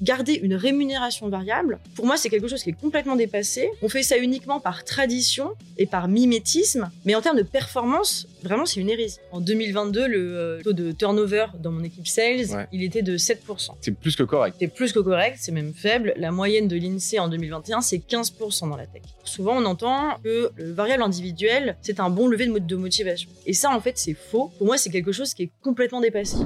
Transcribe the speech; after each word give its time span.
garder 0.00 0.34
une 0.34 0.54
rémunération 0.54 1.28
variable, 1.28 1.78
pour 1.94 2.06
moi, 2.06 2.16
c'est 2.16 2.28
quelque 2.28 2.48
chose 2.48 2.62
qui 2.62 2.70
est 2.70 2.80
complètement 2.80 3.16
dépassé. 3.16 3.68
On 3.82 3.88
fait 3.88 4.02
ça 4.02 4.16
uniquement 4.18 4.60
par 4.60 4.84
tradition 4.84 5.50
et 5.78 5.86
par 5.86 6.08
mimétisme, 6.08 6.90
mais 7.04 7.14
en 7.14 7.20
termes 7.20 7.36
de 7.36 7.42
performance, 7.42 8.26
vraiment, 8.42 8.66
c'est 8.66 8.80
une 8.80 8.90
hérésie. 8.90 9.18
En 9.32 9.40
2022, 9.40 10.06
le 10.06 10.36
euh, 10.36 10.60
taux 10.62 10.72
de 10.72 10.92
turnover 10.92 11.46
dans 11.58 11.70
mon 11.72 11.84
équipe 11.84 12.06
sales, 12.06 12.46
Ouais. 12.50 12.66
il 12.72 12.82
était 12.82 13.02
de 13.02 13.16
7%. 13.16 13.72
C'est 13.80 13.92
plus 13.94 14.16
que 14.16 14.22
correct. 14.22 14.56
C'est 14.58 14.68
plus 14.68 14.92
que 14.92 14.98
correct, 15.00 15.36
c'est 15.40 15.52
même 15.52 15.72
faible. 15.74 16.14
La 16.16 16.30
moyenne 16.30 16.68
de 16.68 16.76
l'INSEE 16.76 17.18
en 17.18 17.28
2021, 17.28 17.80
c'est 17.80 17.98
15% 17.98 18.68
dans 18.70 18.76
la 18.76 18.86
tech. 18.86 19.02
Souvent, 19.24 19.56
on 19.56 19.64
entend 19.66 20.18
que 20.24 20.50
le 20.56 20.72
variable 20.72 21.02
individuel, 21.02 21.76
c'est 21.82 22.00
un 22.00 22.10
bon 22.10 22.26
levier 22.28 22.46
de 22.48 22.76
motivation. 22.76 23.28
Et 23.46 23.52
ça, 23.52 23.70
en 23.70 23.80
fait, 23.80 23.98
c'est 23.98 24.14
faux. 24.14 24.50
Pour 24.58 24.66
moi, 24.66 24.78
c'est 24.78 24.90
quelque 24.90 25.12
chose 25.12 25.34
qui 25.34 25.42
est 25.44 25.50
complètement 25.62 26.00
dépassé. 26.00 26.36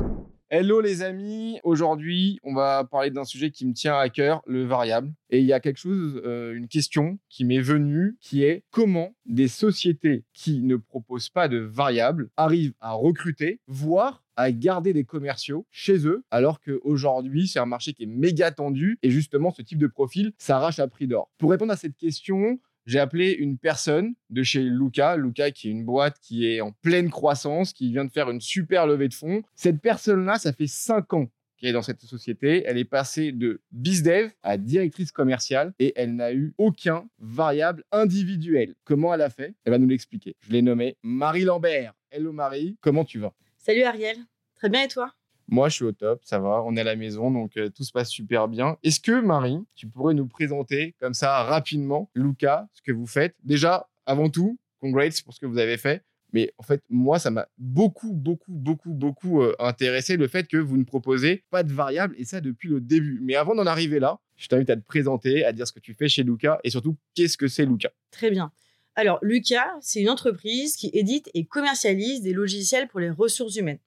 Hello 0.50 0.82
les 0.82 1.00
amis, 1.00 1.58
aujourd'hui 1.64 2.38
on 2.42 2.52
va 2.54 2.84
parler 2.84 3.10
d'un 3.10 3.24
sujet 3.24 3.50
qui 3.50 3.66
me 3.66 3.72
tient 3.72 3.98
à 3.98 4.10
cœur, 4.10 4.42
le 4.46 4.62
variable. 4.62 5.10
Et 5.30 5.40
il 5.40 5.46
y 5.46 5.54
a 5.54 5.58
quelque 5.58 5.78
chose, 5.78 6.20
euh, 6.22 6.54
une 6.54 6.68
question 6.68 7.18
qui 7.30 7.46
m'est 7.46 7.62
venue, 7.62 8.18
qui 8.20 8.44
est 8.44 8.62
comment 8.70 9.16
des 9.24 9.48
sociétés 9.48 10.22
qui 10.34 10.60
ne 10.60 10.76
proposent 10.76 11.30
pas 11.30 11.48
de 11.48 11.56
variable 11.56 12.28
arrivent 12.36 12.74
à 12.82 12.92
recruter, 12.92 13.58
voire 13.66 14.22
à 14.36 14.52
garder 14.52 14.92
des 14.92 15.04
commerciaux 15.04 15.66
chez 15.70 16.06
eux, 16.06 16.24
alors 16.30 16.60
qu'aujourd'hui 16.60 17.48
c'est 17.48 17.58
un 17.58 17.66
marché 17.66 17.94
qui 17.94 18.02
est 18.02 18.06
méga 18.06 18.50
tendu 18.50 18.98
et 19.02 19.10
justement 19.10 19.50
ce 19.50 19.62
type 19.62 19.78
de 19.78 19.86
profil 19.86 20.34
s'arrache 20.36 20.78
à 20.78 20.88
prix 20.88 21.06
d'or. 21.06 21.30
Pour 21.38 21.52
répondre 21.52 21.72
à 21.72 21.76
cette 21.76 21.96
question, 21.96 22.60
j'ai 22.86 22.98
appelé 22.98 23.32
une 23.32 23.58
personne 23.58 24.14
de 24.30 24.42
chez 24.42 24.62
Luca, 24.62 25.16
Luca 25.16 25.50
qui 25.50 25.68
est 25.68 25.70
une 25.70 25.84
boîte 25.84 26.18
qui 26.20 26.46
est 26.46 26.60
en 26.60 26.72
pleine 26.72 27.10
croissance, 27.10 27.72
qui 27.72 27.90
vient 27.90 28.04
de 28.04 28.12
faire 28.12 28.30
une 28.30 28.40
super 28.40 28.86
levée 28.86 29.08
de 29.08 29.14
fonds. 29.14 29.42
Cette 29.54 29.80
personne-là, 29.80 30.38
ça 30.38 30.52
fait 30.52 30.66
5 30.66 31.12
ans 31.14 31.28
qu'elle 31.56 31.70
est 31.70 31.72
dans 31.72 31.82
cette 31.82 32.02
société. 32.02 32.62
Elle 32.66 32.78
est 32.78 32.84
passée 32.84 33.32
de 33.32 33.62
bizdev 33.72 34.30
à 34.42 34.58
directrice 34.58 35.12
commerciale 35.12 35.72
et 35.78 35.92
elle 35.96 36.14
n'a 36.14 36.32
eu 36.32 36.52
aucun 36.58 37.06
variable 37.18 37.84
individuel. 37.92 38.74
Comment 38.84 39.14
elle 39.14 39.22
a 39.22 39.30
fait? 39.30 39.54
Elle 39.64 39.72
va 39.72 39.78
nous 39.78 39.88
l'expliquer. 39.88 40.36
Je 40.40 40.52
l'ai 40.52 40.62
nommée 40.62 40.96
Marie 41.02 41.44
Lambert. 41.44 41.94
Hello 42.10 42.32
Marie, 42.32 42.76
comment 42.80 43.04
tu 43.04 43.18
vas? 43.18 43.32
Salut 43.56 43.82
Ariel, 43.82 44.18
très 44.54 44.68
bien 44.68 44.82
et 44.82 44.88
toi? 44.88 45.14
Moi, 45.48 45.68
je 45.68 45.74
suis 45.74 45.84
au 45.84 45.92
top, 45.92 46.20
ça 46.24 46.38
va, 46.38 46.62
on 46.64 46.76
est 46.76 46.80
à 46.80 46.84
la 46.84 46.96
maison, 46.96 47.30
donc 47.30 47.56
euh, 47.56 47.68
tout 47.68 47.84
se 47.84 47.92
passe 47.92 48.10
super 48.10 48.48
bien. 48.48 48.76
Est-ce 48.82 49.00
que, 49.00 49.20
Marie, 49.20 49.58
tu 49.74 49.86
pourrais 49.86 50.14
nous 50.14 50.26
présenter 50.26 50.94
comme 51.00 51.14
ça 51.14 51.42
rapidement, 51.42 52.10
Luca, 52.14 52.68
ce 52.72 52.82
que 52.82 52.92
vous 52.92 53.06
faites? 53.06 53.34
Déjà, 53.42 53.88
avant 54.06 54.30
tout, 54.30 54.58
congrats 54.80 55.08
pour 55.24 55.34
ce 55.34 55.40
que 55.40 55.46
vous 55.46 55.58
avez 55.58 55.76
fait. 55.76 56.02
Mais 56.32 56.52
en 56.58 56.64
fait, 56.64 56.82
moi, 56.90 57.20
ça 57.20 57.30
m'a 57.30 57.46
beaucoup, 57.58 58.12
beaucoup, 58.12 58.52
beaucoup, 58.52 58.92
beaucoup 58.92 59.42
euh, 59.42 59.54
intéressé 59.60 60.16
le 60.16 60.26
fait 60.26 60.48
que 60.48 60.56
vous 60.56 60.76
ne 60.76 60.82
proposez 60.82 61.44
pas 61.50 61.62
de 61.62 61.72
variable, 61.72 62.14
et 62.18 62.24
ça 62.24 62.40
depuis 62.40 62.68
le 62.68 62.80
début. 62.80 63.20
Mais 63.22 63.36
avant 63.36 63.54
d'en 63.54 63.66
arriver 63.66 64.00
là, 64.00 64.18
je 64.36 64.48
t'invite 64.48 64.68
à 64.68 64.76
te 64.76 64.84
présenter, 64.84 65.44
à 65.44 65.52
dire 65.52 65.66
ce 65.68 65.72
que 65.72 65.78
tu 65.78 65.94
fais 65.94 66.08
chez 66.08 66.24
Luca, 66.24 66.58
et 66.64 66.70
surtout, 66.70 66.96
qu'est-ce 67.14 67.38
que 67.38 67.46
c'est 67.46 67.64
Luca? 67.64 67.90
Très 68.10 68.30
bien. 68.30 68.50
Alors, 68.96 69.18
Lucas, 69.22 69.76
c'est 69.80 70.00
une 70.00 70.10
entreprise 70.10 70.76
qui 70.76 70.90
édite 70.92 71.30
et 71.34 71.44
commercialise 71.44 72.20
des 72.22 72.32
logiciels 72.32 72.88
pour 72.88 73.00
les 73.00 73.10
ressources 73.10 73.56
humaines. 73.56 73.78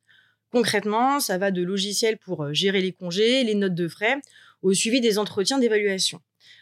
Concrètement, 0.52 1.20
ça 1.20 1.38
va 1.38 1.52
de 1.52 1.62
logiciels 1.62 2.18
pour 2.18 2.44
euh, 2.44 2.54
gérer 2.54 2.82
les 2.82 2.94
congés, 2.94 3.44
les 3.44 3.56
notes 3.56 3.76
de 3.76 3.88
frais, 3.88 4.22
au 4.62 4.74
suivi 4.74 5.02
des 5.02 5.18
entretiens 5.18 5.60
d'évaluation. 5.60 6.22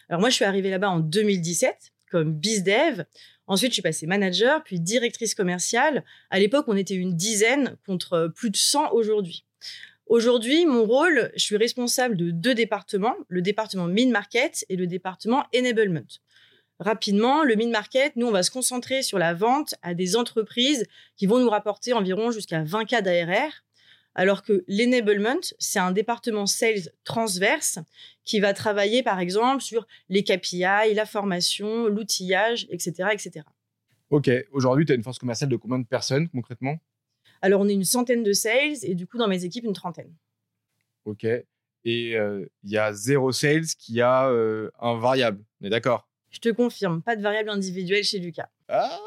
Alors 0.10 0.20
moi, 0.20 0.30
je 0.30 0.36
suis 0.36 0.46
arrivée 0.46 0.70
là-bas 0.70 0.90
en 0.90 1.00
2017 1.00 1.92
comme 2.10 2.34
BizDev. 2.34 3.04
Ensuite, 3.48 3.72
je 3.72 3.76
suis 3.76 3.82
passée 3.82 4.08
manager, 4.08 4.64
puis 4.64 4.80
directrice 4.80 5.36
commerciale. 5.36 6.04
À 6.30 6.40
l'époque, 6.40 6.66
on 6.68 6.78
était 6.78 6.96
une 6.96 7.16
dizaine 7.16 7.78
contre 7.86 8.14
euh, 8.14 8.30
plus 8.30 8.50
de 8.50 8.58
100 8.58 8.92
aujourd'hui. 8.92 9.46
Aujourd'hui, 10.08 10.66
mon 10.66 10.86
rôle, 10.86 11.32
je 11.36 11.44
suis 11.44 11.58
responsable 11.58 12.16
de 12.16 12.30
deux 12.30 12.54
départements, 12.54 13.16
le 13.28 13.42
département 13.42 13.88
mid-market 13.88 14.66
et 14.70 14.76
le 14.76 14.86
département 14.86 15.46
enablement. 15.56 16.06
Rapidement, 16.80 17.44
le 17.44 17.56
mid-market, 17.56 18.16
nous, 18.16 18.28
on 18.28 18.32
va 18.32 18.44
se 18.44 18.52
concentrer 18.52 19.02
sur 19.02 19.18
la 19.18 19.34
vente 19.34 19.74
à 19.82 19.94
des 19.94 20.16
entreprises 20.16 20.86
qui 21.16 21.26
vont 21.26 21.40
nous 21.40 21.50
rapporter 21.50 21.94
environ 21.94 22.32
jusqu'à 22.32 22.64
20 22.64 22.86
cas 22.86 23.02
d'ARR, 23.02 23.64
alors 24.16 24.44
que 24.44 24.64
l'enablement, 24.68 25.42
c'est 25.60 25.80
un 25.80 25.92
département 25.92 26.46
sales 26.46 26.90
transverse 27.04 27.80
qui 28.24 28.40
va 28.40 28.54
travailler, 28.54 29.04
par 29.04 29.20
exemple, 29.20 29.62
sur 29.62 29.86
les 30.10 30.24
KPI, 30.24 30.94
la 30.96 31.06
formation, 31.06 31.88
l'outillage, 31.88 32.66
etc., 32.70 33.10
etc. 33.12 33.46
Ok, 34.10 34.30
aujourd'hui, 34.52 34.86
tu 34.86 34.94
as 34.94 34.96
une 34.96 35.04
force 35.04 35.20
commerciale 35.20 35.50
de 35.50 35.58
combien 35.58 35.80
de 35.80 35.86
personnes 35.86 36.30
concrètement? 36.30 36.78
Alors, 37.42 37.62
on 37.62 37.68
est 37.68 37.74
une 37.74 37.84
centaine 37.84 38.24
de 38.24 38.34
sales 38.34 38.78
et 38.84 38.96
du 38.96 39.06
coup, 39.06 39.18
dans 39.18 39.28
mes 39.28 39.44
équipes, 39.44 39.66
une 39.66 39.74
trentaine. 39.74 40.14
Ok. 41.04 41.26
Et 41.26 42.18
euh, 42.18 42.46
il 42.64 42.72
y 42.72 42.78
a 42.78 42.94
zéro 42.94 43.32
sales 43.32 43.68
qui 43.78 44.02
a 44.02 44.30
euh, 44.30 44.72
un 44.80 44.98
variable. 44.98 45.44
On 45.62 45.66
est 45.66 45.70
d'accord? 45.70 46.08
Je 46.32 46.40
te 46.40 46.50
confirme, 46.50 47.02
pas 47.02 47.16
de 47.16 47.22
variable 47.22 47.50
individuelle 47.50 48.04
chez 48.04 48.20
Lucas. 48.20 48.50
Ah, 48.68 48.98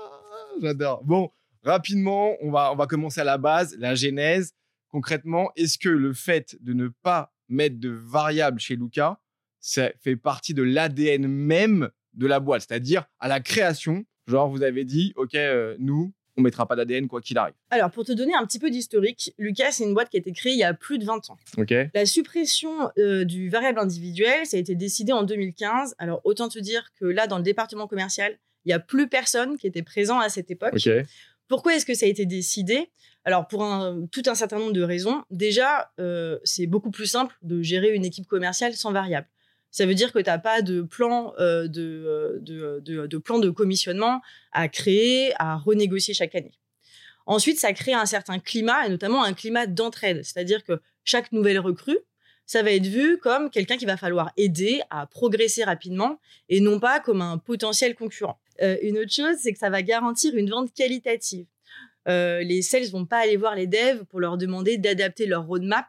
j'adore. 0.63 1.03
Bon, 1.05 1.31
rapidement, 1.65 2.37
on 2.41 2.51
va, 2.51 2.73
on 2.73 2.77
va 2.77 2.87
commencer 2.87 3.21
à 3.21 3.25
la 3.25 3.39
base, 3.39 3.77
la 3.79 3.95
genèse. 3.95 4.55
Concrètement, 4.89 5.51
est-ce 5.57 5.79
que 5.79 5.89
le 5.89 6.13
fait 6.13 6.57
de 6.61 6.73
ne 6.73 6.89
pas 6.89 7.33
mettre 7.49 7.79
de 7.79 7.91
variable 7.91 8.59
chez 8.59 8.77
Luca, 8.77 9.21
ça 9.61 9.91
fait 10.01 10.17
partie 10.17 10.55
de 10.55 10.63
l'ADN 10.63 11.27
même 11.27 11.91
de 12.15 12.27
la 12.27 12.41
boîte? 12.41 12.65
C'est-à-dire, 12.69 13.05
à 13.21 13.29
la 13.29 13.41
création, 13.41 14.05
genre, 14.27 14.49
vous 14.49 14.63
avez 14.63 14.85
dit, 14.85 15.13
OK, 15.17 15.35
euh, 15.35 15.77
nous, 15.79 16.13
on 16.39 16.43
mettra 16.43 16.67
pas 16.67 16.77
d'ADN 16.77 17.09
quoi 17.09 17.21
qu'il 17.21 17.37
arrive. 17.37 17.55
Alors, 17.71 17.91
pour 17.91 18.05
te 18.05 18.13
donner 18.13 18.35
un 18.35 18.47
petit 18.47 18.59
peu 18.59 18.71
d'historique, 18.71 19.35
Lucas, 19.39 19.73
c'est 19.73 19.85
une 19.85 19.93
boîte 19.93 20.09
qui 20.09 20.17
a 20.17 20.21
été 20.21 20.33
créée 20.33 20.53
il 20.53 20.59
y 20.59 20.65
a 20.65 20.73
plus 20.73 20.99
de 20.99 21.05
20 21.05 21.31
ans. 21.31 21.37
OK 21.59 21.75
La 21.93 22.07
suppression 22.07 22.91
euh, 22.99 23.25
du 23.25 23.49
variable 23.49 23.81
individuel, 23.81 24.47
ça 24.47 24.57
a 24.57 24.61
été 24.61 24.75
décidé 24.75 25.13
en 25.13 25.25
2015. 25.25 25.97
Alors, 25.99 26.21
autant 26.25 26.49
te 26.49 26.59
dire 26.59 26.89
que 26.99 27.05
là, 27.05 27.27
dans 27.27 27.39
le 27.39 27.43
département 27.43 27.89
commercial, 27.89 28.39
il 28.65 28.69
n'y 28.69 28.75
a 28.75 28.79
plus 28.79 29.09
personne 29.09 29.59
qui 29.59 29.67
était 29.67 29.83
présent 29.83 30.21
à 30.21 30.29
cette 30.29 30.51
époque. 30.51 30.75
OK. 30.75 30.89
Pourquoi 31.49 31.75
est-ce 31.75 31.87
que 31.87 31.95
ça 31.95 32.07
a 32.07 32.09
été 32.09 32.27
décidé? 32.27 32.91
Alors, 33.25 33.49
pour 33.49 33.61
tout 34.13 34.23
un 34.27 34.35
certain 34.35 34.59
nombre 34.59 34.73
de 34.73 34.83
raisons. 34.83 35.23
Déjà, 35.31 35.91
euh, 35.99 36.39
c'est 36.45 36.67
beaucoup 36.67 36.91
plus 36.91 37.07
simple 37.07 37.37
de 37.43 37.63
gérer 37.63 37.95
une 37.95 38.05
équipe 38.05 38.27
commerciale 38.27 38.75
sans 38.75 38.93
variable. 38.93 39.27
Ça 39.71 39.85
veut 39.85 39.95
dire 39.95 40.13
que 40.13 40.19
tu 40.19 40.25
n'as 40.31 40.39
pas 40.39 40.63
de 40.63 40.81
plan, 40.83 41.35
euh, 41.39 41.69
de, 41.69 41.83
euh, 42.07 42.81
de- 42.81 43.07
de 43.07 43.19
plan 43.19 43.39
de 43.39 43.51
commissionnement 43.51 44.23
à 44.53 44.69
créer, 44.69 45.33
à 45.39 45.57
renégocier 45.57 46.15
chaque 46.15 46.35
année. 46.35 46.53
Ensuite, 47.27 47.59
ça 47.59 47.75
crée 47.75 47.93
un 47.93 48.07
certain 48.07 48.39
climat, 48.39 48.87
et 48.87 48.89
notamment 48.89 49.23
un 49.23 49.35
climat 49.35 49.67
d'entraide. 49.67 50.25
C'est-à-dire 50.25 50.65
que 50.65 50.81
chaque 51.05 51.33
nouvelle 51.33 51.59
recrue, 51.59 51.99
ça 52.47 52.63
va 52.63 52.71
être 52.73 52.87
vu 52.87 53.19
comme 53.19 53.51
quelqu'un 53.51 53.77
qu'il 53.77 53.87
va 53.87 53.99
falloir 53.99 54.33
aider 54.39 54.81
à 54.89 55.07
progresser 55.07 55.65
rapidement 55.65 56.19
et 56.49 56.61
non 56.61 56.81
pas 56.81 56.99
comme 57.01 57.21
un 57.21 57.37
potentiel 57.37 57.95
concurrent. 57.95 58.41
Euh, 58.63 58.77
une 58.83 58.99
autre 58.99 59.13
chose, 59.13 59.37
c'est 59.39 59.53
que 59.53 59.59
ça 59.59 59.71
va 59.71 59.83
garantir 59.83 60.35
une 60.37 60.51
vente 60.51 60.73
qualitative. 60.73 61.47
Euh, 62.09 62.43
les 62.43 62.63
sales 62.63 62.89
vont 62.91 63.05
pas 63.05 63.19
aller 63.19 63.37
voir 63.37 63.55
les 63.55 63.67
devs 63.67 64.05
pour 64.07 64.21
leur 64.21 64.39
demander 64.39 64.79
d'adapter 64.79 65.27
leur 65.27 65.47
roadmap 65.47 65.87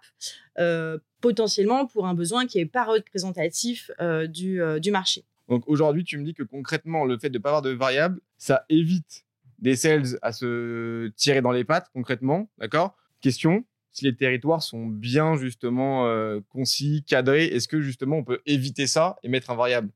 euh, 0.57 0.97
potentiellement 1.21 1.85
pour 1.85 2.07
un 2.07 2.13
besoin 2.13 2.45
qui 2.45 2.57
n'est 2.57 2.65
pas 2.65 2.83
représentatif 2.83 3.91
du, 4.27 4.61
du 4.79 4.91
marché. 4.91 5.25
Donc 5.47 5.63
aujourd'hui, 5.67 6.03
tu 6.03 6.17
me 6.17 6.23
dis 6.23 6.33
que 6.33 6.43
concrètement, 6.43 7.05
le 7.05 7.17
fait 7.17 7.29
de 7.29 7.37
ne 7.37 7.41
pas 7.41 7.49
avoir 7.49 7.61
de 7.61 7.71
variable, 7.71 8.19
ça 8.37 8.65
évite 8.69 9.25
des 9.59 9.75
sales 9.75 10.17
à 10.21 10.31
se 10.31 11.09
tirer 11.15 11.41
dans 11.41 11.51
les 11.51 11.63
pattes, 11.63 11.87
concrètement. 11.93 12.49
D'accord? 12.57 12.95
Question 13.21 13.65
si 13.91 14.05
les 14.05 14.15
territoires 14.15 14.61
sont 14.61 14.85
bien 14.85 15.35
justement 15.35 16.07
euh, 16.07 16.39
concis, 16.49 17.03
cadrés, 17.07 17.45
est-ce 17.45 17.67
que 17.67 17.81
justement 17.81 18.17
on 18.17 18.23
peut 18.23 18.41
éviter 18.45 18.87
ça 18.87 19.17
et 19.23 19.29
mettre 19.29 19.49
un 19.49 19.55
variable? 19.55 19.89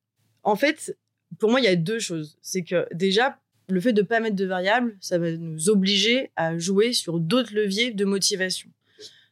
En 0.44 0.55
fait, 0.55 0.97
pour 1.40 1.50
moi, 1.50 1.60
il 1.60 1.64
y 1.64 1.68
a 1.68 1.76
deux 1.76 2.00
choses. 2.00 2.38
C'est 2.42 2.64
que 2.64 2.88
déjà, 2.94 3.38
le 3.70 3.80
fait 3.80 3.94
de 3.94 4.02
ne 4.02 4.08
pas 4.08 4.20
mettre 4.20 4.36
de 4.36 4.46
variable, 4.46 4.96
ça 5.00 5.18
va 5.18 5.32
nous 5.32 5.70
obliger 5.70 6.32
à 6.36 6.58
jouer 6.58 6.94
sur 6.94 7.20
d'autres 7.20 7.54
leviers 7.54 7.92
de 7.92 8.06
motivation. 8.06 8.70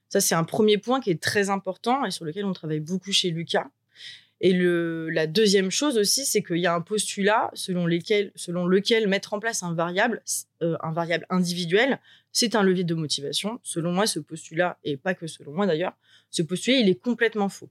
Ça, 0.10 0.20
c'est 0.20 0.36
un 0.36 0.44
premier 0.44 0.78
point 0.78 1.00
qui 1.00 1.10
est 1.10 1.22
très 1.22 1.50
important 1.50 2.06
et 2.06 2.12
sur 2.12 2.26
lequel 2.26 2.46
on 2.46 2.54
travaille 2.54 2.80
beaucoup 2.80 3.12
chez 3.12 3.30
Lucas. 3.30 3.70
Et 4.44 4.54
la 4.54 5.28
deuxième 5.28 5.70
chose 5.70 5.98
aussi, 5.98 6.26
c'est 6.26 6.42
qu'il 6.42 6.58
y 6.58 6.66
a 6.66 6.74
un 6.74 6.82
postulat 6.82 7.52
selon, 7.53 7.88
selon 8.36 8.66
lequel 8.66 9.08
mettre 9.08 9.34
en 9.34 9.40
place 9.40 9.62
un 9.62 9.74
variable, 9.76 10.24
euh, 10.64 10.76
un 10.82 10.92
variable 10.92 11.28
individuel, 11.30 12.00
c'est 12.32 12.56
un 12.56 12.64
levier 12.64 12.84
de 12.84 12.96
motivation. 12.96 13.59
Selon 13.62 13.92
moi, 13.92 14.08
ce 14.08 14.20
postulat, 14.20 14.80
et 14.84 14.97
pas 14.97 15.14
que 15.14 15.28
selon 15.28 15.52
moi 15.52 15.68
d'ailleurs, 15.68 15.94
ce 16.32 16.42
postulat, 16.42 16.78
il 16.78 16.90
est 16.90 17.00
complètement 17.00 17.50
faux. 17.50 17.70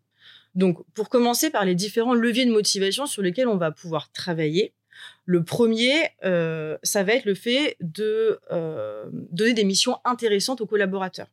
Donc, 0.54 0.78
pour 0.94 1.08
commencer 1.08 1.50
par 1.50 1.64
les 1.64 1.74
différents 1.74 2.14
leviers 2.14 2.46
de 2.46 2.50
motivation 2.50 3.06
sur 3.06 3.22
lesquels 3.22 3.48
on 3.48 3.56
va 3.56 3.70
pouvoir 3.70 4.10
travailler, 4.12 4.72
le 5.24 5.44
premier, 5.44 5.94
euh, 6.24 6.76
ça 6.82 7.04
va 7.04 7.14
être 7.14 7.24
le 7.24 7.34
fait 7.34 7.76
de 7.80 8.40
euh, 8.50 9.04
donner 9.12 9.54
des 9.54 9.64
missions 9.64 9.98
intéressantes 10.04 10.60
aux 10.60 10.66
collaborateurs. 10.66 11.28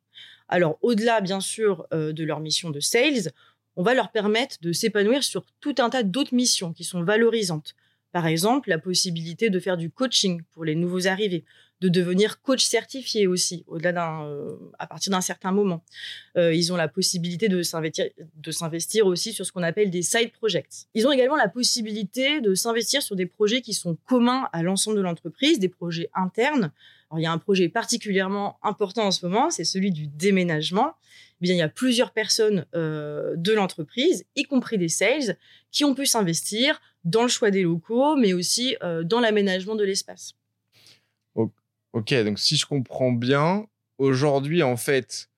Alors, 0.48 0.78
au-delà, 0.82 1.22
bien 1.22 1.40
sûr, 1.40 1.88
euh, 1.94 2.14
de 2.14 2.24
leur 2.24 2.40
mission 2.40 2.70
de 2.70 2.80
sales, 2.80 3.32
on 3.76 3.84
va 3.84 3.94
leur 3.94 4.12
permettre 4.12 4.58
de 4.62 4.72
s'épanouir 4.72 5.24
sur 5.24 5.46
tout 5.60 5.76
un 5.80 5.90
tas 5.90 6.04
d'autres 6.04 6.34
missions 6.34 6.74
qui 6.74 6.84
sont 6.84 7.04
valorisantes. 7.04 7.76
Par 8.12 8.26
exemple, 8.26 8.70
la 8.70 8.80
possibilité 8.80 9.50
de 9.50 9.60
faire 9.60 9.78
du 9.78 9.90
coaching 9.90 10.42
pour 10.54 10.64
les 10.64 10.76
nouveaux 10.76 11.08
arrivés, 11.08 11.44
de 11.80 11.90
devenir 11.90 12.42
coach 12.42 12.64
certifié 12.64 13.28
aussi, 13.28 13.64
au-delà 13.68 13.92
d'un, 13.92 14.26
euh, 14.26 14.56
à 14.80 14.88
partir 14.88 15.12
d'un 15.12 15.22
certain 15.22 15.52
moment. 15.52 15.84
Euh, 16.36 16.54
ils 16.54 16.74
ont 16.74 16.76
la 16.76 16.88
possibilité 16.88 17.50
de 17.50 17.62
s'investir, 17.62 18.08
de 18.36 18.52
s'investir 18.52 19.06
aussi 19.06 19.32
sur 19.32 19.46
ce 19.46 19.52
qu'on 19.52 19.64
appelle 19.64 19.92
des 19.92 20.02
side 20.02 20.32
projects. 20.32 20.88
Ils 20.96 21.06
ont 21.08 21.12
également 21.12 21.36
la 21.36 21.50
possibilité 21.50 22.42
de 22.42 22.56
s'investir 22.56 23.04
sur 23.04 23.16
des 23.16 23.28
projets 23.28 23.62
qui 23.62 23.74
sont 23.74 23.96
communs 24.06 24.50
à 24.54 24.64
l'ensemble 24.64 24.98
de 24.98 25.02
l'entreprise, 25.02 25.60
des 25.60 25.70
projets 25.70 26.10
internes. 26.16 26.72
Alors, 27.10 27.20
il 27.20 27.24
y 27.24 27.28
a 27.28 27.32
un 27.32 27.38
projet 27.38 27.70
particulièrement 27.70 28.58
important 28.64 29.06
en 29.06 29.12
ce 29.12 29.26
moment, 29.26 29.52
c'est 29.52 29.64
celui 29.64 29.92
du 29.92 30.08
déménagement. 30.08 30.94
Eh 31.40 31.44
bien, 31.44 31.54
il 31.54 31.60
y 31.60 31.62
a 31.62 31.70
plusieurs 31.70 32.12
personnes 32.12 32.66
euh, 32.74 33.36
de 33.38 33.54
l'entreprise, 33.54 34.26
y 34.36 34.44
compris 34.44 34.80
des 34.80 34.90
sales, 34.90 35.38
qui 35.72 35.86
ont 35.86 35.94
pu 35.94 36.08
s'investir 36.08 36.82
dans 37.04 37.22
le 37.22 37.28
choix 37.28 37.52
des 37.52 37.62
locaux, 37.62 38.16
mais 38.16 38.34
aussi 38.34 38.76
dans 39.06 39.20
l'aménagement 39.20 39.76
de 39.76 39.84
l'espace. 39.84 40.34
Ok, 41.94 42.14
donc 42.14 42.40
si 42.40 42.58
je 42.58 42.66
comprends 42.66 43.12
bien, 43.12 43.66
aujourd'hui, 43.98 44.62
en 44.64 44.78
fait, 44.78 45.30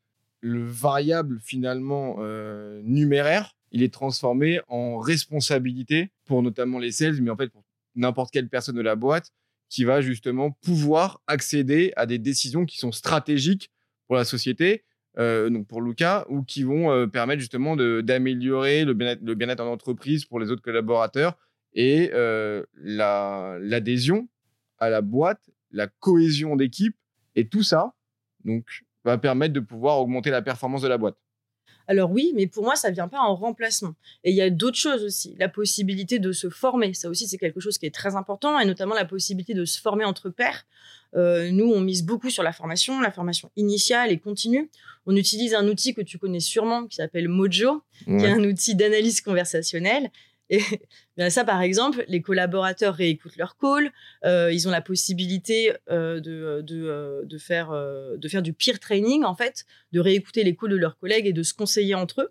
le 0.42 0.64
variable 0.66 1.40
finalement 1.42 2.18
euh, 2.20 2.82
numéraire, 2.84 3.56
il 3.72 3.84
est 3.84 3.94
transformé 3.94 4.60
en 4.68 4.98
responsabilité 4.98 6.12
pour 6.26 6.42
notamment 6.42 6.80
les 6.80 6.92
sales, 6.92 7.22
mais 7.22 7.30
en 7.30 7.38
fait 7.38 7.50
pour 7.50 7.64
n'importe 7.96 8.32
quelle 8.32 8.50
personne 8.50 8.76
de 8.76 8.82
la 8.82 8.96
boîte 8.96 9.32
qui 9.70 9.84
va 9.84 10.02
justement 10.02 10.52
pouvoir 10.52 11.22
accéder 11.28 11.94
à 11.96 12.08
des 12.08 12.18
décisions 12.18 12.66
qui 12.66 12.78
sont 12.80 12.92
stratégiques 12.92 13.70
pour 14.08 14.16
la 14.16 14.26
société, 14.26 14.84
euh, 15.20 15.50
donc 15.50 15.68
pour 15.68 15.82
Luca, 15.82 16.26
ou 16.30 16.42
qui 16.42 16.64
vont 16.64 16.92
euh, 16.92 17.06
permettre 17.06 17.42
justement 17.42 17.76
d'améliorer 17.76 18.86
le 18.86 18.94
bien-être 19.36 19.62
en 19.62 19.72
entreprise 19.72 20.26
pour 20.26 20.40
les 20.40 20.50
autres 20.50 20.64
collaborateurs 20.64 21.38
et 21.74 22.10
l'adhésion 22.82 24.28
à 24.80 24.90
la 24.90 25.02
boîte 25.02 25.52
la 25.72 25.88
cohésion 25.88 26.56
d'équipe 26.56 26.96
et 27.36 27.48
tout 27.48 27.64
ça, 27.64 27.94
donc, 28.46 28.66
va 29.04 29.18
permettre 29.18 29.54
de 29.54 29.60
pouvoir 29.60 30.00
augmenter 30.00 30.30
la 30.30 30.42
performance 30.42 30.82
de 30.82 30.88
la 30.88 30.98
boîte. 30.98 31.18
Alors 31.88 32.12
oui, 32.12 32.34
mais 32.36 32.46
pour 32.46 32.64
moi, 32.64 32.76
ça 32.76 32.90
ne 32.90 32.94
vient 32.94 33.08
pas 33.08 33.20
en 33.20 33.36
remplacement. 33.36 33.96
Et 34.24 34.30
il 34.30 34.36
y 34.36 34.44
a 34.44 34.52
d'autres 34.52 34.78
choses 34.78 35.04
aussi. 35.04 35.36
La 35.40 35.50
possibilité 35.50 36.20
de 36.20 36.32
se 36.32 36.48
former, 36.48 36.94
ça 36.94 37.10
aussi, 37.10 37.28
c'est 37.28 37.40
quelque 37.40 37.60
chose 37.60 37.80
qui 37.80 37.88
est 37.88 37.94
très 37.94 38.16
important, 38.16 38.60
et 38.60 38.66
notamment 38.66 38.94
la 38.94 39.06
possibilité 39.06 39.56
de 39.56 39.66
se 39.66 39.82
former 39.82 40.06
entre 40.06 40.30
pairs. 40.30 40.68
Euh, 41.16 41.50
nous, 41.50 41.66
on 41.66 41.82
mise 41.82 42.06
beaucoup 42.06 42.30
sur 42.30 42.44
la 42.44 42.54
formation, 42.54 43.02
la 43.02 43.12
formation 43.12 43.50
initiale 43.56 44.12
et 44.12 44.20
continue. 44.20 44.70
On 45.08 45.16
utilise 45.16 45.56
un 45.56 45.68
outil 45.68 45.96
que 45.96 46.02
tu 46.02 46.20
connais 46.20 46.40
sûrement 46.40 46.86
qui 46.86 46.98
s'appelle 46.98 47.28
Mojo, 47.28 47.82
qui 48.06 48.12
est 48.12 48.30
un 48.30 48.44
outil 48.44 48.76
d'analyse 48.76 49.22
conversationnelle 49.22 50.12
et 50.50 50.62
ça, 51.30 51.44
par 51.44 51.62
exemple, 51.62 52.04
les 52.08 52.22
collaborateurs 52.22 52.96
réécoutent 52.96 53.38
leurs 53.38 53.58
calls, 53.58 53.92
euh, 54.26 54.52
ils 54.52 54.68
ont 54.68 54.72
la 54.72 54.82
possibilité 54.82 55.74
euh, 55.90 56.20
de, 56.20 56.64
euh, 56.72 57.24
de, 57.24 57.38
faire, 57.38 57.72
de 57.72 58.28
faire 58.28 58.42
du 58.42 58.54
peer 58.54 58.80
training, 58.80 59.24
en 59.24 59.36
fait, 59.36 59.66
de 59.92 60.00
réécouter 60.00 60.44
les 60.44 60.56
calls 60.56 60.72
de 60.72 60.78
leurs 60.78 60.98
collègues 60.98 61.28
et 61.28 61.34
de 61.34 61.44
se 61.44 61.54
conseiller 61.54 61.96
entre 61.96 62.22
eux. 62.22 62.30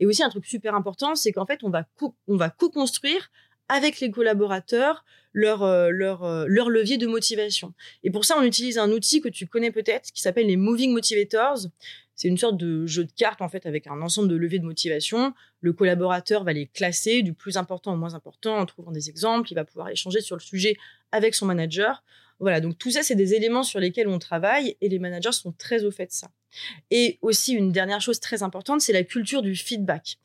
Et 0.00 0.06
aussi, 0.06 0.22
un 0.22 0.30
truc 0.30 0.46
super 0.46 0.74
important, 0.74 1.14
c'est 1.14 1.32
qu'en 1.32 1.46
fait, 1.46 1.60
on 1.62 1.70
va, 1.70 1.84
co 1.96 2.14
on 2.26 2.36
va 2.36 2.50
co-construire 2.50 3.30
avec 3.68 4.00
les 4.00 4.10
collaborateurs 4.10 5.04
leur, 5.32 5.66
leur, 5.90 6.46
leur 6.46 6.70
levier 6.70 6.96
de 6.96 7.06
motivation. 7.06 7.72
Et 8.04 8.10
pour 8.10 8.24
ça, 8.24 8.36
on 8.38 8.42
utilise 8.42 8.78
un 8.78 8.90
outil 8.90 9.20
que 9.20 9.28
tu 9.28 9.46
connais 9.46 9.72
peut-être 9.72 10.12
qui 10.12 10.20
s'appelle 10.20 10.46
les 10.46 10.56
Moving 10.56 10.92
Motivators. 10.92 11.66
C'est 12.16 12.28
une 12.28 12.38
sorte 12.38 12.56
de 12.56 12.86
jeu 12.86 13.04
de 13.04 13.12
cartes 13.12 13.42
en 13.42 13.48
fait 13.48 13.66
avec 13.66 13.86
un 13.86 14.00
ensemble 14.00 14.28
de 14.28 14.36
leviers 14.36 14.58
de 14.58 14.64
motivation. 14.64 15.34
Le 15.60 15.72
collaborateur 15.72 16.44
va 16.44 16.52
les 16.52 16.66
classer 16.66 17.22
du 17.22 17.32
plus 17.34 17.56
important 17.56 17.94
au 17.94 17.96
moins 17.96 18.14
important 18.14 18.56
en 18.56 18.66
trouvant 18.66 18.92
des 18.92 19.08
exemples. 19.08 19.50
Il 19.50 19.54
va 19.54 19.64
pouvoir 19.64 19.88
échanger 19.88 20.20
sur 20.20 20.36
le 20.36 20.40
sujet 20.40 20.76
avec 21.12 21.34
son 21.34 21.46
manager. 21.46 22.04
Voilà, 22.40 22.60
donc 22.60 22.78
tout 22.78 22.90
ça, 22.90 23.02
c'est 23.02 23.14
des 23.14 23.34
éléments 23.34 23.62
sur 23.62 23.80
lesquels 23.80 24.08
on 24.08 24.18
travaille 24.18 24.76
et 24.80 24.88
les 24.88 24.98
managers 24.98 25.32
sont 25.32 25.52
très 25.52 25.84
au 25.84 25.90
fait 25.90 26.06
de 26.06 26.12
ça. 26.12 26.30
Et 26.90 27.18
aussi, 27.22 27.54
une 27.54 27.72
dernière 27.72 28.00
chose 28.00 28.20
très 28.20 28.42
importante, 28.42 28.80
c'est 28.80 28.92
la 28.92 29.04
culture 29.04 29.42
du 29.42 29.54
feedback. 29.54 30.18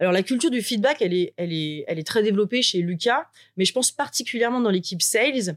Alors, 0.00 0.12
la 0.12 0.22
culture 0.22 0.50
du 0.50 0.62
feedback, 0.62 1.00
elle 1.00 1.14
est, 1.14 1.32
elle 1.36 1.52
est, 1.52 1.84
elle 1.86 1.98
est 1.98 2.06
très 2.06 2.22
développée 2.22 2.60
chez 2.62 2.78
Lucas, 2.78 3.26
mais 3.56 3.64
je 3.64 3.72
pense 3.72 3.92
particulièrement 3.92 4.60
dans 4.60 4.70
l'équipe 4.70 5.00
sales. 5.00 5.56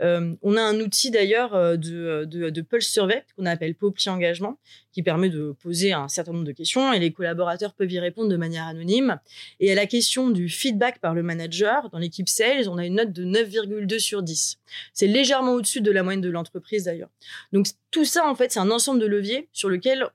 Euh, 0.00 0.34
on 0.42 0.56
a 0.56 0.62
un 0.62 0.80
outil 0.80 1.10
d'ailleurs 1.10 1.54
euh, 1.54 1.76
de, 1.76 2.24
de, 2.24 2.60
Pulse 2.62 2.88
Survey 2.88 3.24
qu'on 3.36 3.46
appelle 3.46 3.74
Popli 3.74 4.08
Engagement, 4.08 4.58
qui 4.92 5.02
permet 5.02 5.28
de 5.28 5.54
poser 5.62 5.92
un 5.92 6.08
certain 6.08 6.32
nombre 6.32 6.44
de 6.44 6.52
questions 6.52 6.92
et 6.92 6.98
les 6.98 7.12
collaborateurs 7.12 7.74
peuvent 7.74 7.92
y 7.92 7.98
répondre 8.00 8.28
de 8.28 8.36
manière 8.36 8.64
anonyme. 8.64 9.20
Et 9.60 9.70
à 9.70 9.74
la 9.74 9.86
question 9.86 10.30
du 10.30 10.48
feedback 10.48 10.98
par 10.98 11.14
le 11.14 11.22
manager, 11.22 11.90
dans 11.90 11.98
l'équipe 11.98 12.28
sales, 12.28 12.68
on 12.68 12.78
a 12.78 12.86
une 12.86 12.94
note 12.94 13.12
de 13.12 13.24
9,2 13.24 13.98
sur 13.98 14.22
10. 14.22 14.58
C'est 14.92 15.06
légèrement 15.06 15.52
au-dessus 15.52 15.80
de 15.80 15.90
la 15.90 16.02
moyenne 16.02 16.20
de 16.20 16.30
l'entreprise 16.30 16.84
d'ailleurs. 16.84 17.10
Donc 17.52 17.66
tout 17.90 18.04
ça, 18.04 18.28
en 18.28 18.34
fait, 18.34 18.52
c'est 18.52 18.60
un 18.60 18.70
ensemble 18.70 19.00
de 19.00 19.06
leviers 19.06 19.48
sur 19.52 19.68
lesquels 19.68 20.08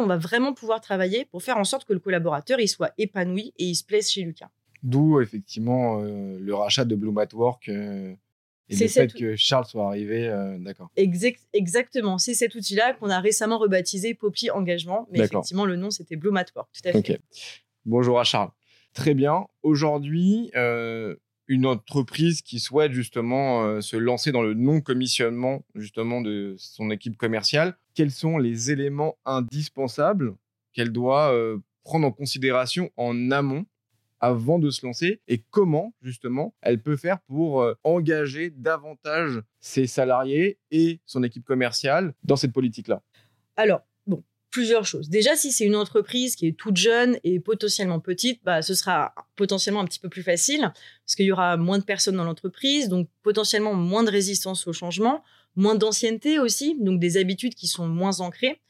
on 0.00 0.06
va 0.06 0.16
vraiment 0.16 0.52
pouvoir 0.52 0.80
travailler 0.80 1.26
pour 1.26 1.42
faire 1.42 1.58
en 1.58 1.64
sorte 1.64 1.84
que 1.84 1.92
le 1.92 2.00
collaborateur 2.00 2.58
il 2.60 2.68
soit 2.68 2.92
épanoui 2.98 3.52
et 3.58 3.64
il 3.64 3.74
se 3.74 3.84
plaise 3.84 4.10
chez 4.10 4.22
Lucas. 4.22 4.50
D'où 4.82 5.20
effectivement 5.20 6.00
euh, 6.02 6.38
le 6.38 6.54
rachat 6.54 6.84
de 6.84 6.94
Bloom 6.94 7.18
et 8.68 8.76
le 8.76 8.88
fait 8.88 9.12
que 9.12 9.36
Charles 9.36 9.66
soit 9.66 9.86
arrivé, 9.86 10.26
euh, 10.26 10.58
d'accord. 10.58 10.90
exactement, 10.96 12.18
c'est 12.18 12.34
cet 12.34 12.54
outil-là 12.54 12.94
qu'on 12.94 13.10
a 13.10 13.20
récemment 13.20 13.58
rebaptisé 13.58 14.14
Poppy 14.14 14.50
Engagement, 14.50 15.06
mais 15.10 15.20
effectivement 15.20 15.64
le 15.64 15.76
nom 15.76 15.90
c'était 15.90 16.16
Blue 16.16 16.30
Mat 16.30 16.52
Work, 16.54 16.68
tout 16.72 16.88
à 16.88 16.92
fait. 16.92 17.20
Bonjour 17.84 18.18
à 18.18 18.24
Charles. 18.24 18.50
Très 18.92 19.14
bien. 19.14 19.46
Aujourd'hui, 19.62 20.50
euh, 20.56 21.14
une 21.46 21.66
entreprise 21.66 22.42
qui 22.42 22.58
souhaite 22.58 22.92
justement 22.92 23.64
euh, 23.64 23.80
se 23.80 23.96
lancer 23.96 24.32
dans 24.32 24.42
le 24.42 24.54
non-commissionnement 24.54 25.64
justement 25.74 26.20
de 26.20 26.56
son 26.58 26.90
équipe 26.90 27.16
commerciale, 27.16 27.76
quels 27.94 28.10
sont 28.10 28.38
les 28.38 28.72
éléments 28.72 29.16
indispensables 29.24 30.34
qu'elle 30.72 30.90
doit 30.90 31.32
prendre 31.84 32.06
en 32.06 32.12
considération 32.12 32.90
en 32.96 33.30
amont 33.30 33.64
avant 34.20 34.58
de 34.58 34.70
se 34.70 34.84
lancer 34.84 35.20
et 35.28 35.42
comment 35.50 35.94
justement 36.02 36.54
elle 36.62 36.80
peut 36.80 36.96
faire 36.96 37.20
pour 37.26 37.62
euh, 37.62 37.74
engager 37.84 38.50
davantage 38.50 39.40
ses 39.60 39.86
salariés 39.86 40.58
et 40.70 41.00
son 41.06 41.22
équipe 41.22 41.44
commerciale 41.44 42.14
dans 42.24 42.36
cette 42.36 42.52
politique-là? 42.52 43.02
Alors, 43.56 43.82
bon, 44.06 44.22
plusieurs 44.50 44.86
choses. 44.86 45.08
Déjà, 45.10 45.36
si 45.36 45.52
c'est 45.52 45.64
une 45.64 45.76
entreprise 45.76 46.36
qui 46.36 46.46
est 46.46 46.56
toute 46.56 46.76
jeune 46.76 47.18
et 47.24 47.40
potentiellement 47.40 48.00
petite, 48.00 48.40
bah, 48.44 48.62
ce 48.62 48.74
sera 48.74 49.14
potentiellement 49.36 49.80
un 49.80 49.84
petit 49.84 50.00
peu 50.00 50.08
plus 50.08 50.22
facile 50.22 50.60
parce 51.04 51.14
qu'il 51.14 51.26
y 51.26 51.32
aura 51.32 51.56
moins 51.56 51.78
de 51.78 51.84
personnes 51.84 52.16
dans 52.16 52.24
l'entreprise, 52.24 52.88
donc 52.88 53.08
potentiellement 53.22 53.74
moins 53.74 54.04
de 54.04 54.10
résistance 54.10 54.66
au 54.66 54.72
changement, 54.72 55.22
moins 55.56 55.74
d'ancienneté 55.74 56.38
aussi, 56.38 56.76
donc 56.80 57.00
des 57.00 57.16
habitudes 57.16 57.54
qui 57.54 57.66
sont 57.66 57.86
moins 57.86 58.20
ancrées 58.20 58.60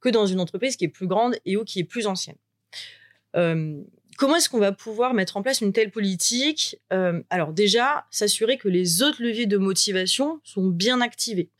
que 0.00 0.08
dans 0.08 0.26
une 0.26 0.40
entreprise 0.40 0.76
qui 0.76 0.84
est 0.84 0.88
plus 0.88 1.06
grande 1.06 1.36
et 1.46 1.56
ou 1.56 1.64
qui 1.64 1.80
est 1.80 1.84
plus 1.84 2.06
ancienne. 2.06 2.36
Euh, 3.36 3.82
Comment 4.16 4.36
est-ce 4.36 4.48
qu'on 4.48 4.58
va 4.58 4.72
pouvoir 4.72 5.14
mettre 5.14 5.36
en 5.36 5.42
place 5.42 5.60
une 5.60 5.72
telle 5.72 5.90
politique 5.90 6.78
euh, 6.92 7.22
Alors 7.30 7.52
déjà, 7.52 8.06
s'assurer 8.10 8.58
que 8.58 8.68
les 8.68 9.02
autres 9.02 9.22
leviers 9.22 9.46
de 9.46 9.56
motivation 9.56 10.40
sont 10.44 10.68
bien 10.68 11.00
activés. 11.00 11.50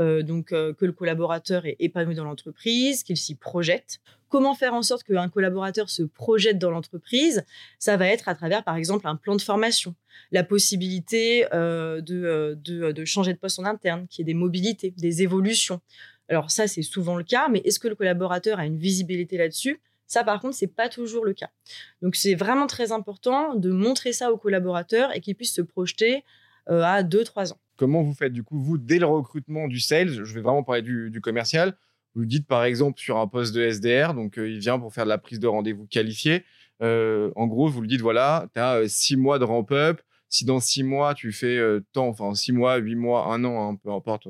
Euh, 0.00 0.22
donc 0.22 0.52
euh, 0.52 0.74
que 0.74 0.84
le 0.86 0.92
collaborateur 0.92 1.66
est 1.66 1.76
épanoui 1.78 2.16
dans 2.16 2.24
l'entreprise, 2.24 3.04
qu'il 3.04 3.16
s'y 3.16 3.36
projette. 3.36 4.00
Comment 4.28 4.54
faire 4.54 4.74
en 4.74 4.82
sorte 4.82 5.04
qu'un 5.04 5.28
collaborateur 5.28 5.88
se 5.88 6.02
projette 6.02 6.58
dans 6.58 6.70
l'entreprise? 6.70 7.44
Ça 7.78 7.96
va 7.96 8.08
être 8.08 8.28
à 8.28 8.34
travers, 8.34 8.64
par 8.64 8.74
exemple, 8.74 9.06
un 9.06 9.14
plan 9.14 9.36
de 9.36 9.42
formation, 9.42 9.94
la 10.32 10.42
possibilité 10.42 11.46
de, 11.52 12.00
de, 12.00 12.90
de, 12.90 13.04
changer 13.04 13.32
de 13.32 13.38
poste 13.38 13.60
en 13.60 13.64
interne, 13.64 14.08
qu'il 14.08 14.22
y 14.26 14.28
ait 14.28 14.32
des 14.32 14.38
mobilités, 14.38 14.92
des 14.96 15.22
évolutions. 15.22 15.80
Alors 16.28 16.50
ça, 16.50 16.66
c'est 16.66 16.82
souvent 16.82 17.16
le 17.16 17.22
cas, 17.22 17.48
mais 17.48 17.60
est-ce 17.64 17.78
que 17.78 17.86
le 17.86 17.94
collaborateur 17.94 18.58
a 18.58 18.66
une 18.66 18.78
visibilité 18.78 19.36
là-dessus? 19.36 19.80
Ça, 20.06 20.24
par 20.24 20.40
contre, 20.40 20.54
c'est 20.54 20.66
pas 20.66 20.88
toujours 20.88 21.24
le 21.24 21.32
cas. 21.32 21.50
Donc, 22.02 22.16
c'est 22.16 22.34
vraiment 22.34 22.66
très 22.66 22.92
important 22.92 23.54
de 23.54 23.70
montrer 23.70 24.12
ça 24.12 24.32
aux 24.32 24.36
collaborateurs 24.36 25.14
et 25.14 25.20
qu'ils 25.20 25.34
puissent 25.34 25.54
se 25.54 25.62
projeter 25.62 26.24
euh, 26.70 26.82
à 26.82 27.02
2-3 27.02 27.52
ans. 27.52 27.58
Comment 27.76 28.02
vous 28.02 28.14
faites, 28.14 28.32
du 28.32 28.42
coup, 28.42 28.58
vous, 28.58 28.78
dès 28.78 28.98
le 28.98 29.06
recrutement 29.06 29.66
du 29.66 29.80
sales, 29.80 30.24
je 30.24 30.34
vais 30.34 30.40
vraiment 30.40 30.62
parler 30.62 30.82
du, 30.82 31.20
commercial, 31.20 31.76
vous 32.14 32.26
dites, 32.26 32.46
par 32.46 32.64
exemple, 32.64 33.00
sur 33.00 33.18
un 33.18 33.26
poste 33.26 33.54
de 33.54 33.62
SDR, 33.62 34.14
donc 34.14 34.38
euh, 34.38 34.48
il 34.48 34.60
vient 34.60 34.78
pour 34.78 34.92
faire 34.94 35.04
de 35.04 35.08
la 35.08 35.18
prise 35.18 35.40
de 35.40 35.48
rendez-vous 35.48 35.86
qualifiée. 35.86 36.44
Euh, 36.82 37.32
en 37.34 37.46
gros, 37.46 37.68
vous 37.68 37.80
lui 37.80 37.88
dites, 37.88 38.00
voilà, 38.00 38.48
tu 38.54 38.60
as 38.60 38.86
6 38.88 39.16
mois 39.16 39.38
de 39.38 39.44
ramp-up. 39.44 40.00
Si 40.28 40.44
dans 40.44 40.60
6 40.60 40.82
mois, 40.82 41.14
tu 41.14 41.32
fais 41.32 41.60
tant, 41.92 42.08
enfin 42.08 42.34
6 42.34 42.52
mois, 42.52 42.76
8 42.76 42.94
mois, 42.96 43.32
1 43.32 43.44
an, 43.44 43.72
hein, 43.72 43.76
peu 43.82 43.90
importe, 43.92 44.26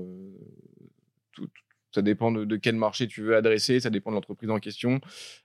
ça 1.95 2.03
dépend 2.03 2.33
de, 2.33 2.57
quel 2.57 2.75
marché 2.75 3.07
tu 3.07 3.23
veux 3.23 3.37
adresser, 3.37 3.81
ça 3.81 3.91
dépend 3.91 4.11
de 4.11 4.17
l'entreprise 4.17 4.51
en 4.51 4.59
question, 4.59 5.01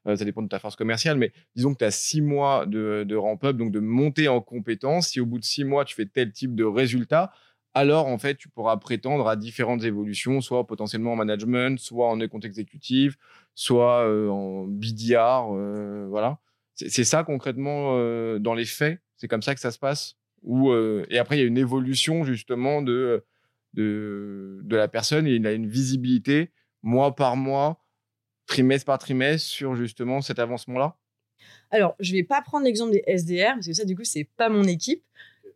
euh, 0.08 0.16
ça 0.16 0.26
dépend 0.26 0.42
de 0.42 0.48
ta 0.48 0.60
force 0.60 0.76
commerciale. 0.76 1.18
Mais 1.18 1.32
disons 1.56 1.74
que 1.74 1.80
tu 1.80 1.86
as 1.86 1.92
six 1.92 2.22
mois 2.22 2.66
de, 2.66 3.16
ramp-up, 3.16 3.56
donc 3.56 3.72
de 3.72 3.80
monter 3.80 4.28
en 4.28 4.42
compétence. 4.42 5.10
Si 5.10 5.20
au 5.20 5.26
bout 5.26 5.40
de 5.40 5.46
six 5.46 5.64
mois, 5.64 5.86
tu 5.86 5.96
fais 5.96 6.06
tel 6.06 6.32
type 6.32 6.56
de 6.56 6.64
résultat, 6.64 7.32
alors 7.76 8.08
en 8.08 8.18
fait, 8.18 8.36
tu 8.36 8.50
pourras 8.50 8.76
prétendre 8.78 9.28
à 9.28 9.36
différentes 9.36 9.84
évolutions, 9.84 10.42
soit 10.42 10.66
potentiellement 10.66 11.14
en 11.14 11.16
management, 11.16 11.80
soit 11.80 12.10
en 12.10 12.20
compte 12.28 12.46
exécutif, 12.46 13.16
soit 13.54 14.06
euh, 14.08 14.28
en 14.30 14.66
BDR. 14.66 15.54
Euh, 15.54 16.08
voilà. 16.10 16.40
C'est 16.74 17.04
ça 17.04 17.26
concrètement 17.26 17.98
dans 18.40 18.54
les 18.54 18.64
faits? 18.64 19.02
C'est 19.18 19.28
comme 19.28 19.42
ça 19.42 19.54
que 19.54 19.60
ça 19.60 19.70
se 19.70 19.78
passe? 19.78 20.16
Et 20.46 21.20
après, 21.20 21.36
il 21.36 21.42
y 21.42 21.44
a 21.44 21.46
une 21.46 21.58
évolution 21.58 22.24
justement 22.24 22.82
de 22.82 23.26
de, 23.74 24.62
la 24.70 24.88
personne 24.88 25.28
il 25.28 25.46
a 25.46 25.52
une 25.52 25.68
visibilité 25.68 26.52
mois 26.82 27.16
par 27.16 27.36
mois, 27.36 27.84
trimestre 28.48 28.86
par 28.86 28.98
trimestre 28.98 29.48
sur 29.48 29.76
justement 29.76 30.22
cet 30.22 30.40
avancement-là 30.40 30.98
Alors, 31.72 31.96
je 32.00 32.14
vais 32.14 32.24
pas 32.24 32.42
prendre 32.42 32.66
l'exemple 32.66 32.92
des 32.92 33.04
SDR 33.08 33.54
parce 33.56 33.68
que 33.68 33.74
ça, 33.74 33.86
du 33.86 33.96
coup, 33.96 34.04
c'est 34.04 34.28
pas 34.38 34.50
mon 34.50 34.64
équipe. 34.64 35.04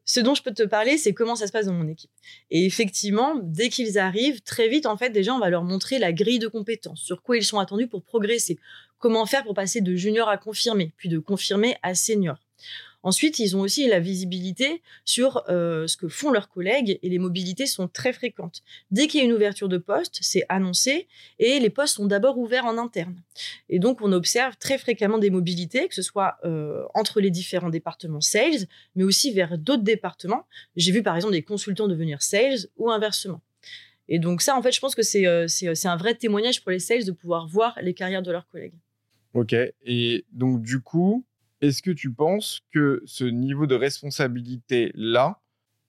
Ce 0.06 0.20
dont 0.20 0.36
je 0.36 0.44
peux 0.44 0.54
te 0.54 0.64
parler, 0.64 0.98
c'est 0.98 1.14
comment 1.14 1.36
ça 1.36 1.48
se 1.48 1.54
passe 1.54 1.66
dans 1.66 1.74
mon 1.74 1.88
équipe. 1.88 2.12
Et 2.52 2.66
effectivement, 2.66 3.40
dès 3.42 3.70
qu'ils 3.70 3.98
arrivent, 3.98 4.42
très 4.42 4.68
vite, 4.68 4.86
en 4.86 4.98
fait, 4.98 5.12
déjà, 5.12 5.34
on 5.34 5.40
va 5.40 5.50
leur 5.50 5.64
montrer 5.64 5.98
la 5.98 6.12
grille 6.12 6.40
de 6.40 6.48
compétences, 6.48 7.02
sur 7.02 7.22
quoi 7.22 7.38
ils 7.38 7.44
sont 7.44 7.58
attendus 7.58 7.88
pour 7.88 8.04
progresser, 8.04 8.60
comment 8.98 9.26
faire 9.26 9.44
pour 9.44 9.54
passer 9.54 9.80
de 9.80 9.96
junior 9.96 10.28
à 10.28 10.38
confirmé, 10.38 10.94
puis 10.98 11.08
de 11.08 11.20
confirmé 11.20 11.78
à 11.84 11.96
senior. 11.96 12.38
Ensuite, 13.04 13.40
ils 13.40 13.56
ont 13.58 13.60
aussi 13.60 13.86
la 13.88 14.00
visibilité 14.00 14.82
sur 15.04 15.44
euh, 15.50 15.88
ce 15.88 15.98
que 15.98 16.08
font 16.08 16.32
leurs 16.32 16.50
collègues 16.50 17.00
et 17.04 17.10
les 17.10 17.20
mobilités 17.20 17.66
sont 17.66 17.90
très 17.90 18.14
fréquentes. 18.14 18.64
Dès 18.92 19.08
qu'il 19.08 19.20
y 19.20 19.24
a 19.24 19.26
une 19.26 19.34
ouverture 19.34 19.68
de 19.68 19.78
poste, 19.78 20.20
c'est 20.22 20.46
annoncé 20.48 21.08
et 21.38 21.60
les 21.60 21.70
postes 21.70 21.96
sont 21.96 22.06
d'abord 22.06 22.38
ouverts 22.38 22.66
en 22.66 22.78
interne. 22.78 23.22
Et 23.68 23.80
donc, 23.80 24.00
on 24.02 24.14
observe 24.14 24.56
très 24.58 24.78
fréquemment 24.78 25.18
des 25.18 25.30
mobilités, 25.30 25.90
que 25.90 25.96
ce 25.96 26.02
soit 26.02 26.38
euh, 26.46 26.84
entre 26.94 27.20
les 27.20 27.30
différents 27.30 27.70
départements 27.70 28.22
sales, 28.22 28.68
mais 28.96 29.04
aussi 29.04 29.32
vers 29.32 29.58
d'autres 29.58 29.84
départements. 29.84 30.48
J'ai 30.78 30.94
vu 30.94 31.04
par 31.04 31.18
exemple 31.18 31.34
des 31.34 31.44
consultants 31.44 31.90
devenir 31.90 32.22
sales 32.22 32.68
ou 32.78 32.90
inversement. 32.90 33.42
Et 34.08 34.20
donc 34.20 34.42
ça, 34.42 34.56
en 34.56 34.62
fait, 34.62 34.72
je 34.72 34.80
pense 34.80 34.96
que 34.96 35.04
c'est 35.04 35.28
euh, 35.28 35.48
un 35.84 35.98
vrai 35.98 36.16
témoignage 36.16 36.62
pour 36.62 36.72
les 36.72 36.80
sales 36.80 37.04
de 37.04 37.12
pouvoir 37.12 37.48
voir 37.48 37.78
les 37.82 37.94
carrières 37.94 38.24
de 38.24 38.32
leurs 38.32 38.48
collègues. 38.48 38.76
Ok. 39.34 39.56
Et 39.86 40.26
donc, 40.32 40.62
du 40.62 40.80
coup, 40.80 41.26
est-ce 41.64 41.82
que 41.82 41.92
tu 41.92 42.12
penses 42.12 42.62
que 42.74 43.02
ce 43.06 43.24
niveau 43.24 43.68
de 43.68 43.76
responsabilité-là, 43.76 45.40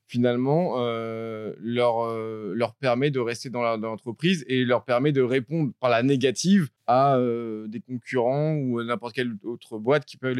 finalement, 0.07 0.75
euh, 0.77 1.53
leur, 1.59 2.05
euh, 2.05 2.53
leur 2.55 2.75
permet 2.77 3.11
de 3.11 3.19
rester 3.19 3.51
dans 3.51 3.77
l'entreprise 3.77 4.45
et 4.47 4.65
leur 4.65 4.85
permet 4.85 5.11
de 5.11 5.21
répondre 5.21 5.73
par 5.81 5.91
la 5.91 6.05
négative 6.05 6.69
à 6.87 7.17
euh, 7.17 7.67
des 7.67 7.81
concurrents 7.81 8.53
ou 8.55 8.81
n'importe 8.85 9.17
quelle 9.17 9.35
autre 9.43 9.79
boîte 9.79 10.05
qui 10.05 10.17
peuvent 10.17 10.39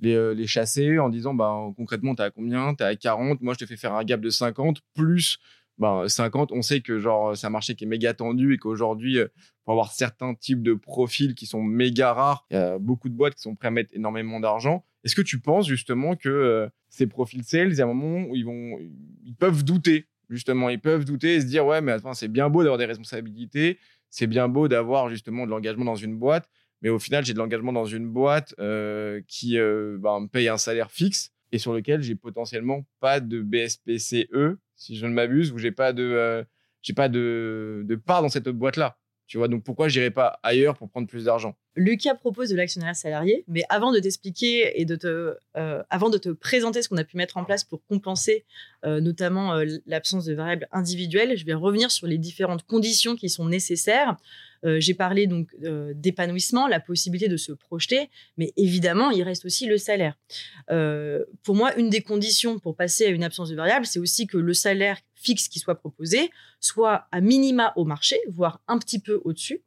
les, 0.00 0.46
chasser 0.46 0.98
en 0.98 1.10
disant 1.10 1.34
bah, 1.34 1.54
concrètement, 1.76 2.14
tu 2.14 2.22
à 2.22 2.30
combien? 2.30 2.74
Tu 2.74 2.82
à 2.82 2.96
40, 2.96 3.42
moi 3.42 3.52
je 3.52 3.58
te 3.58 3.66
fais 3.66 3.76
faire 3.76 3.92
un 3.92 4.04
gap 4.04 4.22
de 4.22 4.30
50, 4.30 4.80
plus 4.94 5.38
50, 5.80 6.50
ben, 6.50 6.56
on 6.56 6.62
sait 6.62 6.80
que 6.80 6.98
genre 6.98 7.36
c'est 7.36 7.46
un 7.46 7.50
marché 7.50 7.74
qui 7.74 7.84
est 7.84 7.86
méga 7.86 8.12
tendu 8.14 8.54
et 8.54 8.58
qu'aujourd'hui, 8.58 9.18
euh, 9.18 9.28
pour 9.64 9.72
avoir 9.72 9.92
certains 9.92 10.34
types 10.34 10.62
de 10.62 10.74
profils 10.74 11.34
qui 11.34 11.46
sont 11.46 11.62
méga 11.62 12.12
rares, 12.12 12.46
il 12.50 12.54
y 12.54 12.58
a 12.58 12.78
beaucoup 12.78 13.08
de 13.08 13.14
boîtes 13.14 13.34
qui 13.34 13.42
sont 13.42 13.54
prêtes 13.54 13.68
à 13.68 13.70
mettre 13.70 13.94
énormément 13.94 14.40
d'argent. 14.40 14.84
Est-ce 15.04 15.14
que 15.14 15.22
tu 15.22 15.40
penses 15.40 15.66
justement 15.66 16.16
que 16.16 16.28
euh, 16.28 16.68
ces 16.88 17.06
profils 17.06 17.42
sales, 17.44 17.72
il 17.72 17.78
y 17.78 17.80
a 17.80 17.84
un 17.84 17.92
moment 17.94 18.28
où 18.28 18.36
ils 18.36 18.44
vont, 18.44 18.78
ils 19.24 19.34
peuvent 19.34 19.64
douter 19.64 20.06
justement, 20.28 20.68
ils 20.68 20.80
peuvent 20.80 21.04
douter 21.04 21.36
et 21.36 21.40
se 21.40 21.46
dire 21.46 21.66
ouais 21.66 21.80
mais 21.80 21.92
attends 21.92 22.14
c'est 22.14 22.28
bien 22.28 22.48
beau 22.48 22.62
d'avoir 22.62 22.78
des 22.78 22.84
responsabilités, 22.84 23.78
c'est 24.10 24.28
bien 24.28 24.48
beau 24.48 24.68
d'avoir 24.68 25.08
justement 25.08 25.44
de 25.44 25.50
l'engagement 25.50 25.84
dans 25.84 25.96
une 25.96 26.16
boîte, 26.16 26.48
mais 26.82 26.88
au 26.88 27.00
final 27.00 27.24
j'ai 27.24 27.32
de 27.32 27.38
l'engagement 27.38 27.72
dans 27.72 27.86
une 27.86 28.08
boîte 28.08 28.54
euh, 28.60 29.20
qui 29.26 29.56
ben, 29.56 30.20
me 30.20 30.26
paye 30.28 30.48
un 30.48 30.56
salaire 30.58 30.90
fixe 30.90 31.32
et 31.52 31.58
sur 31.58 31.72
lequel 31.72 32.02
j'ai 32.02 32.14
potentiellement 32.14 32.86
pas 33.00 33.18
de 33.18 33.42
BSPCE 33.42 34.58
si 34.80 34.96
je 34.96 35.06
ne 35.06 35.12
m'abuse, 35.12 35.52
où 35.52 35.58
j'ai 35.58 35.72
pas 35.72 35.92
de, 35.92 36.02
euh, 36.02 36.44
j'ai 36.82 36.94
pas 36.94 37.08
de, 37.08 37.84
de 37.86 37.94
part 37.96 38.22
dans 38.22 38.28
cette 38.30 38.48
boîte 38.48 38.76
là. 38.76 38.98
Tu 39.30 39.38
vois, 39.38 39.46
donc 39.46 39.62
pourquoi 39.62 39.86
j'irais 39.86 40.10
pas 40.10 40.40
ailleurs 40.42 40.76
pour 40.76 40.90
prendre 40.90 41.06
plus 41.06 41.26
d'argent? 41.26 41.54
Lucas 41.76 42.16
propose 42.16 42.48
de 42.48 42.56
l'actionnariat 42.56 42.94
salarié, 42.94 43.44
mais 43.46 43.62
avant 43.68 43.92
de 43.92 44.00
t'expliquer 44.00 44.80
et 44.80 44.84
de 44.84 44.96
te, 44.96 45.36
euh, 45.56 45.84
avant 45.88 46.10
de 46.10 46.18
te 46.18 46.30
présenter 46.30 46.82
ce 46.82 46.88
qu'on 46.88 46.96
a 46.96 47.04
pu 47.04 47.16
mettre 47.16 47.36
en 47.36 47.44
place 47.44 47.62
pour 47.62 47.80
compenser 47.84 48.44
euh, 48.84 49.00
notamment 49.00 49.54
l'absence 49.86 50.24
de 50.24 50.34
variables 50.34 50.66
individuelles, 50.72 51.38
je 51.38 51.46
vais 51.46 51.54
revenir 51.54 51.92
sur 51.92 52.08
les 52.08 52.18
différentes 52.18 52.64
conditions 52.64 53.14
qui 53.14 53.28
sont 53.28 53.46
nécessaires. 53.46 54.16
J'ai 54.62 54.92
parlé 54.92 55.26
donc 55.26 55.48
d'épanouissement, 55.94 56.66
la 56.66 56.80
possibilité 56.80 57.28
de 57.28 57.38
se 57.38 57.52
projeter, 57.52 58.10
mais 58.36 58.52
évidemment, 58.58 59.10
il 59.10 59.22
reste 59.22 59.46
aussi 59.46 59.66
le 59.66 59.78
salaire. 59.78 60.18
pour 60.66 61.54
moi, 61.54 61.74
une 61.76 61.88
des 61.88 62.02
conditions 62.02 62.58
pour 62.58 62.76
passer 62.76 63.06
à 63.06 63.08
une 63.08 63.24
absence 63.24 63.48
de 63.48 63.56
variable, 63.56 63.86
c'est 63.86 64.00
aussi 64.00 64.26
que 64.26 64.36
le 64.36 64.52
salaire 64.52 64.98
fixe 65.20 65.48
qui 65.48 65.58
soit 65.58 65.76
proposé 65.76 66.30
soit 66.60 67.06
à 67.12 67.20
minima 67.20 67.72
au 67.76 67.84
marché, 67.84 68.16
voire 68.28 68.60
un 68.68 68.78
petit 68.78 68.98
peu 68.98 69.20
au-dessus. 69.24 69.62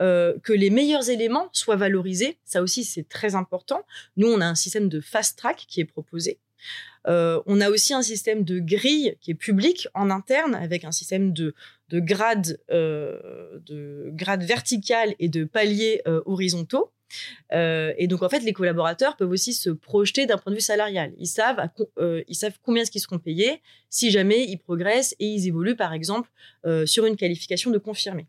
Euh, 0.00 0.36
que 0.42 0.52
les 0.52 0.70
meilleurs 0.70 1.10
éléments 1.10 1.48
soient 1.52 1.76
valorisés. 1.76 2.38
Ça 2.44 2.62
aussi, 2.62 2.82
c'est 2.82 3.08
très 3.08 3.34
important. 3.36 3.84
Nous, 4.16 4.26
on 4.26 4.40
a 4.40 4.46
un 4.46 4.56
système 4.56 4.88
de 4.88 5.00
fast 5.00 5.38
track 5.38 5.64
qui 5.68 5.80
est 5.80 5.84
proposé. 5.84 6.40
Euh, 7.06 7.40
on 7.46 7.60
a 7.60 7.70
aussi 7.70 7.92
un 7.94 8.02
système 8.02 8.42
de 8.42 8.58
grille 8.58 9.16
qui 9.20 9.30
est 9.32 9.36
public 9.36 9.86
en 9.94 10.10
interne 10.10 10.54
avec 10.54 10.84
un 10.84 10.92
système 10.92 11.32
de, 11.32 11.54
de 11.88 12.00
grades 12.00 12.58
euh, 12.70 13.60
de 13.66 14.10
grade 14.12 14.42
vertical 14.42 15.14
et 15.20 15.28
de 15.28 15.44
paliers 15.44 16.02
horizontaux. 16.26 16.90
Et 17.52 18.06
donc, 18.08 18.22
en 18.22 18.28
fait, 18.28 18.40
les 18.40 18.52
collaborateurs 18.52 19.16
peuvent 19.16 19.30
aussi 19.30 19.52
se 19.52 19.70
projeter 19.70 20.26
d'un 20.26 20.38
point 20.38 20.50
de 20.52 20.56
vue 20.56 20.62
salarial. 20.62 21.12
Ils 21.18 21.26
savent, 21.26 21.68
ils 22.28 22.34
savent 22.34 22.58
combien 22.62 22.82
est-ce 22.82 22.90
qu'ils 22.90 23.00
seront 23.00 23.18
payés 23.18 23.60
si 23.90 24.10
jamais 24.10 24.44
ils 24.44 24.58
progressent 24.58 25.14
et 25.18 25.26
ils 25.26 25.48
évoluent, 25.48 25.76
par 25.76 25.92
exemple, 25.92 26.30
sur 26.86 27.06
une 27.06 27.16
qualification 27.16 27.70
de 27.70 27.78
confirmé. 27.78 28.26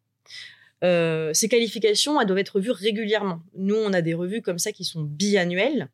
Euh, 0.83 1.33
ces 1.33 1.47
qualifications, 1.47 2.19
elles 2.19 2.27
doivent 2.27 2.39
être 2.39 2.55
revues 2.55 2.71
régulièrement. 2.71 3.41
Nous, 3.55 3.75
on 3.75 3.93
a 3.93 4.01
des 4.01 4.13
revues 4.13 4.41
comme 4.41 4.59
ça 4.59 4.71
qui 4.73 4.83
sont 4.83 5.01
biannuelles. 5.01 5.87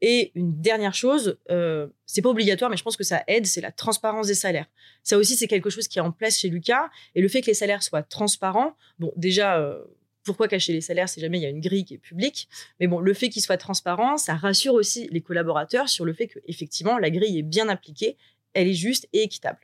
Et 0.00 0.30
une 0.36 0.60
dernière 0.60 0.94
chose, 0.94 1.38
euh, 1.50 1.88
c'est 2.06 2.22
pas 2.22 2.28
obligatoire, 2.28 2.70
mais 2.70 2.76
je 2.76 2.84
pense 2.84 2.96
que 2.96 3.04
ça 3.04 3.24
aide, 3.26 3.46
c'est 3.46 3.60
la 3.60 3.72
transparence 3.72 4.28
des 4.28 4.34
salaires. 4.34 4.66
Ça 5.02 5.18
aussi, 5.18 5.36
c'est 5.36 5.48
quelque 5.48 5.70
chose 5.70 5.88
qui 5.88 5.98
est 5.98 6.02
en 6.02 6.12
place 6.12 6.38
chez 6.38 6.48
Lucas. 6.48 6.88
Et 7.16 7.20
le 7.20 7.28
fait 7.28 7.40
que 7.40 7.46
les 7.46 7.54
salaires 7.54 7.82
soient 7.82 8.02
transparents, 8.02 8.76
bon, 9.00 9.12
déjà, 9.16 9.58
euh, 9.58 9.82
pourquoi 10.28 10.46
cacher 10.46 10.74
les 10.74 10.82
salaires 10.82 11.08
si 11.08 11.20
jamais 11.20 11.38
il 11.38 11.42
y 11.42 11.46
a 11.46 11.48
une 11.48 11.60
grille 11.60 11.84
qui 11.84 11.94
est 11.94 11.98
publique? 11.98 12.48
Mais 12.80 12.86
bon, 12.86 13.00
le 13.00 13.14
fait 13.14 13.30
qu'ils 13.30 13.42
soient 13.42 13.56
transparents, 13.56 14.18
ça 14.18 14.34
rassure 14.34 14.74
aussi 14.74 15.08
les 15.10 15.22
collaborateurs 15.22 15.88
sur 15.88 16.04
le 16.04 16.12
fait 16.12 16.26
que 16.26 16.38
effectivement 16.46 16.98
la 16.98 17.10
grille 17.10 17.38
est 17.38 17.42
bien 17.42 17.68
appliquée, 17.68 18.18
elle 18.52 18.68
est 18.68 18.74
juste 18.74 19.08
et 19.14 19.22
équitable. 19.22 19.60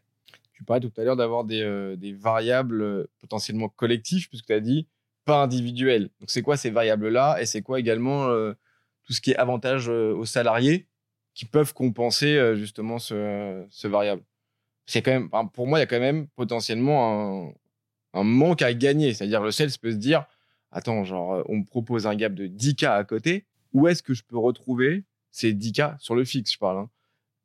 Tu 0.55 0.65
parlais 0.65 0.81
tout 0.81 1.01
à 1.01 1.05
l'heure 1.05 1.17
d'avoir 1.17 1.45
des, 1.45 1.61
euh, 1.63 1.97
variables 2.19 2.81
euh, 2.81 3.11
potentiellement 3.21 3.69
collectives, 3.69 4.29
puisque 4.29 4.47
tu 4.47 4.53
as 4.53 4.61
dit 4.61 4.87
pas 5.25 5.43
individuelles. 5.43 6.11
Donc, 6.21 6.31
c'est 6.31 6.43
quoi 6.43 6.57
ces 6.57 6.71
variables-là? 6.71 7.39
Et 7.41 7.47
c'est 7.47 7.61
quoi 7.61 7.81
également 7.81 8.29
euh, 8.29 8.55
tout 9.05 9.13
ce 9.13 9.21
qui 9.21 9.33
est 9.33 9.37
avantage 9.37 9.89
aux 9.89 10.25
salariés 10.25 10.87
qui 11.35 11.45
peuvent 11.45 11.75
compenser 11.75 12.55
justement 12.57 12.99
ce, 12.99 13.87
variable? 13.87 14.23
C'est 14.87 15.03
quand 15.03 15.11
même, 15.11 15.31
pour 15.51 15.67
moi, 15.67 15.79
il 15.79 15.83
y 15.83 15.85
a 15.85 15.87
quand 15.87 16.01
même 16.01 16.29
potentiellement 16.29 17.53
un, 18.13 18.23
manque 18.23 18.63
à 18.63 18.73
gagner. 18.75 19.13
C'est-à-dire, 19.15 19.43
le 19.43 19.51
sales 19.51 19.71
peut 19.81 19.91
se 19.91 19.97
dire 19.97 20.27
Attends, 20.75 21.05
genre, 21.05 21.43
on 21.49 21.59
me 21.59 21.65
propose 21.65 22.07
un 22.07 22.15
gap 22.15 22.35
de 22.35 22.47
10K 22.47 22.89
à 22.89 23.05
côté. 23.05 23.47
Où 23.73 23.89
est-ce 23.89 24.03
que 24.03 24.13
je 24.13 24.23
peux 24.23 24.37
retrouver 24.37 25.05
ces 25.31 25.55
10K 25.55 25.99
sur 25.99 26.15
le 26.15 26.25
fixe, 26.25 26.53
je 26.53 26.59
parle 26.59 26.79
hein. 26.79 26.91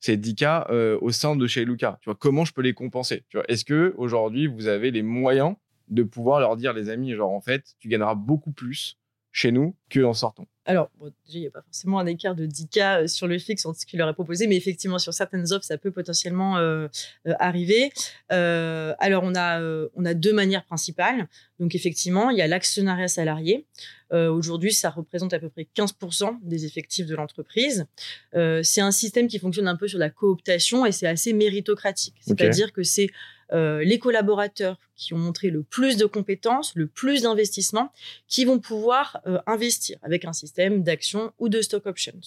Ces 0.02 0.16
10 0.18 0.36
cas 0.36 0.66
euh, 0.70 0.98
au 1.02 1.12
sein 1.12 1.36
de 1.36 1.46
chez 1.46 1.66
Luca. 1.66 1.98
Tu 2.02 2.06
vois, 2.06 2.16
comment 2.16 2.46
je 2.46 2.54
peux 2.54 2.62
les 2.62 2.74
compenser? 2.74 3.24
Est-ce 3.48 3.66
que 3.66 3.94
aujourd'hui 3.98 4.48
vous 4.48 4.68
avez 4.68 4.92
les 4.92 5.02
moyens 5.02 5.56
de 5.90 6.04
pouvoir 6.04 6.40
leur 6.40 6.56
dire, 6.56 6.72
les 6.74 6.90
amis, 6.90 7.14
genre 7.16 7.32
en 7.32 7.42
fait, 7.42 7.76
tu 7.80 7.90
gagneras 7.90 8.16
beaucoup 8.16 8.52
plus 8.52 8.98
chez 9.32 9.52
nous 9.52 9.76
qu'en 9.92 10.14
sortant 10.14 10.48
alors, 10.70 10.92
déjà, 11.02 11.40
il 11.40 11.42
n'y 11.42 11.48
a 11.48 11.50
pas 11.50 11.64
forcément 11.64 11.98
un 11.98 12.06
écart 12.06 12.36
de 12.36 12.46
10K 12.46 12.80
euh, 12.80 13.08
sur 13.08 13.26
le 13.26 13.40
fixe 13.40 13.66
entre 13.66 13.80
ce 13.80 13.88
qu'il 13.88 13.98
leur 13.98 14.08
est 14.08 14.14
proposé, 14.14 14.46
mais 14.46 14.56
effectivement, 14.56 15.00
sur 15.00 15.16
certaines 15.16 15.52
offres, 15.52 15.66
ça 15.66 15.80
peut 15.80 15.90
potentiellement 15.90 16.60
euh, 16.60 16.88
euh, 17.28 17.34
arriver. 17.40 17.92
alors, 18.30 19.24
on 19.24 19.34
a, 19.36 19.60
on 19.96 20.06
a 20.06 20.14
deux 20.14 20.32
manières 20.32 20.64
principales. 20.64 21.28
Donc, 21.60 21.74
effectivement, 21.74 22.30
il 22.30 22.38
y 22.38 22.44
a 22.44 22.48
l'actionnariat 22.48 23.08
salarié. 23.08 23.66
Aujourd'hui, 24.12 24.72
ça 24.72 24.92
représente 24.92 25.34
à 25.34 25.40
peu 25.40 25.50
près 25.50 25.68
15% 25.76 26.40
des 26.44 26.66
effectifs 26.66 27.08
de 27.08 27.16
l'entreprise. 27.16 27.86
c'est 28.34 28.82
un 28.82 28.92
système 28.92 29.28
qui 29.28 29.40
fonctionne 29.40 29.68
un 29.68 29.76
peu 29.76 29.88
sur 29.88 30.00
la 30.00 30.10
cooptation 30.10 30.86
et 30.86 30.92
c'est 30.92 31.08
assez 31.08 31.34
méritocratique. 31.34 32.16
C'est-à-dire 32.22 32.74
que 32.74 32.84
c'est 32.84 33.10
euh, 33.52 33.84
les 33.84 34.00
collaborateurs 34.00 34.80
qui 34.96 35.14
ont 35.14 35.18
montré 35.18 35.50
le 35.50 35.64
plus 35.64 35.98
de 35.98 36.06
compétences, 36.06 36.76
le 36.76 36.88
plus 36.88 37.24
d'investissement, 37.24 37.92
qui 38.28 38.46
vont 38.46 38.60
pouvoir 38.60 39.22
euh, 39.26 39.40
investir 39.48 39.98
avec 40.02 40.26
un 40.26 40.34
système 40.34 40.84
d'actions 40.84 41.34
ou 41.40 41.50
de 41.50 41.62
stock 41.62 41.86
options. 41.86 42.20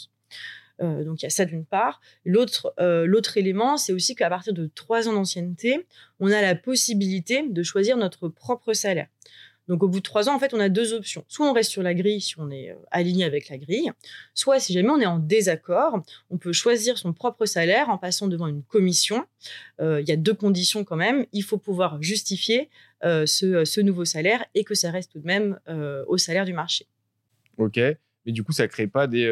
Euh, 0.80 1.04
donc 1.04 1.22
il 1.22 1.24
y 1.24 1.26
a 1.26 1.30
ça 1.30 1.44
d'une 1.44 1.64
part. 1.64 2.00
L'autre 2.24 3.36
élément, 3.36 3.76
c'est 3.76 3.92
aussi 3.92 4.14
qu'à 4.14 4.28
partir 4.28 4.52
de 4.52 4.68
trois 4.74 5.08
ans 5.08 5.12
d'ancienneté, 5.12 5.86
on 6.18 6.30
a 6.30 6.40
la 6.40 6.54
possibilité 6.54 7.46
de 7.48 7.62
choisir 7.62 7.96
notre 7.96 8.28
propre 8.28 8.72
salaire. 8.72 9.08
Donc 9.68 9.82
au 9.82 9.88
bout 9.88 9.98
de 9.98 10.02
trois 10.02 10.28
ans, 10.28 10.34
en 10.34 10.38
fait, 10.38 10.54
on 10.54 10.60
a 10.60 10.68
deux 10.68 10.92
options. 10.92 11.24
Soit 11.28 11.48
on 11.48 11.52
reste 11.52 11.70
sur 11.70 11.82
la 11.82 11.94
grille 11.94 12.20
si 12.20 12.38
on 12.38 12.50
est 12.50 12.70
euh, 12.70 12.76
aligné 12.90 13.24
avec 13.24 13.48
la 13.48 13.58
grille, 13.58 13.90
soit 14.34 14.58
si 14.58 14.72
jamais 14.72 14.90
on 14.90 15.00
est 15.00 15.06
en 15.06 15.18
désaccord, 15.18 16.02
on 16.30 16.38
peut 16.38 16.52
choisir 16.52 16.98
son 16.98 17.12
propre 17.12 17.46
salaire 17.46 17.88
en 17.88 17.98
passant 17.98 18.28
devant 18.28 18.48
une 18.48 18.62
commission. 18.62 19.24
Euh, 19.80 20.00
il 20.00 20.08
y 20.08 20.12
a 20.12 20.16
deux 20.16 20.34
conditions 20.34 20.84
quand 20.84 20.96
même. 20.96 21.26
Il 21.32 21.42
faut 21.42 21.58
pouvoir 21.58 22.02
justifier 22.02 22.70
euh, 23.04 23.26
ce, 23.26 23.80
nouveau 23.80 24.04
salaire 24.04 24.44
et 24.54 24.64
que 24.64 24.74
ça 24.74 24.90
reste 24.90 25.12
tout 25.12 25.20
de 25.20 25.26
même 25.26 25.58
au 26.06 26.18
salaire 26.18 26.44
du 26.44 26.52
marché. 26.52 26.86
Ok, 27.58 27.76
mais 27.76 28.32
du 28.32 28.42
coup, 28.44 28.52
ça 28.52 28.68
crée 28.68 28.86
pas 28.86 29.06
des 29.06 29.26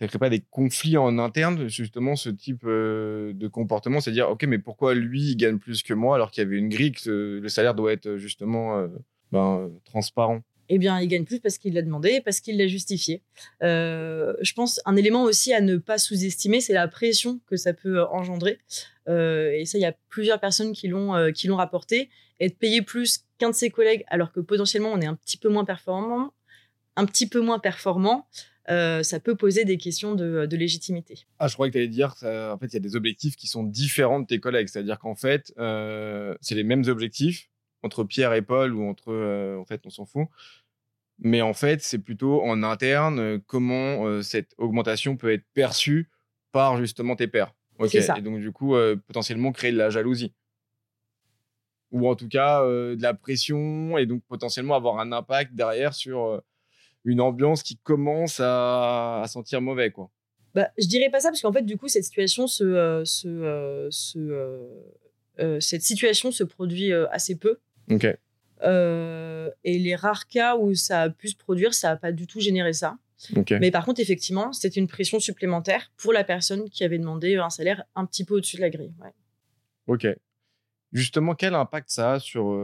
ça 0.00 0.08
crée 0.08 0.18
pas 0.18 0.30
des 0.30 0.40
conflits 0.40 0.96
en 0.96 1.18
interne, 1.18 1.68
justement, 1.68 2.16
ce 2.16 2.30
type 2.30 2.62
euh, 2.64 3.34
de 3.34 3.48
comportement 3.48 4.00
C'est-à-dire, 4.00 4.30
OK, 4.30 4.44
mais 4.44 4.58
pourquoi 4.58 4.94
lui, 4.94 5.32
il 5.32 5.36
gagne 5.36 5.58
plus 5.58 5.82
que 5.82 5.92
moi 5.92 6.14
alors 6.14 6.30
qu'il 6.30 6.42
y 6.42 6.46
avait 6.46 6.56
une 6.56 6.70
grille, 6.70 6.92
que 6.92 7.38
le 7.42 7.48
salaire 7.50 7.74
doit 7.74 7.92
être 7.92 8.16
justement 8.16 8.78
euh, 8.78 8.88
ben, 9.30 9.70
transparent? 9.84 10.40
Eh 10.70 10.78
bien, 10.78 11.00
il 11.00 11.08
gagne 11.08 11.24
plus 11.24 11.38
parce 11.38 11.58
qu'il 11.58 11.74
l'a 11.74 11.82
demandé, 11.82 12.22
parce 12.24 12.40
qu'il 12.40 12.56
l'a 12.56 12.66
justifié. 12.66 13.22
Euh, 13.62 14.32
je 14.40 14.54
pense 14.54 14.80
un 14.86 14.96
élément 14.96 15.24
aussi 15.24 15.52
à 15.52 15.60
ne 15.60 15.76
pas 15.76 15.98
sous-estimer, 15.98 16.62
c'est 16.62 16.72
la 16.72 16.88
pression 16.88 17.40
que 17.46 17.56
ça 17.56 17.74
peut 17.74 18.02
engendrer. 18.04 18.58
et 19.06 19.64
ça, 19.66 19.76
il 19.76 19.82
y 19.82 19.84
a 19.84 19.94
plusieurs 20.08 20.40
personnes 20.40 20.72
qui 20.72 20.88
l'ont 20.88 21.32
qui 21.32 21.48
l'ont 21.48 21.56
rapporté. 21.56 22.08
Être 22.38 22.56
payé 22.56 22.80
plus 22.80 23.24
qu'un 23.36 23.50
de 23.50 23.54
ses 23.54 23.68
collègues, 23.68 24.04
alors 24.06 24.32
que 24.32 24.40
potentiellement 24.40 24.92
on 24.92 25.00
est 25.00 25.06
un 25.06 25.16
petit 25.16 25.36
peu 25.36 25.48
moins 25.50 25.64
performant, 25.64 26.32
un 26.96 27.04
petit 27.04 27.26
peu 27.26 27.40
moins 27.40 27.58
performant, 27.58 28.26
euh, 28.70 29.02
ça 29.02 29.18
peut 29.18 29.34
poser 29.34 29.64
des 29.64 29.76
questions 29.78 30.14
de, 30.14 30.56
légitimité. 30.56 31.26
Ah, 31.38 31.48
je 31.48 31.54
crois 31.54 31.66
que 31.68 31.72
tu 31.72 31.78
allais 31.78 31.88
dire 31.88 32.14
qu'en 32.14 32.58
fait, 32.58 32.66
il 32.66 32.74
y 32.74 32.76
a 32.76 32.80
des 32.80 32.96
objectifs 32.96 33.36
qui 33.36 33.46
sont 33.46 33.64
différents 33.64 34.20
de 34.20 34.26
tes 34.26 34.38
collègues. 34.38 34.68
C'est-à-dire 34.68 34.98
qu'en 34.98 35.14
fait, 35.14 35.52
euh, 35.58 36.36
c'est 36.40 36.54
les 36.54 36.62
mêmes 36.62 36.84
objectifs 36.86 37.48
entre 37.82 38.04
Pierre 38.04 38.32
et 38.34 38.42
Paul 38.42 38.74
ou 38.74 38.84
entre. 38.88 39.12
Euh, 39.12 39.58
en 39.58 39.64
fait, 39.64 39.80
on 39.86 39.90
s'en 39.90 40.04
fout. 40.04 40.28
Mais 41.18 41.42
en 41.42 41.52
fait, 41.52 41.82
c'est 41.82 41.98
plutôt 41.98 42.42
en 42.42 42.62
interne 42.62 43.40
comment 43.46 44.22
cette 44.22 44.54
augmentation 44.56 45.18
peut 45.18 45.30
être 45.30 45.44
perçue 45.52 46.08
par 46.50 46.78
justement 46.78 47.14
tes 47.14 47.26
pairs. 47.26 47.54
Ok. 47.78 47.94
Et 47.94 48.22
donc, 48.22 48.40
du 48.40 48.52
coup, 48.52 48.74
potentiellement 49.06 49.52
créer 49.52 49.70
de 49.70 49.76
la 49.76 49.90
jalousie. 49.90 50.32
Ou 51.90 52.08
en 52.08 52.14
tout 52.14 52.28
cas, 52.28 52.62
de 52.64 53.02
la 53.02 53.12
pression 53.12 53.98
et 53.98 54.06
donc 54.06 54.22
potentiellement 54.28 54.76
avoir 54.76 54.98
un 54.98 55.12
impact 55.12 55.54
derrière 55.54 55.92
sur 55.92 56.42
une 57.04 57.20
ambiance 57.20 57.62
qui 57.62 57.76
commence 57.76 58.40
à, 58.42 59.24
sentir 59.28 59.60
mauvais, 59.60 59.90
quoi. 59.90 60.10
Bah, 60.54 60.70
je 60.78 60.86
dirais 60.86 61.10
pas 61.10 61.20
ça 61.20 61.28
parce 61.28 61.40
qu'en 61.42 61.52
fait, 61.52 61.62
du 61.62 61.76
coup, 61.76 61.88
cette 61.88 62.04
situation 62.04 62.46
se, 62.48 62.64
euh, 62.64 63.04
euh, 63.26 63.88
euh, 65.38 65.60
cette 65.60 65.82
situation 65.82 66.32
se 66.32 66.42
produit 66.42 66.92
assez 66.92 67.36
peu. 67.36 67.58
Ok. 67.90 68.04
et 68.04 69.78
les 69.78 69.94
rares 69.96 70.26
cas 70.26 70.56
où 70.56 70.74
ça 70.74 71.02
a 71.02 71.10
pu 71.10 71.28
se 71.28 71.36
produire, 71.36 71.72
ça 71.72 71.90
n'a 71.90 71.96
pas 71.96 72.12
du 72.12 72.26
tout 72.26 72.40
généré 72.40 72.72
ça. 72.72 72.98
Mais 73.60 73.70
par 73.70 73.84
contre, 73.84 74.00
effectivement, 74.00 74.52
c'était 74.52 74.80
une 74.80 74.88
pression 74.88 75.20
supplémentaire 75.20 75.92
pour 75.96 76.12
la 76.12 76.24
personne 76.24 76.70
qui 76.70 76.84
avait 76.84 76.98
demandé 76.98 77.36
un 77.36 77.50
salaire 77.50 77.84
un 77.94 78.06
petit 78.06 78.24
peu 78.24 78.34
au-dessus 78.34 78.56
de 78.56 78.62
la 78.62 78.70
grille. 78.70 78.92
Ok. 79.86 80.06
Justement, 80.92 81.34
quel 81.34 81.54
impact 81.54 81.90
ça 81.90 82.14
a 82.14 82.18
sur 82.18 82.58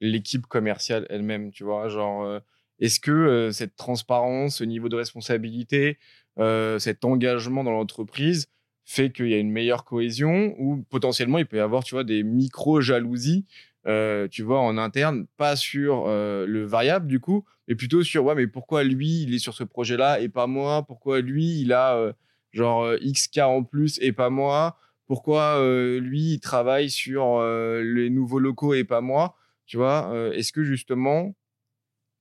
l'équipe 0.00 0.46
commerciale 0.46 1.06
elle-même, 1.08 1.52
tu 1.52 1.64
vois 1.64 1.88
Genre, 1.88 2.40
est-ce 2.80 3.00
que 3.00 3.50
cette 3.52 3.76
transparence, 3.76 4.56
ce 4.56 4.64
niveau 4.64 4.88
de 4.88 4.96
responsabilité, 4.96 5.98
cet 6.78 7.04
engagement 7.04 7.64
dans 7.64 7.72
l'entreprise 7.72 8.48
fait 8.84 9.10
qu'il 9.10 9.28
y 9.28 9.34
a 9.34 9.38
une 9.38 9.50
meilleure 9.50 9.84
cohésion 9.84 10.54
ou 10.58 10.84
potentiellement 10.88 11.38
il 11.38 11.46
peut 11.46 11.58
y 11.58 11.60
avoir 11.60 11.84
tu 11.84 11.94
vois, 11.94 12.04
des 12.04 12.22
micro-jalousies 12.22 13.44
tu 14.30 14.42
vois, 14.42 14.60
en 14.60 14.76
interne, 14.78 15.26
pas 15.36 15.56
sur 15.56 16.06
le 16.06 16.64
variable 16.64 17.06
du 17.06 17.20
coup, 17.20 17.44
mais 17.66 17.74
plutôt 17.74 18.02
sur 18.02 18.24
ouais, 18.24 18.34
mais 18.34 18.46
pourquoi 18.46 18.84
lui 18.84 19.22
il 19.22 19.34
est 19.34 19.38
sur 19.38 19.54
ce 19.54 19.64
projet-là 19.64 20.20
et 20.20 20.28
pas 20.28 20.46
moi? 20.46 20.84
Pourquoi 20.86 21.20
lui 21.20 21.60
il 21.60 21.72
a 21.72 22.12
genre 22.52 22.94
XK 23.02 23.38
en 23.38 23.64
plus 23.64 23.98
et 24.00 24.12
pas 24.12 24.30
moi? 24.30 24.76
Pourquoi 25.06 25.58
lui 25.98 26.34
il 26.34 26.40
travaille 26.40 26.90
sur 26.90 27.42
les 27.42 28.10
nouveaux 28.10 28.38
locaux 28.38 28.74
et 28.74 28.84
pas 28.84 29.00
moi? 29.00 29.36
Tu 29.66 29.76
vois, 29.78 30.12
est-ce 30.34 30.52
que 30.52 30.64
justement 30.64 31.34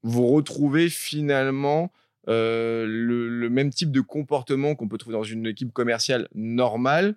vous 0.04 0.28
retrouvez 0.28 0.90
finalement 0.90 1.92
euh, 2.30 2.86
le, 2.88 3.50
même 3.50 3.70
type 3.70 3.92
de 3.92 4.02
comportement 4.02 4.76
qu'on 4.76 4.88
peut 4.88 4.98
trouver 4.98 5.16
dans 5.16 5.24
une 5.24 5.48
équipe 5.48 5.72
commerciale 5.72 6.28
normale, 6.36 7.16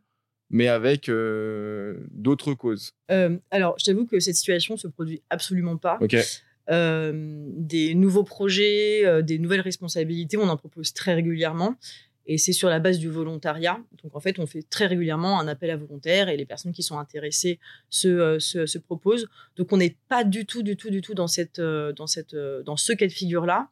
mais 0.50 0.68
avec 0.68 1.08
euh, 1.08 1.96
d'autres 2.12 2.54
causes 2.54 2.92
euh, 3.10 3.36
Alors, 3.50 3.74
je 3.78 3.86
t'avoue 3.86 4.06
que 4.06 4.20
cette 4.20 4.36
situation 4.36 4.76
se 4.76 4.86
produit 4.86 5.22
absolument 5.28 5.76
pas. 5.76 5.98
des 6.68 7.94
nouveaux 7.94 8.22
projets, 8.22 9.22
des 9.22 9.38
nouvelles 9.40 9.60
responsabilités, 9.60 10.36
on 10.36 10.48
en 10.48 10.56
propose 10.56 10.92
très 10.92 11.14
régulièrement. 11.14 11.76
Et 12.30 12.38
c'est 12.38 12.52
sur 12.52 12.68
la 12.68 12.78
base 12.78 13.00
du 13.00 13.08
volontariat. 13.08 13.80
Donc, 14.04 14.14
en 14.14 14.20
fait, 14.20 14.38
on 14.38 14.46
fait 14.46 14.62
très 14.62 14.86
régulièrement 14.86 15.40
un 15.40 15.48
appel 15.48 15.68
à 15.68 15.76
volontaires 15.76 16.28
et 16.28 16.36
les 16.36 16.46
personnes 16.46 16.70
qui 16.70 16.84
sont 16.84 16.96
intéressées 16.96 17.58
se, 17.88 18.06
euh, 18.06 18.38
se, 18.38 18.78
proposent. 18.78 19.26
Donc, 19.56 19.72
on 19.72 19.78
n'est 19.78 19.96
pas 20.08 20.22
du 20.22 20.46
tout, 20.46 20.62
du 20.62 20.76
tout, 20.76 20.90
du 20.90 21.00
tout 21.00 21.12
dans, 21.12 21.26
cette, 21.26 21.58
euh, 21.58 21.92
dans, 21.92 22.06
cette, 22.06 22.34
euh, 22.34 22.62
dans 22.62 22.76
ce 22.76 22.92
cas 22.92 23.08
de 23.08 23.12
figure-là. 23.12 23.68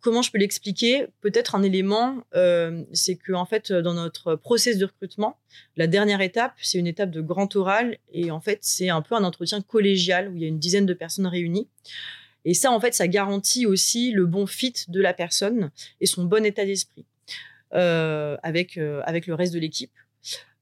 comment 0.00 0.22
je 0.22 0.30
peux 0.32 0.38
l'expliquer? 0.38 1.08
Peut-être 1.20 1.54
un 1.54 1.62
élément, 1.62 2.24
c'est 2.94 3.16
que 3.16 3.34
en 3.34 3.44
fait, 3.44 3.70
dans 3.70 3.92
notre 3.92 4.34
process 4.36 4.78
de 4.78 4.86
recrutement, 4.86 5.36
la 5.76 5.88
dernière 5.88 6.22
étape, 6.22 6.54
c'est 6.62 6.78
une 6.78 6.86
étape 6.86 7.10
de 7.10 7.20
grand 7.20 7.54
oral 7.56 7.98
et 8.14 8.30
en 8.30 8.40
fait, 8.40 8.60
c'est 8.62 8.88
un 8.88 9.02
peu 9.02 9.14
un 9.14 9.24
entretien 9.24 9.60
collégial 9.60 10.30
où 10.30 10.36
il 10.36 10.40
y 10.40 10.46
a 10.46 10.48
une 10.48 10.58
dizaine 10.58 10.86
de 10.86 10.94
personnes 10.94 11.26
réunies. 11.26 11.68
Et 12.44 12.54
ça, 12.54 12.72
en 12.72 12.80
fait, 12.80 12.94
ça 12.94 13.06
garantit 13.06 13.66
aussi 13.66 14.12
le 14.12 14.26
bon 14.26 14.46
fit 14.46 14.74
de 14.88 15.00
la 15.00 15.14
personne 15.14 15.70
et 16.00 16.06
son 16.06 16.24
bon 16.24 16.44
état 16.44 16.64
d'esprit 16.64 17.04
avec, 17.72 18.76
euh, 18.76 19.00
avec 19.04 19.26
le 19.26 19.34
reste 19.34 19.54
de 19.54 19.58
l'équipe. 19.58 19.92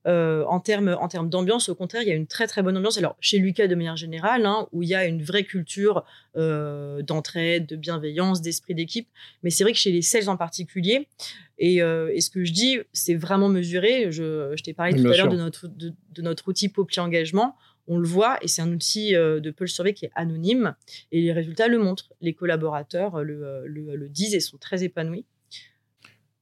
Euh, 0.06 0.44
en 0.46 0.60
termes 0.60 0.96
en 0.98 1.08
termes 1.08 1.28
d'ambiance, 1.28 1.68
au 1.68 1.74
contraire, 1.74 2.00
il 2.00 2.08
y 2.08 2.10
a 2.10 2.14
une 2.14 2.26
très 2.26 2.46
très 2.46 2.62
bonne 2.62 2.74
ambiance. 2.74 2.96
Alors 2.96 3.16
chez 3.20 3.38
Lucas 3.38 3.66
de 3.66 3.74
manière 3.74 3.96
générale, 3.96 4.46
hein, 4.46 4.66
où 4.72 4.82
il 4.82 4.88
y 4.88 4.94
a 4.94 5.04
une 5.04 5.22
vraie 5.22 5.44
culture 5.44 6.04
d'entraide, 6.34 7.66
de 7.66 7.76
bienveillance, 7.76 8.40
d'esprit 8.40 8.74
d'équipe. 8.74 9.08
Mais 9.42 9.50
c'est 9.50 9.62
vrai 9.62 9.72
que 9.72 9.78
chez 9.78 9.92
les 9.92 10.00
sales 10.00 10.30
en 10.30 10.38
particulier, 10.38 11.06
et, 11.58 11.76
et 11.76 12.20
ce 12.22 12.30
que 12.30 12.46
je 12.46 12.52
dis, 12.52 12.78
c'est 12.94 13.14
vraiment 13.14 13.50
mesuré. 13.50 14.10
Je, 14.10 14.54
je 14.56 14.62
t'ai 14.62 14.72
parlé 14.72 14.94
tout 14.94 15.06
à 15.06 15.16
l'heure 15.16 15.28
de 15.28 15.36
notre 15.36 15.68
de, 15.68 15.92
de, 16.12 16.22
notre 16.22 16.48
outil 16.48 16.70
Popli 16.70 16.98
Engagement 16.98 17.56
on 17.90 17.98
le 17.98 18.06
voit 18.06 18.38
et 18.40 18.46
c'est 18.46 18.62
un 18.62 18.72
outil 18.72 19.16
euh, 19.16 19.40
de 19.40 19.50
Pulse 19.50 19.74
Survey 19.74 19.92
qui 19.94 20.04
est 20.04 20.12
anonyme 20.14 20.76
et 21.10 21.20
les 21.20 21.32
résultats 21.32 21.66
le 21.66 21.76
montrent. 21.78 22.12
Les 22.20 22.34
collaborateurs 22.34 23.16
euh, 23.16 23.24
euh, 23.24 23.64
le, 23.66 24.08
disent 24.08 24.34
et 24.34 24.40
sont 24.40 24.58
très 24.58 24.84
épanouis. 24.84 25.24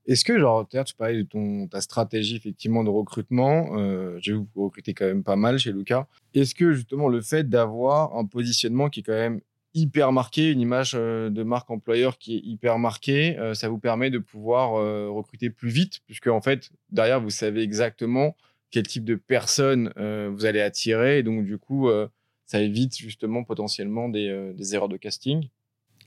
Est-ce 0.09 0.25
que, 0.25 0.39
genre, 0.39 0.67
tu 0.69 0.95
parlais 0.97 1.19
de 1.19 1.23
ton, 1.23 1.69
ta 1.69 1.81
stratégie 1.81 2.35
effectivement 2.35 2.83
de 2.83 2.91
recrutement, 2.91 3.77
j'ai 4.19 4.33
vu 4.33 4.41
que 4.41 4.49
vous 4.55 4.65
recrutez 4.65 4.95
quand 4.95 5.05
même 5.05 5.23
pas 5.23 5.37
mal 5.37 5.59
chez 5.59 5.71
Lucas. 5.71 6.07
Est-ce 6.35 6.55
que 6.55 6.73
justement 6.73 7.09
le 7.09 7.21
fait 7.21 7.49
d'avoir 7.49 8.17
un 8.17 8.25
positionnement 8.25 8.89
qui 8.89 9.01
est 9.01 9.03
quand 9.03 9.13
même 9.13 9.41
hyper 9.75 10.11
marqué, 10.13 10.51
une 10.51 10.61
image 10.61 10.95
de 10.95 11.43
marque 11.43 11.71
employeur 11.71 12.19
qui 12.19 12.37
est 12.37 12.41
hyper 12.43 12.79
marquée, 12.79 13.39
ça 13.53 13.69
vous 13.69 13.79
permet 13.79 14.11
de 14.11 14.19
pouvoir 14.19 14.73
recruter 15.15 15.51
plus 15.51 15.69
vite, 15.69 16.01
puisque 16.07 16.29
en 16.29 16.41
fait, 16.41 16.71
derrière, 16.91 17.21
vous 17.21 17.31
savez 17.31 17.61
exactement 17.61 18.35
quel 18.71 18.87
type 18.87 19.05
de 19.05 19.15
personnes 19.15 19.93
euh, 19.97 20.31
vous 20.33 20.45
allez 20.45 20.61
attirer. 20.61 21.19
Et 21.19 21.23
donc, 21.23 21.45
du 21.45 21.59
coup, 21.59 21.89
euh, 21.89 22.09
ça 22.47 22.61
évite 22.61 22.97
justement 22.97 23.45
potentiellement 23.45 24.09
des, 24.09 24.29
euh, 24.29 24.53
des, 24.53 24.75
erreurs 24.75 24.89
de 24.89 24.97
casting. 24.97 25.49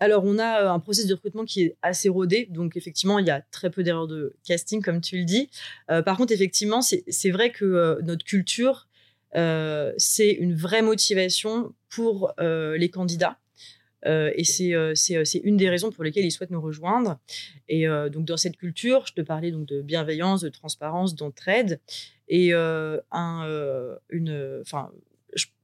Alors, 0.01 0.23
on 0.25 0.37
a 0.39 0.71
un 0.71 0.79
processus 0.79 1.07
de 1.07 1.13
recrutement 1.13 1.45
qui 1.45 1.61
est 1.61 1.77
assez 1.81 2.09
rodé. 2.09 2.47
Donc, 2.49 2.75
effectivement, 2.75 3.19
il 3.19 3.27
y 3.27 3.29
a 3.29 3.41
très 3.51 3.69
peu 3.69 3.83
d'erreurs 3.83 4.07
de 4.07 4.33
casting, 4.43 4.81
comme 4.81 4.99
tu 4.99 5.17
le 5.17 5.23
dis. 5.23 5.49
par 5.87 6.17
contre, 6.17 6.33
effectivement, 6.33 6.81
c'est 6.81 7.31
vrai 7.31 7.51
que 7.51 8.01
notre 8.01 8.25
culture, 8.25 8.87
c'est 9.33 10.31
une 10.31 10.55
vraie 10.55 10.81
motivation 10.81 11.73
pour 11.89 12.33
les 12.39 12.89
candidats. 12.89 13.37
et 14.05 14.43
c'est 14.43 15.41
une 15.43 15.57
des 15.57 15.69
raisons 15.69 15.91
pour 15.91 16.03
lesquelles 16.03 16.25
ils 16.25 16.31
souhaitent 16.31 16.51
nous 16.51 16.61
rejoindre. 16.61 17.19
Et 17.69 17.85
donc 18.11 18.25
dans 18.25 18.37
cette 18.37 18.57
culture, 18.57 19.05
je 19.05 19.13
te 19.13 19.21
parlais 19.21 19.51
donc 19.51 19.67
de 19.67 19.81
bienveillance, 19.83 20.41
de 20.41 20.49
transparence, 20.49 21.15
d'entraide. 21.15 21.79
Et 22.31 22.53
euh, 22.53 22.97
un, 23.11 23.45
euh, 23.45 23.97
une, 24.09 24.59
enfin, 24.61 24.89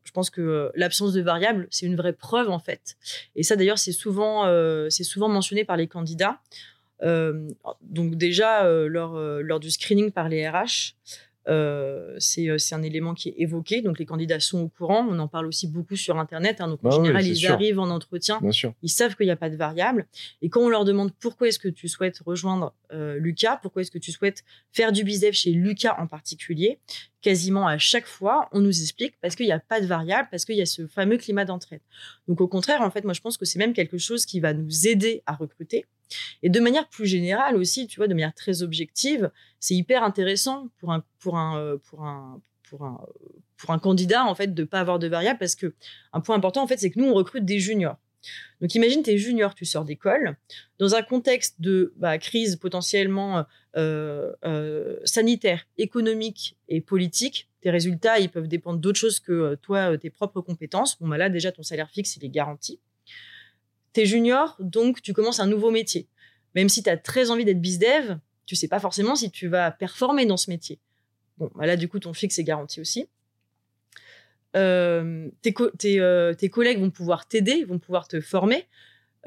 je, 0.07 0.11
pense 0.11 0.29
que 0.29 0.71
l'absence 0.75 1.13
de 1.13 1.21
variables, 1.21 1.67
c'est 1.69 1.85
une 1.85 1.95
vraie 1.95 2.13
preuve 2.13 2.49
en 2.49 2.59
fait. 2.59 2.97
Et 3.35 3.43
ça 3.43 3.55
d'ailleurs, 3.55 3.77
c'est 3.77 3.91
souvent, 3.91 4.45
euh, 4.45 4.89
souvent 4.89 5.29
mentionné 5.29 5.65
par 5.65 5.77
les 5.77 5.87
candidats. 5.87 6.39
donc 7.01 8.15
déjà 8.15 8.67
lors, 8.87 9.19
lors 9.19 9.59
du 9.59 9.69
screening 9.69 10.11
par 10.11 10.29
les 10.29 10.47
RH, 10.47 10.95
euh, 11.47 12.17
euh, 12.37 12.57
c'est 12.57 12.75
un 12.75 12.83
élément 12.83 13.13
qui 13.13 13.29
est 13.29 13.35
évoqué. 13.37 13.81
Donc, 13.81 13.99
les 13.99 14.05
candidats 14.05 14.39
sont 14.39 14.61
au 14.61 14.67
courant. 14.69 15.05
On 15.09 15.17
en 15.19 15.27
parle 15.27 15.47
aussi 15.47 15.67
beaucoup 15.67 15.95
sur 15.95 16.17
Internet. 16.17 16.61
Hein. 16.61 16.67
donc, 16.67 16.79
en 16.83 16.89
bah 16.89 16.95
général, 16.95 17.25
ils 17.25 17.47
arrivent 17.47 17.79
en 17.79 17.89
entretien. 17.89 18.39
Ils 18.81 18.89
savent 18.89 19.15
qu'il 19.15 19.25
n'y 19.25 19.31
a 19.31 19.37
pas 19.37 19.49
de 19.49 19.55
variable. 19.55 20.05
Et 20.41 20.49
quand 20.49 20.61
on 20.61 20.69
leur 20.69 20.85
demande 20.85 21.11
pourquoi 21.19 21.47
est-ce 21.47 21.59
que 21.59 21.67
tu 21.67 21.87
souhaites 21.87 22.19
rejoindre 22.25 22.73
euh, 22.91 23.17
Lucas, 23.17 23.57
pourquoi 23.61 23.81
est-ce 23.81 23.91
que 23.91 23.97
tu 23.97 24.11
souhaites 24.11 24.43
faire 24.71 24.91
du 24.91 25.03
business 25.03 25.35
chez 25.35 25.51
Lucas 25.51 25.95
en 25.99 26.07
particulier, 26.07 26.79
quasiment 27.21 27.67
à 27.67 27.77
chaque 27.77 28.05
fois, 28.05 28.47
on 28.51 28.61
nous 28.61 28.81
explique 28.81 29.15
parce 29.21 29.35
qu'il 29.35 29.45
n'y 29.45 29.51
a 29.51 29.59
pas 29.59 29.81
de 29.81 29.85
variable, 29.85 30.27
parce 30.31 30.45
qu'il 30.45 30.55
y 30.55 30.61
a 30.61 30.65
ce 30.65 30.87
fameux 30.87 31.17
climat 31.17 31.45
d'entraide. 31.45 31.81
Donc, 32.27 32.41
au 32.41 32.47
contraire, 32.47 32.81
en 32.81 32.91
fait, 32.91 33.03
moi, 33.03 33.13
je 33.13 33.21
pense 33.21 33.37
que 33.37 33.45
c'est 33.45 33.59
même 33.59 33.73
quelque 33.73 33.97
chose 33.97 34.25
qui 34.25 34.39
va 34.39 34.53
nous 34.53 34.87
aider 34.87 35.23
à 35.25 35.33
recruter. 35.33 35.85
Et 36.43 36.49
de 36.49 36.59
manière 36.59 36.87
plus 36.89 37.05
générale 37.05 37.55
aussi, 37.55 37.87
tu 37.87 37.99
vois, 37.99 38.07
de 38.07 38.13
manière 38.13 38.33
très 38.33 38.63
objective, 38.63 39.31
c'est 39.59 39.75
hyper 39.75 40.03
intéressant 40.03 40.69
pour 40.77 40.91
un, 40.91 41.03
euh, 41.53 41.77
candidat 43.81 44.25
en 44.25 44.35
fait 44.35 44.53
de 44.53 44.63
pas 44.63 44.79
avoir 44.79 44.99
de 44.99 45.07
variable 45.07 45.39
parce 45.39 45.55
que 45.55 45.73
un 46.13 46.19
point 46.19 46.35
important 46.35 46.61
en 46.61 46.67
fait 46.67 46.77
c'est 46.77 46.91
que 46.91 46.99
nous 46.99 47.07
on 47.07 47.13
recrute 47.13 47.45
des 47.45 47.59
juniors 47.59 47.97
Donc 48.61 48.75
imagine, 48.75 49.03
tu 49.03 49.11
es 49.11 49.17
junior, 49.17 49.55
tu 49.55 49.65
sors 49.65 49.85
d'école, 49.85 50.35
dans 50.79 50.95
un 50.95 51.01
contexte 51.01 51.61
de 51.61 51.93
bah, 51.95 52.17
crise 52.17 52.57
potentiellement 52.57 53.45
euh, 53.77 54.33
euh, 54.43 54.97
sanitaire, 55.05 55.65
économique 55.77 56.57
et 56.67 56.81
politique. 56.81 57.49
Tes 57.61 57.69
résultats, 57.69 58.19
ils 58.19 58.29
peuvent 58.29 58.47
dépendre 58.47 58.79
d'autre 58.79 58.99
chose 58.99 59.19
que 59.19 59.55
toi, 59.55 59.97
tes 59.97 60.09
propres 60.09 60.41
compétences. 60.41 60.99
Bon, 60.99 61.07
bah 61.07 61.17
là, 61.17 61.29
déjà, 61.29 61.51
ton 61.51 61.63
salaire 61.63 61.89
fixe, 61.89 62.17
il 62.17 62.25
est 62.25 62.29
garanti. 62.29 62.79
Junior, 64.05 64.55
donc 64.59 65.01
tu 65.01 65.13
commences 65.13 65.39
un 65.39 65.47
nouveau 65.47 65.71
métier. 65.71 66.07
Même 66.55 66.69
si 66.69 66.83
tu 66.83 66.89
as 66.89 66.97
très 66.97 67.29
envie 67.29 67.45
d'être 67.45 67.61
bizdev, 67.61 68.17
tu 68.45 68.55
sais 68.55 68.67
pas 68.67 68.79
forcément 68.79 69.15
si 69.15 69.29
tu 69.29 69.47
vas 69.47 69.71
performer 69.71 70.25
dans 70.25 70.37
ce 70.37 70.49
métier. 70.49 70.79
Bon, 71.37 71.51
bah 71.55 71.65
là, 71.65 71.75
du 71.75 71.87
coup, 71.87 71.99
ton 71.99 72.13
fixe 72.13 72.39
est 72.39 72.43
garanti 72.43 72.81
aussi. 72.81 73.07
Euh, 74.55 75.29
tes, 75.41 75.53
euh, 75.99 76.33
tes, 76.33 76.49
collègues 76.49 76.79
vont 76.79 76.89
pouvoir 76.89 77.27
t'aider, 77.27 77.63
vont 77.63 77.77
pouvoir 77.77 78.07
te 78.07 78.21
former 78.21 78.65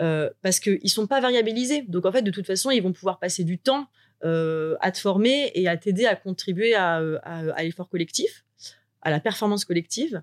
euh, 0.01 0.31
parce 0.43 0.59
qu'ils 0.59 0.81
ne 0.83 0.89
sont 0.89 1.07
pas 1.07 1.21
variabilisés. 1.21 1.83
Donc, 1.83 2.07
en 2.07 2.13
fait, 2.13 2.23
de 2.23 2.31
toute 2.31 2.47
façon, 2.47 2.71
ils 2.71 2.83
vont 2.83 2.93
pouvoir 2.93 3.19
passer 3.19 3.45
du 3.45 3.59
temps 3.59 3.87
à 4.23 4.93
te 4.93 4.99
former 4.99 5.51
et 5.55 5.67
à 5.67 5.79
t'aider 5.79 6.05
à 6.05 6.15
contribuer 6.15 6.75
à, 6.75 7.01
l'effort 7.63 7.89
collectif, 7.89 8.45
à 9.01 9.11
la 9.11 9.19
performance 9.19 9.65
collective. 9.65 10.23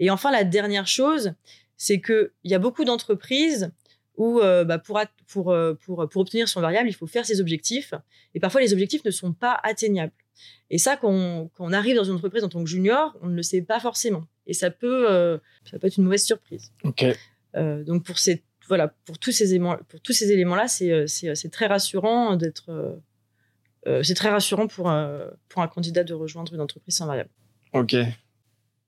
Et 0.00 0.10
enfin, 0.10 0.32
la 0.32 0.42
dernière 0.42 0.88
chose, 0.88 1.34
c'est 1.78 2.02
qu'il 2.02 2.30
y 2.44 2.54
a 2.54 2.58
beaucoup 2.58 2.84
d'entreprises 2.84 3.70
où 4.16 4.40
bah, 4.40 4.78
pour, 4.78 5.00
pour, 5.28 5.56
pour, 5.80 6.08
pour, 6.08 6.20
obtenir 6.20 6.48
son 6.48 6.60
variable, 6.60 6.88
il 6.88 6.92
faut 6.92 7.06
faire 7.06 7.24
ses 7.24 7.40
objectifs. 7.40 7.94
Et 8.34 8.40
parfois, 8.40 8.60
les 8.60 8.72
objectifs 8.72 9.04
ne 9.04 9.12
sont 9.12 9.32
pas 9.32 9.58
atteignables. 9.62 10.12
Et 10.70 10.78
ça, 10.78 10.96
quand 10.96 11.50
on, 11.58 11.72
arrive 11.72 11.96
dans 11.96 12.04
une 12.04 12.14
entreprise 12.14 12.44
en 12.44 12.48
tant 12.48 12.62
que 12.62 12.68
junior, 12.68 13.16
on 13.22 13.28
ne 13.28 13.34
le 13.34 13.42
sait 13.42 13.62
pas 13.62 13.80
forcément. 13.80 14.26
Et 14.46 14.52
ça 14.52 14.70
peut, 14.70 15.10
euh, 15.10 15.38
ça 15.64 15.78
peut 15.78 15.86
être 15.86 15.96
une 15.96 16.04
mauvaise 16.04 16.24
surprise. 16.24 16.72
Ok. 16.84 17.04
Euh, 17.56 17.82
donc 17.84 18.04
pour 18.04 18.18
ces, 18.18 18.44
voilà, 18.68 18.88
pour 18.88 19.18
tous 19.18 19.32
ces 19.32 19.52
éléments-là, 19.54 20.68
c'est, 20.68 20.90
euh, 20.90 21.06
c'est, 21.06 21.50
très 21.50 21.66
rassurant 21.66 22.36
d'être, 22.36 23.00
c'est 24.02 24.14
très 24.14 24.28
rassurant 24.28 24.66
pour 24.66 24.92
pour 25.48 25.62
un 25.62 25.68
candidat 25.68 26.04
de 26.04 26.12
rejoindre 26.12 26.52
une 26.52 26.60
entreprise 26.60 26.96
sans 26.96 27.06
variable. 27.06 27.30
Ok. 27.72 27.96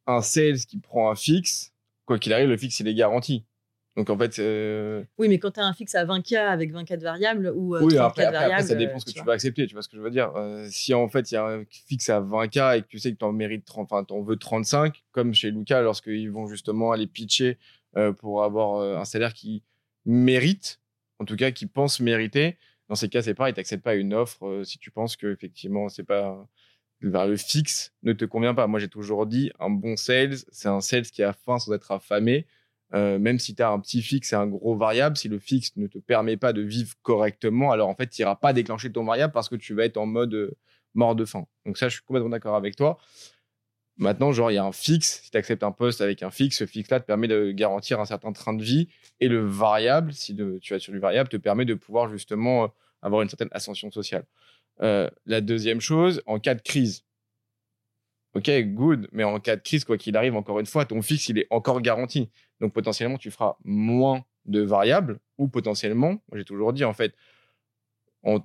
Un 0.07 0.21
sales 0.21 0.59
qui 0.59 0.79
prend 0.79 1.11
un 1.11 1.15
fixe, 1.15 1.70
quoi 2.11 2.19
qu'il 2.19 2.33
arrive, 2.33 2.49
le 2.49 2.57
fixe 2.57 2.81
il 2.81 2.89
est 2.89 2.95
garanti. 2.95 3.45
Donc 3.97 4.11
en 4.11 4.19
fait. 4.19 4.41
Euh, 4.41 5.05
oui, 5.19 5.29
mais 5.29 5.39
quand 5.39 5.53
tu 5.53 5.61
as 5.61 5.65
un 5.65 5.73
fixe 5.73 5.95
à 5.95 6.05
20K 6.05 6.39
avec 6.39 6.73
24 6.73 7.01
variables 7.01 7.53
ou 7.55 7.77
euh, 7.77 7.83
oui, 7.83 7.97
après, 7.99 8.29
variables, 8.29 8.67
ça 8.67 8.75
dépend 8.75 8.99
ce 8.99 9.05
que 9.05 9.13
tu 9.13 9.23
vas 9.23 9.33
accepter, 9.33 9.65
tu 9.69 9.75
vois 9.75 9.83
ce 9.83 9.89
que 9.89 9.97
je 9.97 10.03
veux 10.03 10.11
dire. 10.11 10.33
Euh, 10.35 10.67
si 10.69 10.93
en 10.93 11.09
fait 11.09 11.31
il 11.31 11.35
y 11.35 11.37
a 11.37 11.45
un 11.45 11.65
fixe 11.87 12.09
à 12.09 12.21
20K 12.21 12.79
et 12.79 12.83
que 12.83 12.89
tu 12.89 12.99
sais 12.99 13.13
que 13.13 13.17
tu 13.17 13.25
en 13.25 13.33
mérites 13.33 13.65
30, 13.65 13.93
enfin 13.93 14.05
tu 14.05 14.13
en 14.13 14.23
veux 14.23 14.37
35, 14.37 15.05
comme 15.13 15.35
chez 15.35 15.53
Luca 15.53 15.83
lorsqu'ils 15.83 16.33
vont 16.33 16.49
justement 16.49 16.91
aller 16.91 17.07
pitcher 17.07 17.59
pour 18.19 18.43
avoir 18.43 18.99
un 18.99 19.05
salaire 19.05 19.33
qui 19.33 19.63
mérite, 20.05 20.81
en 21.21 21.25
tout 21.25 21.37
cas 21.37 21.53
qui 21.53 21.67
pense 21.67 22.01
mériter, 22.01 22.57
dans 22.89 22.97
ces 22.97 23.09
cas 23.09 23.23
c'est 23.23 23.35
pareil, 23.35 23.55
tu 23.55 23.61
n'acceptes 23.61 23.85
pas 23.85 23.95
une 23.95 24.15
offre 24.15 24.63
si 24.65 24.79
tu 24.79 24.91
penses 24.91 25.17
que 25.17 25.33
effectivement 25.33 25.89
c'est 25.89 26.05
pas. 26.05 26.49
Le 27.01 27.37
fixe 27.37 27.93
ne 28.03 28.13
te 28.13 28.25
convient 28.25 28.55
pas. 28.55 28.67
Moi, 28.67 28.79
j'ai 28.79 28.89
toujours 28.89 29.27
dit, 29.27 29.51
un 29.59 29.71
bon 29.71 29.97
sales, 29.97 30.37
c'est 30.51 30.69
un 30.69 30.81
sales 30.81 31.07
qui 31.07 31.23
a 31.23 31.33
faim 31.33 31.59
sans 31.59 31.73
être 31.73 31.93
affamé. 31.93 32.47
Euh, 32.93 33.19
même 33.19 33.39
si 33.39 33.55
tu 33.55 33.63
as 33.63 33.71
un 33.71 33.79
petit 33.79 34.03
fixe 34.03 34.33
et 34.33 34.37
un 34.37 34.47
gros 34.47 34.77
variable, 34.77 35.17
si 35.17 35.29
le 35.29 35.39
fixe 35.39 35.77
ne 35.77 35.87
te 35.87 35.99
permet 35.99 36.37
pas 36.37 36.53
de 36.53 36.61
vivre 36.61 36.95
correctement, 37.03 37.71
alors 37.71 37.89
en 37.89 37.95
fait, 37.95 38.09
tu 38.09 38.21
n'iras 38.21 38.35
pas 38.35 38.53
déclencher 38.53 38.91
ton 38.91 39.05
variable 39.05 39.33
parce 39.33 39.49
que 39.49 39.55
tu 39.57 39.75
vas 39.75 39.85
être 39.85 39.97
en 39.97 40.07
mode 40.07 40.35
euh, 40.35 40.57
mort 40.95 41.15
de 41.15 41.25
faim. 41.25 41.47
Donc 41.65 41.79
ça, 41.79 41.89
je 41.89 41.95
suis 41.95 42.05
complètement 42.05 42.31
d'accord 42.31 42.57
avec 42.57 42.77
toi. 42.77 42.99
Maintenant, 43.97 44.33
genre, 44.33 44.51
il 44.51 44.55
y 44.55 44.59
a 44.59 44.65
un 44.65 44.73
fixe. 44.73 45.21
Si 45.25 45.31
tu 45.31 45.37
acceptes 45.37 45.63
un 45.63 45.73
poste 45.73 46.01
avec 46.01 46.23
un 46.23 46.31
fixe, 46.31 46.59
ce 46.59 46.67
fixe-là 46.67 47.01
te 47.01 47.07
permet 47.07 47.29
de 47.29 47.53
garantir 47.53 48.01
un 48.01 48.07
certain 48.07 48.33
train 48.33 48.55
de 48.55 48.63
vie. 48.63 48.89
Et 49.21 49.29
le 49.29 49.45
variable, 49.47 50.13
si 50.13 50.35
tu 50.35 50.73
vas 50.73 50.79
sur 50.79 50.93
du 50.93 50.99
variable, 50.99 51.29
te 51.29 51.37
permet 51.37 51.67
de 51.67 51.75
pouvoir 51.75 52.09
justement 52.09 52.65
euh, 52.65 52.69
avoir 53.03 53.23
une 53.23 53.29
certaine 53.29 53.51
ascension 53.53 53.91
sociale. 53.91 54.25
La 54.81 55.41
deuxième 55.41 55.81
chose, 55.81 56.23
en 56.27 56.39
cas 56.39 56.55
de 56.55 56.63
crise, 56.63 57.05
ok, 58.35 58.51
good, 58.75 59.09
mais 59.13 59.25
en 59.25 59.39
cas 59.41 59.57
de 59.57 59.63
crise, 59.63 59.85
quoi 59.85 59.99
qu'il 59.99 60.17
arrive, 60.17 60.37
encore 60.37 60.61
une 60.61 60.67
fois, 60.67 60.85
ton 60.85 61.03
fixe, 61.03 61.29
il 61.29 61.39
est 61.39 61.47
encore 61.51 61.81
garanti. 61.81 62.31
Donc 62.61 62.73
potentiellement, 62.73 63.19
tu 63.19 63.31
feras 63.31 63.57
moins 63.65 64.25
de 64.47 64.61
variables 64.61 65.21
ou 65.39 65.49
potentiellement, 65.49 66.23
j'ai 66.35 66.45
toujours 66.45 66.73
dit, 66.73 66.85
en 66.85 66.93
fait, 66.93 67.15
en, 68.23 68.41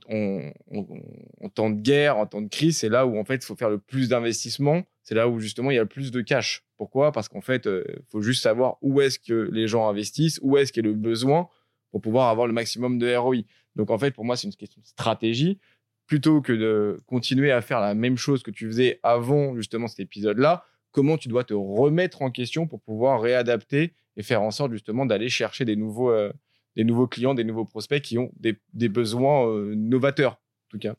temps 1.54 1.70
de 1.70 1.82
guerre, 1.82 2.18
en 2.18 2.26
temps 2.26 2.42
de 2.42 2.48
crise, 2.48 2.78
c'est 2.78 2.90
là 2.90 3.06
où 3.06 3.18
en 3.18 3.26
fait 3.26 3.36
il 3.36 3.46
faut 3.46 3.56
faire 3.56 3.70
le 3.70 3.78
plus 3.78 4.10
d'investissement. 4.10 4.84
C'est 5.04 5.16
là 5.16 5.28
où 5.28 5.40
justement 5.40 5.72
il 5.72 5.76
y 5.76 5.78
a 5.78 5.82
le 5.82 5.88
plus 5.88 6.12
de 6.12 6.22
cash. 6.22 6.64
Pourquoi? 6.78 7.12
Parce 7.12 7.28
qu'en 7.28 7.42
fait, 7.42 7.66
il 7.66 7.70
euh, 7.70 7.84
faut 8.10 8.22
juste 8.22 8.42
savoir 8.42 8.78
où 8.82 9.02
est-ce 9.02 9.20
que 9.20 9.50
les 9.52 9.68
gens 9.68 9.88
investissent, 9.88 10.40
où 10.42 10.58
est-ce 10.58 10.72
qu'il 10.72 10.86
y 10.86 10.88
a 10.88 10.92
le 10.92 10.96
besoin 10.96 11.50
pour 11.92 12.02
pouvoir 12.02 12.30
avoir 12.30 12.48
le 12.48 12.54
maximum 12.54 12.98
de 12.98 13.14
ROI. 13.16 13.44
Donc 13.76 13.90
en 13.90 13.98
fait, 13.98 14.12
pour 14.12 14.26
moi, 14.26 14.36
c'est 14.36 14.48
une 14.48 14.56
question 14.56 14.82
de 14.82 14.88
stratégie 14.88 15.60
plutôt 16.08 16.42
que 16.42 16.54
de 16.54 17.00
continuer 17.08 17.52
à 17.52 17.62
faire 17.62 17.80
la 17.80 17.96
même 17.96 18.18
chose 18.18 18.44
que 18.44 18.52
tu 18.52 18.68
faisais 18.68 19.00
avant 19.04 19.56
justement 19.56 19.88
cet 19.88 20.00
épisode-là, 20.00 20.66
comment 20.92 21.18
tu 21.18 21.28
dois 21.28 21.44
te 21.44 21.54
remettre 21.54 22.22
en 22.22 22.32
question 22.32 22.68
pour 22.68 22.82
pouvoir 22.82 23.22
réadapter 23.22 23.94
et 24.18 24.24
faire 24.24 24.42
en 24.42 24.52
sorte 24.52 24.72
justement 24.72 25.06
d'aller 25.06 25.30
chercher 25.30 25.66
des 25.66 25.76
nouveaux, 25.76 26.12
euh, 26.12 26.32
des 26.76 26.84
nouveaux 26.84 27.08
clients, 27.08 27.34
des 27.34 27.44
nouveaux 27.44 27.66
prospects 27.66 28.02
qui 28.02 28.18
ont 28.18 28.32
des, 28.38 28.58
besoins 28.90 29.48
euh, 29.48 29.76
novateurs, 29.76 30.34
en 30.34 30.70
tout 30.70 30.80
cas. 30.80 30.96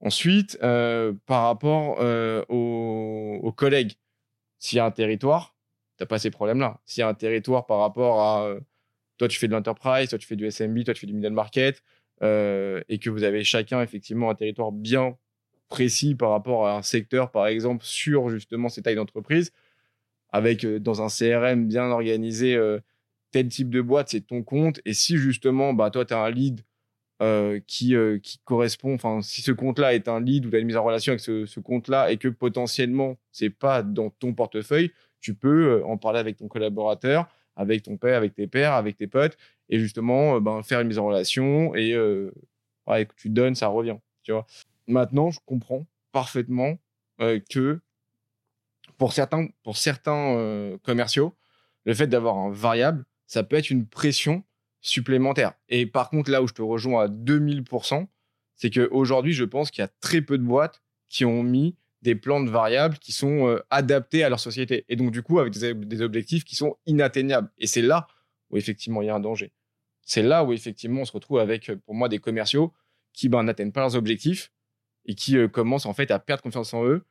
Ensuite, 0.00 0.58
euh, 0.62 1.12
par 1.26 1.44
rapport 1.44 1.98
aux, 2.48 3.52
collègues, 3.56 3.92
s'il 4.58 4.76
y 4.76 4.80
a 4.80 4.84
un 4.84 4.90
territoire, 4.90 5.54
tu 5.98 6.02
n'as 6.02 6.06
pas 6.06 6.18
ces 6.18 6.30
problèmes-là. 6.30 6.80
S'il 6.84 7.02
y 7.02 7.04
a 7.04 7.08
un 7.08 7.14
territoire 7.14 7.66
par 7.66 7.78
rapport 7.80 8.20
à 8.20 8.56
toi, 9.18 9.28
tu 9.28 9.38
fais 9.38 9.46
de 9.46 9.52
l'enterprise, 9.52 10.08
toi, 10.08 10.18
tu 10.18 10.26
fais 10.26 10.36
du 10.36 10.50
SMB, 10.50 10.84
toi, 10.84 10.94
tu 10.94 11.00
fais 11.00 11.06
du 11.06 11.12
middle 11.12 11.32
market, 11.32 11.82
euh, 12.22 12.82
et 12.88 12.98
que 12.98 13.10
vous 13.10 13.24
avez 13.24 13.42
chacun 13.42 13.82
effectivement 13.82 14.30
un 14.30 14.34
territoire 14.34 14.70
bien 14.70 15.16
précis 15.68 16.14
par 16.14 16.30
rapport 16.30 16.66
à 16.66 16.76
un 16.76 16.82
secteur, 16.82 17.30
par 17.30 17.46
exemple, 17.46 17.84
sur 17.84 18.28
justement 18.28 18.68
ces 18.68 18.82
tailles 18.82 18.94
d'entreprise, 18.94 19.52
avec 20.30 20.64
euh, 20.64 20.78
dans 20.78 21.02
un 21.02 21.08
CRM 21.08 21.66
bien 21.66 21.86
organisé, 21.86 22.54
euh, 22.54 22.78
tel 23.32 23.48
type 23.48 23.70
de 23.70 23.80
boîte, 23.80 24.10
c'est 24.10 24.20
ton 24.20 24.42
compte. 24.42 24.80
Et 24.84 24.94
si 24.94 25.16
justement, 25.16 25.72
bah, 25.72 25.90
toi, 25.90 26.04
tu 26.04 26.14
as 26.14 26.18
un 26.18 26.30
lead 26.30 26.62
qui, 27.68 27.94
qui 28.20 28.40
correspond, 28.44 28.94
enfin, 28.94 29.22
si 29.22 29.42
ce 29.42 29.52
compte-là 29.52 29.94
est 29.94 30.08
un 30.08 30.20
lead 30.20 30.44
ou 30.44 30.50
tu 30.50 30.56
as 30.56 30.58
une 30.58 30.66
mise 30.66 30.76
en 30.76 30.82
relation 30.82 31.12
avec 31.12 31.20
ce, 31.20 31.46
ce 31.46 31.60
compte-là 31.60 32.10
et 32.10 32.16
que 32.16 32.26
potentiellement, 32.26 33.16
c'est 33.30 33.48
pas 33.48 33.84
dans 33.84 34.10
ton 34.10 34.34
portefeuille, 34.34 34.90
tu 35.20 35.34
peux 35.34 35.84
en 35.84 35.98
parler 35.98 36.18
avec 36.18 36.36
ton 36.36 36.48
collaborateur, 36.48 37.28
avec 37.54 37.84
ton 37.84 37.96
père, 37.96 38.16
avec 38.16 38.34
tes 38.34 38.48
pères, 38.48 38.72
avec 38.72 38.96
tes 38.96 39.06
potes 39.06 39.38
et 39.72 39.78
justement 39.80 40.36
euh, 40.36 40.40
ben, 40.40 40.62
faire 40.62 40.80
une 40.80 40.88
mise 40.88 40.98
en 40.98 41.06
relation 41.06 41.74
et 41.74 41.94
euh, 41.94 42.30
que 42.86 43.14
tu 43.16 43.30
donnes, 43.30 43.56
ça 43.56 43.68
revient. 43.68 43.96
Tu 44.22 44.30
vois. 44.30 44.46
Maintenant, 44.86 45.30
je 45.30 45.40
comprends 45.46 45.86
parfaitement 46.12 46.78
euh, 47.20 47.40
que 47.50 47.80
pour 48.98 49.14
certains, 49.14 49.48
pour 49.64 49.76
certains 49.76 50.78
commerciaux, 50.84 51.34
le 51.84 51.94
fait 51.94 52.06
d'avoir 52.06 52.36
un 52.36 52.50
variable, 52.50 53.04
ça 53.26 53.42
peut 53.42 53.56
être 53.56 53.70
une 53.70 53.86
pression 53.86 54.44
supplémentaire. 54.80 55.54
Et 55.68 55.86
par 55.86 56.10
contre, 56.10 56.30
là 56.30 56.42
où 56.42 56.46
je 56.46 56.52
te 56.52 56.62
rejoins 56.62 57.04
à 57.04 57.08
2000%, 57.08 58.06
c'est 58.54 58.70
qu'aujourd'hui, 58.70 59.32
je 59.32 59.44
pense 59.44 59.70
qu'il 59.70 59.82
y 59.82 59.84
a 59.84 59.90
très 60.00 60.20
peu 60.20 60.38
de 60.38 60.44
boîtes 60.44 60.82
qui 61.08 61.24
ont 61.24 61.42
mis 61.42 61.74
des 62.02 62.14
plans 62.14 62.42
de 62.42 62.50
variables 62.50 62.98
qui 62.98 63.12
sont 63.12 63.58
adaptés 63.70 64.22
à 64.22 64.28
leur 64.28 64.38
société. 64.38 64.84
Et 64.88 64.94
donc, 64.94 65.10
du 65.10 65.22
coup, 65.22 65.40
avec 65.40 65.52
des 65.54 66.02
objectifs 66.02 66.44
qui 66.44 66.54
sont 66.54 66.76
inatteignables. 66.86 67.50
Et 67.58 67.66
c'est 67.66 67.82
là 67.82 68.06
où 68.50 68.56
effectivement 68.56 69.02
il 69.02 69.06
y 69.06 69.10
a 69.10 69.14
un 69.14 69.20
danger 69.20 69.52
c'est 70.02 70.22
là 70.22 70.44
où 70.44 70.52
effectivement 70.52 71.02
on 71.02 71.04
se 71.04 71.12
retrouve 71.12 71.38
avec, 71.38 71.70
euh, 71.70 71.76
pour 71.76 71.94
moi, 71.94 72.08
des 72.08 72.18
commerciaux 72.18 72.72
qui 73.12 73.28
ben, 73.28 73.42
n'atteignent 73.42 73.72
pas 73.72 73.80
leurs 73.80 73.96
objectifs 73.96 74.52
et 75.06 75.14
qui 75.14 75.36
euh, 75.36 75.48
commencent 75.48 75.86
en 75.86 75.94
fait 75.94 76.10
à 76.10 76.18
perdre 76.18 76.42
confiance 76.42 76.74
en 76.74 76.84
eux 76.84 77.04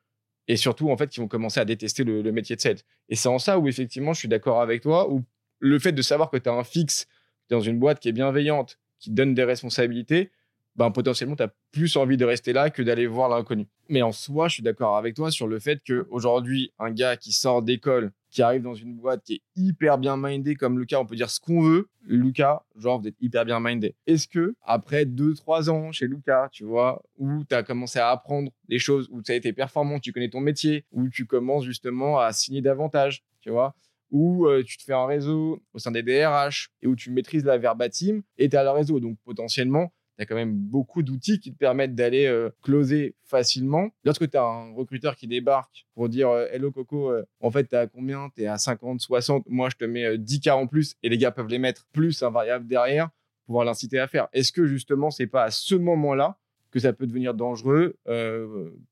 et 0.48 0.58
surtout 0.58 0.90
en 0.90 0.98
fait 0.98 1.10
qui 1.10 1.20
vont 1.20 1.28
commencer 1.28 1.60
à 1.60 1.66
détester 1.66 2.04
le, 2.04 2.30
métier 2.32 2.56
de 2.56 2.62
sales. 2.62 2.80
Et 3.10 3.16
c'est 3.16 3.30
en 3.30 3.40
ça 3.40 3.60
où 3.60 3.68
effectivement 3.68 4.14
je 4.14 4.20
suis 4.20 4.28
d'accord 4.28 4.62
avec 4.62 4.82
toi, 4.82 5.12
où 5.12 5.24
le 5.60 5.80
fait 5.80 5.92
de 5.92 6.02
savoir 6.02 6.30
que 6.30 6.38
tu 6.38 6.50
as 6.50 6.54
un 6.54 6.64
fixe 6.64 7.08
dans 7.50 7.62
une 7.62 7.80
boîte 7.80 8.00
qui 8.00 8.10
est 8.10 8.14
bienveillante, 8.14 8.80
qui 9.00 9.12
donne 9.12 9.34
des 9.34 9.44
responsabilités, 9.44 10.32
ben, 10.76 10.90
potentiellement, 10.92 11.36
tu 11.36 11.44
as 11.44 11.54
plus 11.72 11.98
envie 11.98 12.18
de 12.18 12.26
rester 12.26 12.54
là 12.54 12.70
que 12.70 12.82
d'aller 12.82 13.06
voir 13.06 13.30
l'inconnu. 13.30 13.68
Mais 13.90 14.02
en 14.02 14.12
soi, 14.12 14.48
je 14.48 14.56
suis 14.56 14.64
d'accord 14.64 14.98
avec 14.98 15.16
toi 15.16 15.30
sur 15.30 15.48
le 15.48 15.60
fait 15.60 15.82
qu'aujourd'hui, 15.86 16.72
un 16.80 16.92
gars 16.92 17.18
qui 17.18 17.34
sort 17.34 17.62
d'école, 17.62 18.12
qui 18.32 18.42
arrive 18.42 18.62
dans 18.62 18.74
une 18.74 18.96
boîte 18.96 19.24
qui 19.24 19.36
est 19.36 19.42
hyper 19.56 19.98
bien 19.98 20.16
mindé, 20.18 20.56
comme 20.56 20.80
Lucas, 20.80 21.00
on 21.00 21.06
peut 21.06 21.16
dire 21.16 21.30
ce 21.30 21.40
qu'on 21.40 21.62
veut. 21.62 21.90
Lucas, 22.04 22.64
genre, 22.78 23.00
vous 23.00 23.08
êtes 23.08 23.22
hyper 23.22 23.46
bien 23.46 23.60
mindé. 23.60 23.96
Est-ce 24.08 24.28
que, 24.28 24.56
après 24.64 25.06
2-3 25.06 25.70
ans 25.70 25.92
chez 25.92 26.08
Lucas, 26.08 26.50
tu 26.52 26.64
vois, 26.64 27.04
où 27.18 27.44
tu 27.44 27.54
as 27.54 27.64
commencé 27.64 28.00
à 28.00 28.10
apprendre 28.10 28.52
des 28.70 28.80
choses, 28.80 29.08
où 29.12 29.22
tu 29.22 29.32
as 29.32 29.36
été 29.36 29.54
performant, 29.54 30.00
tu 30.00 30.14
connais 30.14 30.30
ton 30.30 30.40
métier, 30.40 30.86
où 30.92 31.10
tu 31.10 31.26
commences 31.26 31.66
justement 31.66 32.20
à 32.20 32.32
signer 32.32 32.62
davantage, 32.62 33.24
tu 33.42 33.50
vois, 33.50 33.76
où 34.12 34.48
euh, 34.48 34.64
tu 34.64 34.78
te 34.78 34.84
fais 34.84 34.94
un 34.94 35.06
réseau 35.06 35.62
au 35.74 35.80
sein 35.80 35.92
des 35.92 36.04
DRH 36.04 36.70
et 36.82 36.88
où 36.88 36.96
tu 36.96 37.12
maîtrises 37.12 37.46
la 37.46 37.58
verbatim 37.58 38.22
et 38.38 38.50
tu 38.50 38.56
as 38.56 38.64
le 38.64 38.72
réseau. 38.72 39.00
Donc, 39.00 39.18
potentiellement, 39.24 39.92
il 40.22 40.26
y 40.26 40.26
a 40.26 40.28
quand 40.28 40.36
même 40.36 40.54
beaucoup 40.54 41.02
d'outils 41.02 41.40
qui 41.40 41.52
te 41.52 41.58
permettent 41.58 41.96
d'aller 41.96 42.28
euh, 42.28 42.52
closer 42.62 43.16
facilement. 43.24 43.90
Lorsque 44.04 44.30
tu 44.30 44.38
as 44.38 44.44
un 44.44 44.72
recruteur 44.76 45.16
qui 45.16 45.26
débarque 45.26 45.88
pour 45.96 46.10
dire 46.10 46.30
euh, 46.30 46.46
Hello 46.52 46.72
Coco, 46.72 47.10
euh, 47.10 47.26
en 47.40 47.50
fait, 47.50 47.68
tu 47.68 47.76
à 47.76 47.88
combien? 47.88 48.30
Tu 48.36 48.44
es 48.44 48.46
à 48.46 48.60
50, 48.60 49.02
60, 49.02 49.46
moi 49.48 49.70
je 49.72 49.78
te 49.78 49.86
mets 49.86 50.20
10 50.20 50.40
cas 50.42 50.56
en 50.56 50.68
plus 50.68 50.94
et 51.02 51.10
les 51.10 51.18
gars 51.18 51.32
peuvent 51.32 51.48
les 51.48 51.58
mettre 51.58 51.88
plus 51.92 52.22
un 52.22 52.30
variable 52.30 52.68
derrière 52.68 53.10
pour 53.10 53.46
pouvoir 53.48 53.66
l'inciter 53.66 53.98
à 53.98 54.06
faire. 54.06 54.28
Est-ce 54.32 54.52
que 54.52 54.68
justement, 54.68 55.10
c'est 55.10 55.26
pas 55.26 55.46
à 55.46 55.50
ce 55.50 55.74
moment-là 55.74 56.38
que 56.70 56.80
ça 56.80 56.94
peut 56.94 57.08
devenir 57.08 57.34
dangereux 57.34 57.98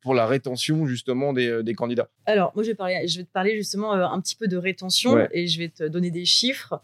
pour 0.01 0.15
la 0.15 0.25
rétention 0.25 0.87
justement 0.87 1.31
des, 1.31 1.75
candidats? 1.77 2.09
Alors, 2.25 2.51
moi, 2.55 2.63
je 2.63 2.69
vais, 2.69 2.75
parler, 2.75 3.07
je 3.07 3.19
vais 3.19 3.23
te 3.23 3.31
parler 3.31 3.55
justement 3.55 3.93
un 3.93 4.19
petit 4.19 4.35
peu 4.35 4.47
de 4.47 4.57
rétention 4.57 5.27
et 5.31 5.45
je 5.45 5.59
vais 5.59 5.69
te 5.69 5.83
donner 5.83 6.09
des 6.09 6.25
chiffres 6.25 6.81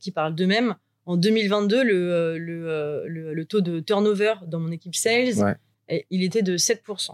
qui 0.00 0.10
parlent 0.10 0.34
d'eux-mêmes 0.34 0.74
en 1.06 1.16
2022, 1.16 1.76
euh, 1.76 1.84
euh, 1.92 3.04
le, 3.06 3.34
le, 3.34 3.44
taux 3.44 3.60
de 3.60 3.80
turnover 3.80 4.34
dans 4.46 4.58
mon 4.58 4.70
équipe 4.70 4.94
sales, 4.94 5.56
il 6.10 6.22
était 6.22 6.42
de 6.42 6.56
7%. 6.56 7.10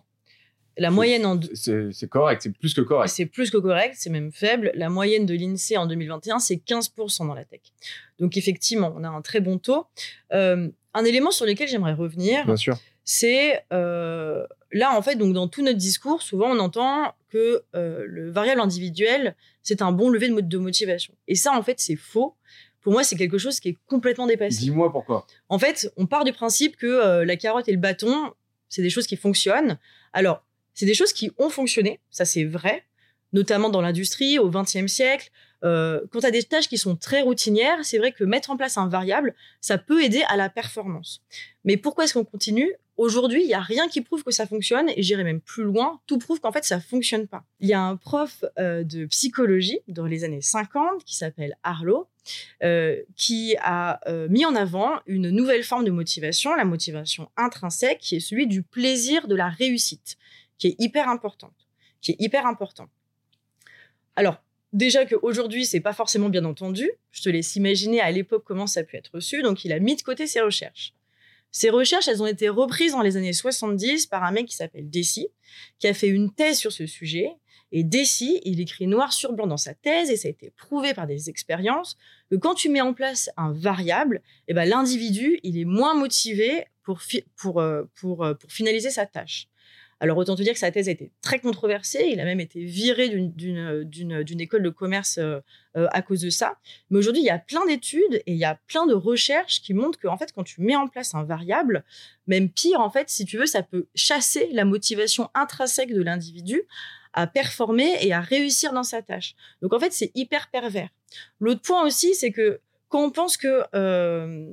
La 0.77 0.91
moyenne 0.91 1.27
en. 1.27 1.39
C'est 1.53 2.09
correct, 2.09 2.43
c'est 2.43 2.53
plus 2.53 2.73
que 2.73 2.81
correct. 2.81 3.11
C'est 3.13 3.27
plus 3.27 3.51
que 3.51 3.59
correct, 3.59 3.97
c'est 3.99 4.09
même 4.09 4.33
faible. 4.33 4.71
La 4.75 4.89
moyenne 4.89 5.27
de 5.27 5.35
l'INSEE 5.35 5.77
en 5.77 5.87
2021, 5.87 6.39
c'est 6.39 6.57
15% 6.57 7.27
dans 7.27 7.35
la 7.35 7.45
tech. 7.45 7.61
Donc, 8.19 8.37
effectivement, 8.37 8.95
on 8.97 9.05
a 9.05 9.09
un 9.09 9.21
très 9.21 9.41
bon 9.41 9.59
taux. 9.59 9.87
Euh, 10.33 10.69
un 10.95 11.05
élément 11.05 11.33
sur 11.33 11.45
lequel 11.45 11.69
j'aimerais 11.69 11.93
revenir, 11.93 12.47
c'est 13.05 13.65
là, 13.71 14.97
en 14.97 15.03
fait, 15.03 15.17
donc 15.17 15.35
dans 15.35 15.49
tout 15.49 15.63
notre 15.63 15.79
discours, 15.79 16.23
souvent 16.23 16.49
on 16.49 16.61
entend 16.61 17.13
que 17.29 17.65
le 17.75 18.31
variable 18.31 18.61
individuel, 18.61 19.35
c'est 19.63 19.83
un 19.83 19.91
bon 19.93 20.09
levier 20.09 20.31
de 20.31 20.59
motivation. 20.59 21.15
Et 21.27 21.35
ça, 21.35 21.53
en 21.53 21.63
fait, 21.63 21.81
c'est 21.81 21.97
faux 21.97 22.37
pour 22.81 22.93
moi, 22.93 23.05
c'est 23.05 23.17
quelque 23.17 23.39
chose 23.39 23.61
qui 23.61 23.71
est 23.71 23.79
complètement 23.87 24.27
dépassé. 24.27 24.59
Dis-moi 24.59 24.91
pourquoi. 24.91 25.27
En 25.49 25.59
fait, 25.59 25.93
on 25.97 26.07
part 26.07 26.25
du 26.25 26.33
principe 26.33 26.77
que 26.77 26.87
euh, 26.87 27.25
la 27.25 27.37
carotte 27.37 27.69
et 27.69 27.73
le 27.73 27.79
bâton, 27.79 28.33
c'est 28.69 28.83
des 28.83 28.91
choses 28.91 29.07
qui 29.07 29.17
fonctionnent. 29.17 29.79
Alors, 30.13 30.45
c'est 30.75 30.87
des 30.87 30.95
choses 30.95 31.13
qui 31.13 31.31
ont 31.39 31.51
fonctionné, 31.51 32.01
ça 32.11 32.25
c'est 32.25 32.45
vrai, 32.45 32.85
notamment 33.33 33.69
dans 33.69 33.81
l'industrie 33.81 34.39
au 34.39 34.49
XXe 34.49 34.87
siècle. 34.87 35.31
Euh, 35.63 36.01
quand 36.11 36.21
tu 36.21 36.27
as 36.27 36.31
des 36.31 36.43
tâches 36.43 36.69
qui 36.69 36.79
sont 36.79 36.97
très 36.97 37.21
routinières, 37.21 37.85
c'est 37.85 37.99
vrai 37.99 38.13
que 38.13 38.25
mettre 38.25 38.51
en 38.51 38.57
place 38.57 38.79
un 38.79 38.89
variable, 38.89 39.35
ça 39.61 39.77
peut 39.77 40.03
aider 40.03 40.23
à 40.29 40.37
la 40.37 40.49
performance. 40.49 41.23
Mais 41.65 41.77
pourquoi 41.77 42.05
est-ce 42.05 42.15
qu'on 42.15 42.25
continue? 42.25 42.73
Aujourd'hui, 43.01 43.41
il 43.41 43.47
n'y 43.47 43.55
a 43.55 43.63
rien 43.63 43.89
qui 43.89 44.03
prouve 44.03 44.25
que 44.25 44.31
ça 44.31 44.47
fonctionne, 44.47 44.91
et 44.95 45.03
j'irai 45.03 45.25
même 45.25 45.41
plus 45.41 45.63
loin, 45.63 46.03
tout 46.07 46.19
prouve 46.19 46.39
qu'en 46.39 46.53
fait, 46.53 46.65
ça 46.65 46.81
fonctionne 46.81 47.29
pas. 47.29 47.45
Il 47.59 47.67
y 47.67 47.73
a 47.73 47.81
un 47.81 47.97
prof 47.97 48.45
euh, 48.59 48.85
de 48.85 49.07
psychologie 49.07 49.79
dans 49.89 50.05
les 50.05 50.23
années 50.23 50.43
50 50.43 51.03
qui 51.07 51.17
s'appelle 51.17 51.57
Harlow, 51.63 52.11
euh, 52.63 53.01
qui 53.17 53.57
a 53.63 54.01
euh, 54.07 54.29
mis 54.29 54.45
en 54.45 54.55
avant 54.55 55.01
une 55.07 55.31
nouvelle 55.31 55.63
forme 55.63 55.87
de 55.87 55.91
motivation, 55.91 56.55
la 56.55 56.67
motivation 56.67 57.31
intrinsèque, 57.39 58.01
qui 58.01 58.17
est 58.17 58.21
celui 58.21 58.47
du 58.47 58.63
plaisir 58.63 59.29
de 59.29 59.35
la 59.35 59.49
réussite, 59.49 60.19
qui 60.59 60.67
est 60.67 60.77
hyper 60.79 61.09
importante, 61.09 61.69
qui 62.03 62.11
est 62.11 62.17
hyper 62.19 62.45
important. 62.45 62.91
Alors, 64.15 64.43
déjà 64.75 65.07
qu'aujourd'hui, 65.07 65.65
c'est 65.65 65.81
pas 65.81 65.95
forcément 65.95 66.29
bien 66.29 66.45
entendu, 66.45 66.91
je 67.13 67.23
te 67.23 67.31
laisse 67.31 67.57
imaginer 67.57 68.03
à 68.03 68.11
l'époque 68.11 68.45
comment 68.45 68.67
ça 68.67 68.81
a 68.81 68.83
pu 68.83 68.99
être 68.99 69.13
reçu, 69.15 69.41
donc 69.41 69.65
il 69.65 69.73
a 69.73 69.79
mis 69.79 69.97
de 69.97 70.03
côté 70.03 70.27
ses 70.27 70.43
recherches. 70.43 70.93
Ces 71.53 71.71
recherches, 71.71 72.09
elles 72.09 72.23
ont 72.23 72.27
été 72.27 72.49
reprises 72.49 72.93
dans 72.93 73.03
les 73.03 73.17
années 73.17 73.33
70 73.33 74.07
par 74.07 74.25
un 74.25 74.31
mec 74.31 74.47
qui 74.47 74.57
s'appelle 74.57 74.89
Deci, 74.89 75.29
qui 75.79 75.89
a 75.89 75.95
fait 75.95 76.09
une 76.09 76.33
thèse 76.33 76.59
sur 76.59 76.73
ce 76.73 76.87
sujet. 76.87 77.31
Et 77.73 77.85
Deci, 77.85 78.41
il 78.45 78.61
écrit 78.61 78.87
noir 78.87 79.13
sur 79.13 79.33
blanc 79.33 79.47
dans 79.47 79.57
sa 79.57 79.75
thèse, 79.75 80.11
et 80.11 80.17
ça 80.17 80.29
a 80.29 80.31
été 80.31 80.51
prouvé 80.51 80.95
par 80.95 81.07
des 81.07 81.29
expériences, 81.29 81.97
que 82.31 82.37
quand 82.37 82.55
tu 82.55 82.69
mets 82.69 82.81
en 82.81 82.95
place 82.95 83.31
un 83.37 83.53
variable, 83.53 84.23
eh 84.49 84.55
ben, 84.55 84.69
l'individu, 84.69 85.39
il 85.43 85.59
est 85.59 85.65
moins 85.65 85.95
motivé 85.95 86.65
pour, 86.83 87.01
pour, 87.37 87.61
euh, 87.61 87.85
pour, 87.95 88.25
euh, 88.25 88.35
pour 88.35 88.51
finaliser 88.51 88.91
sa 88.91 89.07
tâche. 89.07 89.50
Alors 90.01 90.17
autant 90.17 90.35
te 90.35 90.43
dire 90.43 90.55
que 90.55 90.59
sa 90.59 90.71
thèse 90.71 90.89
a 90.89 90.93
été 90.93 91.13
très 91.21 91.39
controversée, 91.39 92.09
il 92.11 92.21
a 92.21 92.25
même 92.25 92.41
été 92.41 92.65
viré 92.65 93.11
d'une 93.11 94.41
école 94.41 94.63
de 94.63 94.71
commerce 94.71 95.19
euh, 95.19 95.41
euh, 95.77 95.89
à 95.93 96.01
cause 96.01 96.23
de 96.23 96.31
ça. 96.31 96.57
Mais 96.89 96.99
aujourd'hui, 96.99 97.23
il 97.23 97.27
y 97.27 97.31
a 97.31 97.39
plein 97.39 97.67
d'études 97.67 98.15
et 98.15 98.33
il 98.33 98.39
y 98.39 98.47
a 98.47 98.59
plein 98.67 98.87
de 98.87 98.95
recherches 98.95 99.61
qui 99.61 99.75
montrent 99.75 99.99
qu'en 99.99 100.17
fait, 100.17 100.33
quand 100.33 100.43
tu 100.43 100.63
mets 100.63 100.75
en 100.75 100.89
place 100.89 101.15
un 101.15 101.23
variable, 101.23 101.85
même 102.27 102.49
pire, 102.49 102.81
en 102.81 102.91
fait, 102.91 103.11
si 103.11 103.27
tu 103.27 103.37
veux, 103.37 103.45
ça 103.45 103.63
peut 103.63 103.87
chasser 103.95 104.49
la 104.53 104.65
motivation 104.65 105.29
intrinsèque 105.35 105.93
de 105.93 106.03
l'individu 106.03 106.63
à 107.13 107.27
performer 107.27 107.97
et 108.01 108.13
à 108.15 108.21
réussir 108.21 108.73
dans 108.73 108.85
sa 108.85 109.03
tâche. 109.03 109.35
Donc 109.61 109.75
en 109.75 109.81
fait, 109.81 109.93
c'est 109.93 110.13
hyper 110.15 110.49
pervers. 110.51 110.89
L'autre 111.41 111.61
point 111.61 111.85
aussi, 111.85 112.15
c'est 112.15 112.31
que 112.31 112.61
quand 112.89 113.05
on 113.05 113.11
pense 113.11 113.37
que 113.37 113.65
euh, 113.75 114.47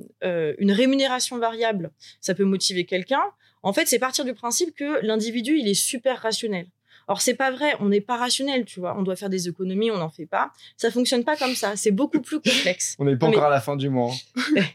une 0.57 0.71
rémunération 0.71 1.37
variable, 1.37 1.91
ça 2.21 2.35
peut 2.35 2.43
motiver 2.43 2.85
quelqu'un, 2.85 3.23
en 3.67 3.73
fait, 3.73 3.85
c'est 3.85 3.99
partir 3.99 4.23
du 4.23 4.33
principe 4.33 4.73
que 4.73 5.05
l'individu, 5.05 5.57
il 5.57 5.67
est 5.67 5.73
super 5.73 6.21
rationnel. 6.21 6.67
Or, 7.09 7.19
c'est 7.19 7.33
pas 7.33 7.51
vrai, 7.51 7.75
on 7.81 7.89
n'est 7.89 7.99
pas 7.99 8.15
rationnel, 8.15 8.63
tu 8.63 8.79
vois. 8.79 8.97
On 8.97 9.03
doit 9.03 9.17
faire 9.17 9.29
des 9.29 9.49
économies, 9.49 9.91
on 9.91 9.97
n'en 9.97 10.09
fait 10.09 10.25
pas. 10.25 10.53
Ça 10.77 10.89
fonctionne 10.89 11.25
pas 11.25 11.35
comme 11.35 11.53
ça. 11.53 11.75
C'est 11.75 11.91
beaucoup 11.91 12.21
plus 12.21 12.39
complexe. 12.39 12.95
on 12.99 13.03
n'est 13.03 13.17
pas 13.17 13.27
encore 13.27 13.43
à 13.43 13.49
la 13.49 13.59
fin 13.59 13.75
du 13.75 13.89
mois. 13.89 14.13
Hein. 14.37 14.61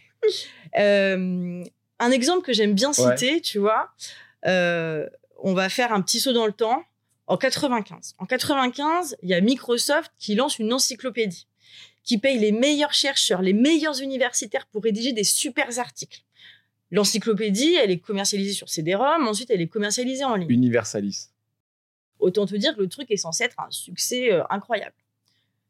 Euh, 0.78 1.64
un 1.98 2.10
exemple 2.12 2.46
que 2.46 2.52
j'aime 2.52 2.74
bien 2.74 2.92
citer, 2.92 3.42
tu 3.42 3.58
vois, 3.58 3.90
euh, 4.46 5.06
on 5.42 5.52
va 5.52 5.68
faire 5.68 5.92
un 5.92 6.00
petit 6.00 6.20
saut 6.20 6.32
dans 6.32 6.46
le 6.46 6.52
temps. 6.52 6.84
En 7.26 7.36
95. 7.36 8.14
En 8.18 8.24
95, 8.24 9.16
il 9.22 9.28
y 9.28 9.34
a 9.34 9.40
Microsoft 9.40 10.12
qui 10.18 10.34
lance 10.34 10.60
une 10.60 10.72
encyclopédie 10.72 11.46
qui 12.04 12.18
paye 12.18 12.38
les 12.38 12.52
meilleurs 12.52 12.94
chercheurs, 12.94 13.42
les 13.42 13.52
meilleurs 13.52 14.00
universitaires 14.00 14.66
pour 14.66 14.82
rédiger 14.82 15.12
des 15.12 15.24
super 15.24 15.78
articles. 15.78 16.22
L'encyclopédie, 16.92 17.74
elle 17.74 17.90
est 17.90 17.98
commercialisée 17.98 18.52
sur 18.52 18.68
CD-ROM, 18.68 19.26
ensuite 19.26 19.50
elle 19.50 19.62
est 19.62 19.66
commercialisée 19.66 20.24
en 20.24 20.36
ligne. 20.36 20.50
Universalis. 20.50 21.30
Autant 22.18 22.44
te 22.44 22.54
dire 22.54 22.76
que 22.76 22.82
le 22.82 22.88
truc 22.88 23.10
est 23.10 23.16
censé 23.16 23.44
être 23.44 23.58
un 23.58 23.70
succès 23.70 24.30
euh, 24.30 24.42
incroyable. 24.50 24.94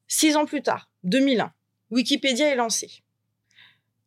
Six 0.08 0.34
ans 0.36 0.46
plus 0.46 0.62
tard, 0.62 0.90
2001, 1.04 1.52
Wikipédia 1.92 2.48
est 2.48 2.56
lancé. 2.56 3.02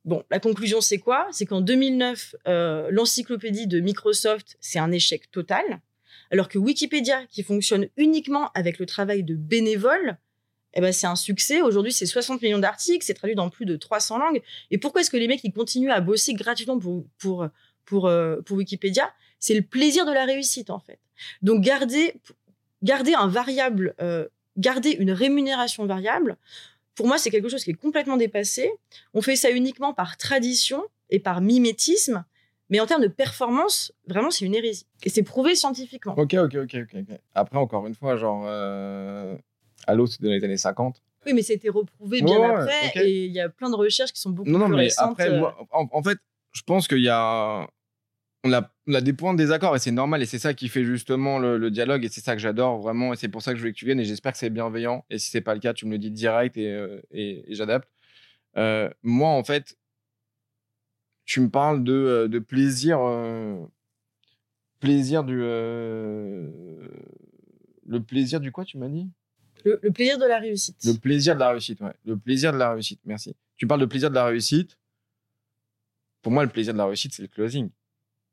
Bon, 0.03 0.23
la 0.29 0.39
conclusion 0.39 0.81
c'est 0.81 0.99
quoi? 0.99 1.27
C'est 1.31 1.45
qu'en 1.45 1.61
2009, 1.61 2.35
euh, 2.47 2.89
l'encyclopédie 2.91 3.67
de 3.67 3.79
Microsoft, 3.79 4.57
c'est 4.59 4.77
un 4.77 4.91
échec 4.91 5.31
total, 5.31 5.63
alors 6.31 6.49
que 6.49 6.57
Wikipédia, 6.57 7.25
qui 7.27 7.43
fonctionne 7.43 7.87
uniquement 7.95 8.51
avec 8.55 8.77
le 8.77 8.85
travail 8.85 9.23
de 9.23 9.35
bénévoles, 9.35 10.17
eh 10.75 10.81
ben, 10.81 10.91
c'est 10.91 11.07
un 11.07 11.15
succès. 11.15 11.61
Aujourd'hui, 11.61 11.93
c'est 11.93 12.05
60 12.05 12.41
millions 12.41 12.59
d'articles, 12.59 13.05
c'est 13.05 13.13
traduit 13.13 13.35
dans 13.35 13.49
plus 13.49 13.65
de 13.65 13.75
300 13.75 14.17
langues. 14.17 14.41
Et 14.71 14.77
pourquoi 14.77 15.01
est-ce 15.01 15.09
que 15.09 15.17
les 15.17 15.27
mecs, 15.27 15.43
ils 15.43 15.53
continuent 15.53 15.91
à 15.91 16.01
bosser 16.01 16.33
gratuitement 16.33 16.77
pour, 16.77 17.05
pour, 17.17 17.47
pour, 17.85 18.07
euh, 18.07 18.41
pour 18.45 18.57
Wikipédia? 18.57 19.11
C'est 19.39 19.53
le 19.53 19.61
plaisir 19.61 20.05
de 20.05 20.11
la 20.11 20.25
réussite, 20.25 20.69
en 20.69 20.79
fait. 20.79 20.99
Donc, 21.41 21.61
garder, 21.63 22.13
garder 22.83 23.13
un 23.13 23.27
variable, 23.27 23.95
euh, 24.01 24.27
garder 24.57 24.91
une 24.91 25.11
rémunération 25.11 25.85
variable, 25.85 26.37
pour 26.95 27.07
moi, 27.07 27.17
c'est 27.17 27.29
quelque 27.29 27.49
chose 27.49 27.63
qui 27.63 27.71
est 27.71 27.75
complètement 27.75 28.17
dépassé. 28.17 28.71
On 29.13 29.21
fait 29.21 29.35
ça 29.35 29.51
uniquement 29.51 29.93
par 29.93 30.17
tradition 30.17 30.83
et 31.09 31.19
par 31.19 31.41
mimétisme. 31.41 32.25
Mais 32.69 32.79
en 32.79 32.87
termes 32.87 33.01
de 33.03 33.07
performance, 33.07 33.93
vraiment, 34.07 34.31
c'est 34.31 34.45
une 34.45 34.55
hérésie. 34.55 34.87
Et 35.03 35.09
c'est 35.09 35.23
prouvé 35.23 35.55
scientifiquement. 35.55 36.15
Ok, 36.17 36.33
ok, 36.33 36.55
ok, 36.55 36.75
ok. 36.83 37.19
Après, 37.35 37.57
encore 37.57 37.85
une 37.85 37.93
fois, 37.93 38.15
genre, 38.15 38.43
euh, 38.47 39.37
Halo, 39.87 40.07
c'est 40.07 40.21
dans 40.21 40.29
les 40.29 40.43
années 40.43 40.57
50. 40.57 41.01
Oui, 41.25 41.33
mais 41.33 41.41
c'était 41.41 41.69
reprouvé 41.69 42.21
bien 42.21 42.41
après. 42.41 42.91
Et 42.95 43.25
il 43.25 43.31
y 43.31 43.39
a 43.39 43.49
plein 43.49 43.69
de 43.69 43.75
recherches 43.75 44.11
qui 44.11 44.21
sont 44.21 44.29
beaucoup 44.29 44.49
non, 44.49 44.59
non, 44.59 44.69
mais 44.69 44.89
Après, 44.97 45.29
euh. 45.29 45.43
en, 45.71 46.03
fait, 46.03 46.19
je 46.51 46.61
pense 46.63 46.87
qu'il 46.87 47.01
y 47.01 47.09
a. 47.09 47.67
On 48.47 48.53
a, 48.53 48.71
on 48.85 48.93
a, 48.93 49.01
des 49.01 49.13
points 49.13 49.33
de 49.33 49.39
désaccord 49.39 49.75
et 49.75 49.79
c'est 49.79 49.89
normal 49.89 50.21
et 50.21 50.27
c'est 50.27 50.37
ça 50.37 50.53
qui 50.53 50.69
fait 50.69 50.83
justement 50.83 51.39
le, 51.39 51.71
dialogue 51.71 52.05
et 52.05 52.09
c'est 52.09 52.21
ça 52.21 52.35
que 52.35 52.41
j'adore 52.41 52.79
vraiment 52.79 53.11
et 53.11 53.15
c'est 53.15 53.27
pour 53.27 53.41
ça 53.41 53.51
que 53.51 53.57
je 53.57 53.61
voulais 53.63 53.73
que 53.73 53.77
tu 53.79 53.85
viennes 53.85 53.99
et 53.99 54.05
j'espère 54.05 54.33
que 54.33 54.37
c'est 54.37 54.51
bienveillant 54.51 55.03
et 55.09 55.17
si 55.17 55.31
c'est 55.31 55.41
pas 55.41 55.55
le 55.55 55.59
cas 55.59 55.73
tu 55.73 55.87
me 55.87 55.93
le 55.93 55.97
dis 55.97 56.11
direct 56.11 56.55
et, 56.55 56.71
euh, 56.71 57.01
et, 57.09 57.43
j'adapte. 57.49 57.89
Euh, 58.55 58.87
moi 59.01 59.29
en 59.29 59.43
fait, 59.43 59.79
tu 61.25 61.41
me 61.41 61.49
parles 61.49 61.83
de, 61.83 62.27
de 62.29 62.37
plaisir, 62.37 62.99
plaisir 64.79 65.23
du 65.23 65.39
le 67.87 67.99
plaisir 68.05 68.39
du 68.39 68.51
quoi 68.51 68.63
tu 68.63 68.77
m'as 68.77 68.89
dit? 68.89 69.09
Le, 69.65 69.91
plaisir 69.91 70.17
de 70.17 70.25
la 70.25 70.39
réussite. 70.39 70.77
Le 70.85 70.93
plaisir 70.93 71.35
de 71.35 71.39
la 71.39 71.49
réussite, 71.49 71.81
ouais. 71.81 71.93
Le 72.05 72.17
plaisir 72.17 72.53
de 72.53 72.57
la 72.57 72.73
réussite, 72.73 72.99
merci. 73.05 73.35
Tu 73.57 73.67
parles 73.67 73.81
de 73.81 73.85
plaisir 73.85 74.09
de 74.09 74.15
la 74.15 74.25
réussite. 74.25 74.77
Pour 76.21 76.31
moi, 76.31 76.43
le 76.43 76.49
plaisir 76.49 76.73
de 76.73 76.77
la 76.77 76.85
réussite, 76.85 77.13
c'est 77.13 77.21
le 77.23 77.27
closing. 77.27 77.69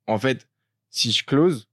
En 0.07 0.18
fait, 0.18 0.47
si 0.90 1.11
je 1.11 1.25
close, 1.25 1.68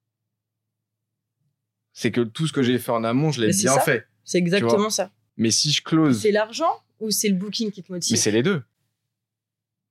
c'est 1.91 2.11
que 2.11 2.21
tout 2.21 2.47
ce 2.47 2.53
que 2.53 2.63
j'ai 2.63 2.79
fait 2.79 2.91
en 2.91 3.03
amont, 3.03 3.31
je 3.31 3.41
l'ai 3.41 3.51
bien 3.51 3.79
fait. 3.79 4.07
C'est 4.23 4.37
exactement 4.37 4.89
ça. 4.89 5.11
Mais 5.37 5.51
si 5.51 5.71
je 5.71 5.81
close. 5.81 6.21
C'est 6.21 6.31
l'argent 6.31 6.71
ou 6.99 7.11
c'est 7.11 7.29
le 7.29 7.35
booking 7.35 7.71
qui 7.71 7.83
te 7.83 7.91
motive? 7.91 8.11
Mais 8.11 8.17
c'est 8.17 8.31
les 8.31 8.43
deux. 8.43 8.61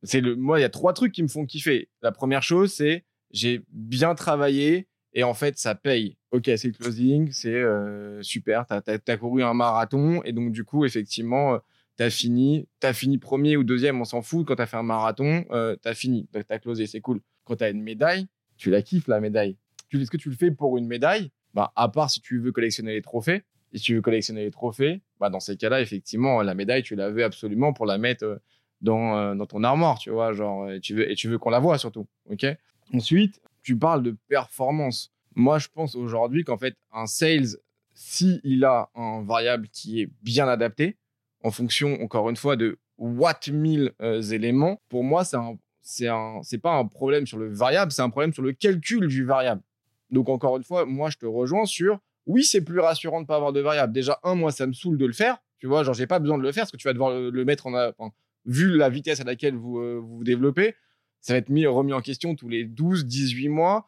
C'est 0.03 0.21
le. 0.21 0.37
Moi, 0.37 0.59
il 0.59 0.63
y 0.63 0.65
a 0.65 0.71
trois 0.71 0.93
trucs 0.93 1.13
qui 1.13 1.23
me 1.23 1.29
font 1.29 1.45
kiffer. 1.45 1.89
La 2.03 2.13
première 2.13 2.43
chose, 2.43 2.73
c'est 2.73 3.05
j'ai 3.31 3.63
bien 3.71 4.15
travaillé 4.15 4.87
et 5.19 5.25
en 5.25 5.35
fait, 5.35 5.59
ça 5.59 5.75
paye. 5.75 6.17
Ok, 6.31 6.49
c'est 6.57 6.71
closing, 6.71 7.33
c'est 7.33 7.53
euh, 7.53 8.23
super, 8.23 8.65
tu 8.67 9.11
as, 9.11 9.17
couru 9.17 9.43
un 9.43 9.53
marathon 9.53 10.23
et 10.23 10.33
donc 10.33 10.53
du 10.53 10.63
coup, 10.63 10.85
effectivement, 10.85 11.59
t'as 11.97 12.09
fini, 12.09 12.69
t'as 12.79 12.93
fini 12.93 13.19
premier 13.19 13.57
ou 13.57 13.65
deuxième, 13.65 14.01
on 14.01 14.05
s'en 14.05 14.23
fout. 14.23 14.47
Quand 14.47 14.55
t'as 14.55 14.67
fait 14.67 14.77
un 14.77 14.85
marathon, 14.85 15.45
euh, 15.51 15.75
t'as 15.83 15.95
fini, 15.95 16.29
t'as 16.31 16.61
closé, 16.61 16.87
c'est 16.87 17.01
cool. 17.01 17.21
Quand 17.43 17.57
t'as 17.57 17.73
une 17.73 17.83
médaille, 17.83 18.29
tu 18.59 18.71
la 18.71 18.81
kiffes 18.81 19.09
la 19.09 19.19
médaille. 19.19 19.57
Tu, 19.89 20.01
est-ce 20.01 20.11
que 20.13 20.17
tu 20.17 20.31
le 20.31 20.37
fais 20.37 20.53
pour 20.53 20.79
une 20.79 20.87
médaille? 20.87 21.33
Bah, 21.53 21.73
à 21.75 21.89
part 21.89 22.11
si 22.11 22.21
tu 22.21 22.39
veux 22.39 22.53
collectionner 22.53 22.93
les 22.93 23.03
trophées. 23.03 23.43
Et 23.73 23.79
si 23.79 23.85
tu 23.87 23.97
veux 23.97 24.03
collectionner 24.03 24.45
les 24.45 24.53
trophées, 24.53 25.03
bah 25.19 25.31
dans 25.31 25.41
ces 25.41 25.57
cas-là, 25.57 25.81
effectivement, 25.81 26.43
la 26.43 26.55
médaille, 26.55 26.85
tu 26.85 26.95
la 26.95 27.11
veux 27.11 27.25
absolument 27.25 27.73
pour 27.73 27.87
la 27.87 27.99
mettre 27.99 28.25
euh, 28.25 28.37
dans, 28.83 29.17
euh, 29.17 29.35
dans 29.35 29.47
ton 29.47 29.65
armoire, 29.65 29.99
tu 29.99 30.11
vois, 30.11 30.33
genre, 30.33 30.71
et 30.71 30.79
tu 30.79 30.95
veux, 30.95 31.13
tu 31.17 31.29
veux 31.29 31.39
qu'on 31.39 31.51
la 31.51 31.59
voit 31.59 31.77
surtout, 31.77 32.07
ok? 32.31 32.47
Ensuite, 32.95 33.41
tu 33.69 33.77
parles 33.77 34.03
de 34.03 34.17
performance. 34.29 35.13
Moi, 35.35 35.59
je 35.59 35.69
pense 35.69 35.95
aujourd'hui 35.95 36.43
qu'en 36.43 36.57
fait, 36.57 36.75
un 36.91 37.05
sales, 37.05 37.59
s'il 37.93 38.41
il 38.43 38.65
a 38.65 38.89
un 38.95 39.23
variable 39.23 39.69
qui 39.69 40.01
est 40.01 40.09
bien 40.23 40.49
adapté, 40.49 40.97
en 41.45 41.51
fonction, 41.51 42.01
encore 42.01 42.31
une 42.31 42.37
fois, 42.37 42.57
de 42.57 42.79
what 42.97 43.41
1000 43.47 43.93
euh, 44.01 44.23
éléments, 44.23 44.81
pour 44.89 45.05
moi, 45.05 45.23
c'est 45.23 45.37
un, 45.37 45.59
c'est 45.83 46.09
un, 46.09 46.41
c'est 46.43 46.57
pas 46.57 46.73
un 46.73 46.87
problème 46.87 47.27
sur 47.27 47.37
le 47.37 47.53
variable, 47.53 47.93
c'est 47.93 48.01
un 48.01 48.09
problème 48.09 48.33
sur 48.33 48.43
le 48.43 48.55
calcul 48.55 49.07
du 49.07 49.27
variable. 49.27 49.61
Donc, 50.09 50.31
encore 50.31 50.57
une 50.57 50.65
fois, 50.65 50.87
moi, 50.87 51.11
je 51.11 51.19
te 51.19 51.27
rejoins 51.27 51.67
sur, 51.67 51.99
oui, 52.25 52.45
c'est 52.45 52.63
plus 52.63 52.81
rassurant 52.81 53.21
de 53.21 53.27
pas 53.27 53.37
avoir 53.37 53.53
de 53.53 53.61
variable. 53.61 53.93
Déjà, 53.93 54.19
un, 54.23 54.35
moi, 54.35 54.51
ça 54.51 54.67
me 54.67 54.73
saoule 54.73 54.97
de 54.97 55.05
le 55.05 55.13
faire. 55.13 55.37
Tu 55.59 55.67
vois, 55.67 55.85
genre, 55.85 55.93
j'ai 55.93 56.07
pas 56.07 56.21
besoin 56.21 56.39
de 56.39 56.43
le 56.43 56.53
faire 56.53 56.63
parce 56.63 56.73
que 56.73 56.79
tu 56.79 56.89
vas 56.89 56.95
devoir 56.95 57.11
le, 57.11 57.45
mettre 57.45 57.67
en, 57.67 57.75
enfin, 57.75 58.15
vu 58.47 58.79
la 58.79 58.89
vitesse 58.89 59.21
à 59.21 59.25
laquelle 59.25 59.57
vous, 59.57 59.79
euh, 59.79 60.01
vous 60.03 60.25
développez, 60.25 60.75
ça 61.21 61.33
va 61.35 61.39
être 61.39 61.49
mis, 61.49 61.67
remis 61.67 61.93
en 61.93 62.01
question 62.01 62.35
tous 62.35 62.49
les 62.49 62.65
12, 62.65 63.07
18 63.07 63.49
mois. 63.49 63.87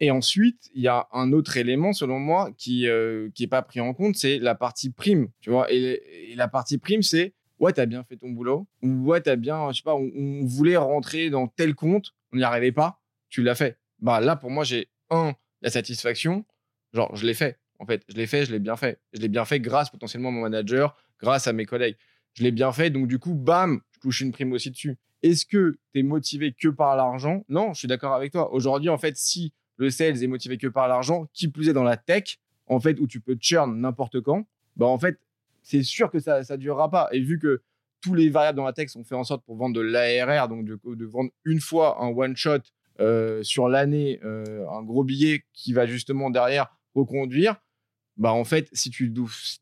Et 0.00 0.10
ensuite, 0.10 0.70
il 0.74 0.82
y 0.82 0.88
a 0.88 1.08
un 1.12 1.32
autre 1.32 1.56
élément, 1.56 1.92
selon 1.92 2.20
moi, 2.20 2.50
qui 2.56 2.86
euh, 2.86 3.30
qui 3.34 3.44
est 3.44 3.48
pas 3.48 3.62
pris 3.62 3.80
en 3.80 3.94
compte, 3.94 4.14
c'est 4.14 4.38
la 4.38 4.54
partie 4.54 4.90
prime, 4.90 5.28
tu 5.40 5.50
vois. 5.50 5.72
Et, 5.72 6.34
la 6.36 6.46
partie 6.46 6.78
prime, 6.78 7.02
c'est 7.02 7.34
ouais, 7.58 7.72
t'as 7.72 7.86
bien 7.86 8.04
fait 8.04 8.16
ton 8.16 8.30
boulot, 8.30 8.68
ou 8.82 9.06
ouais, 9.06 9.20
t'as 9.20 9.34
bien, 9.34 9.72
je 9.72 9.78
sais 9.78 9.82
pas, 9.82 9.96
on, 9.96 10.44
voulait 10.44 10.76
rentrer 10.76 11.30
dans 11.30 11.48
tel 11.48 11.74
compte, 11.74 12.14
on 12.32 12.36
n'y 12.36 12.44
arrivait 12.44 12.70
pas, 12.70 13.00
tu 13.28 13.42
l'as 13.42 13.56
fait. 13.56 13.76
Bah 13.98 14.20
là, 14.20 14.36
pour 14.36 14.50
moi, 14.50 14.62
j'ai 14.62 14.88
un 15.10 15.34
la 15.62 15.70
satisfaction, 15.70 16.44
genre 16.92 17.14
je 17.16 17.26
l'ai 17.26 17.34
fait. 17.34 17.58
En 17.80 17.86
fait, 17.86 18.02
je 18.08 18.14
l'ai 18.14 18.26
fait, 18.26 18.44
je 18.44 18.52
l'ai 18.52 18.60
bien 18.60 18.76
fait. 18.76 19.00
Je 19.12 19.20
l'ai 19.20 19.28
bien 19.28 19.44
fait 19.44 19.58
grâce 19.58 19.90
potentiellement 19.90 20.28
à 20.28 20.32
mon 20.32 20.42
manager, 20.42 20.96
grâce 21.20 21.48
à 21.48 21.52
mes 21.52 21.64
collègues. 21.64 21.96
Je 22.34 22.44
l'ai 22.44 22.52
bien 22.52 22.72
fait, 22.72 22.90
donc 22.90 23.08
du 23.08 23.18
coup, 23.18 23.34
bam, 23.34 23.80
je 24.06 24.24
une 24.24 24.32
prime 24.32 24.52
aussi 24.52 24.70
dessus. 24.70 24.96
Est-ce 25.22 25.46
que 25.46 25.78
tu 25.92 26.00
es 26.00 26.02
motivé 26.02 26.52
que 26.52 26.68
par 26.68 26.96
l'argent? 26.96 27.44
Non, 27.48 27.72
je 27.72 27.80
suis 27.80 27.88
d'accord 27.88 28.14
avec 28.14 28.32
toi. 28.32 28.52
Aujourd'hui, 28.52 28.88
en 28.88 28.98
fait, 28.98 29.16
si 29.16 29.52
le 29.76 29.90
sales 29.90 30.22
est 30.22 30.26
motivé 30.26 30.58
que 30.58 30.66
par 30.66 30.88
l'argent, 30.88 31.28
qui 31.32 31.48
plus 31.48 31.68
est 31.68 31.72
dans 31.72 31.84
la 31.84 31.96
tech, 31.96 32.38
en 32.66 32.80
fait, 32.80 33.00
où 33.00 33.06
tu 33.06 33.20
peux 33.20 33.36
churn 33.40 33.80
n'importe 33.80 34.20
quand, 34.20 34.46
bah 34.76 34.86
en 34.86 34.98
fait, 34.98 35.18
c'est 35.62 35.82
sûr 35.82 36.10
que 36.10 36.18
ça 36.18 36.40
ne 36.40 36.56
durera 36.56 36.90
pas. 36.90 37.08
Et 37.12 37.20
vu 37.20 37.38
que 37.38 37.62
tous 38.00 38.14
les 38.14 38.30
variables 38.30 38.56
dans 38.56 38.64
la 38.64 38.72
tech 38.72 38.90
sont 38.90 39.04
fait 39.04 39.14
en 39.14 39.24
sorte 39.24 39.44
pour 39.44 39.56
vendre 39.56 39.74
de 39.74 39.80
l'ARR, 39.80 40.48
donc 40.48 40.64
de, 40.64 40.78
de, 40.94 41.04
vendre 41.04 41.30
une 41.44 41.60
fois 41.60 42.02
un 42.02 42.08
one 42.08 42.36
shot 42.36 42.60
euh, 43.00 43.42
sur 43.42 43.68
l'année, 43.68 44.20
euh, 44.24 44.68
un 44.70 44.82
gros 44.82 45.04
billet 45.04 45.44
qui 45.52 45.72
va 45.72 45.86
justement 45.86 46.30
derrière 46.30 46.76
reconduire, 46.94 47.56
bah 48.16 48.32
en 48.32 48.44
fait, 48.44 48.68
si 48.72 48.90
tu 48.90 49.12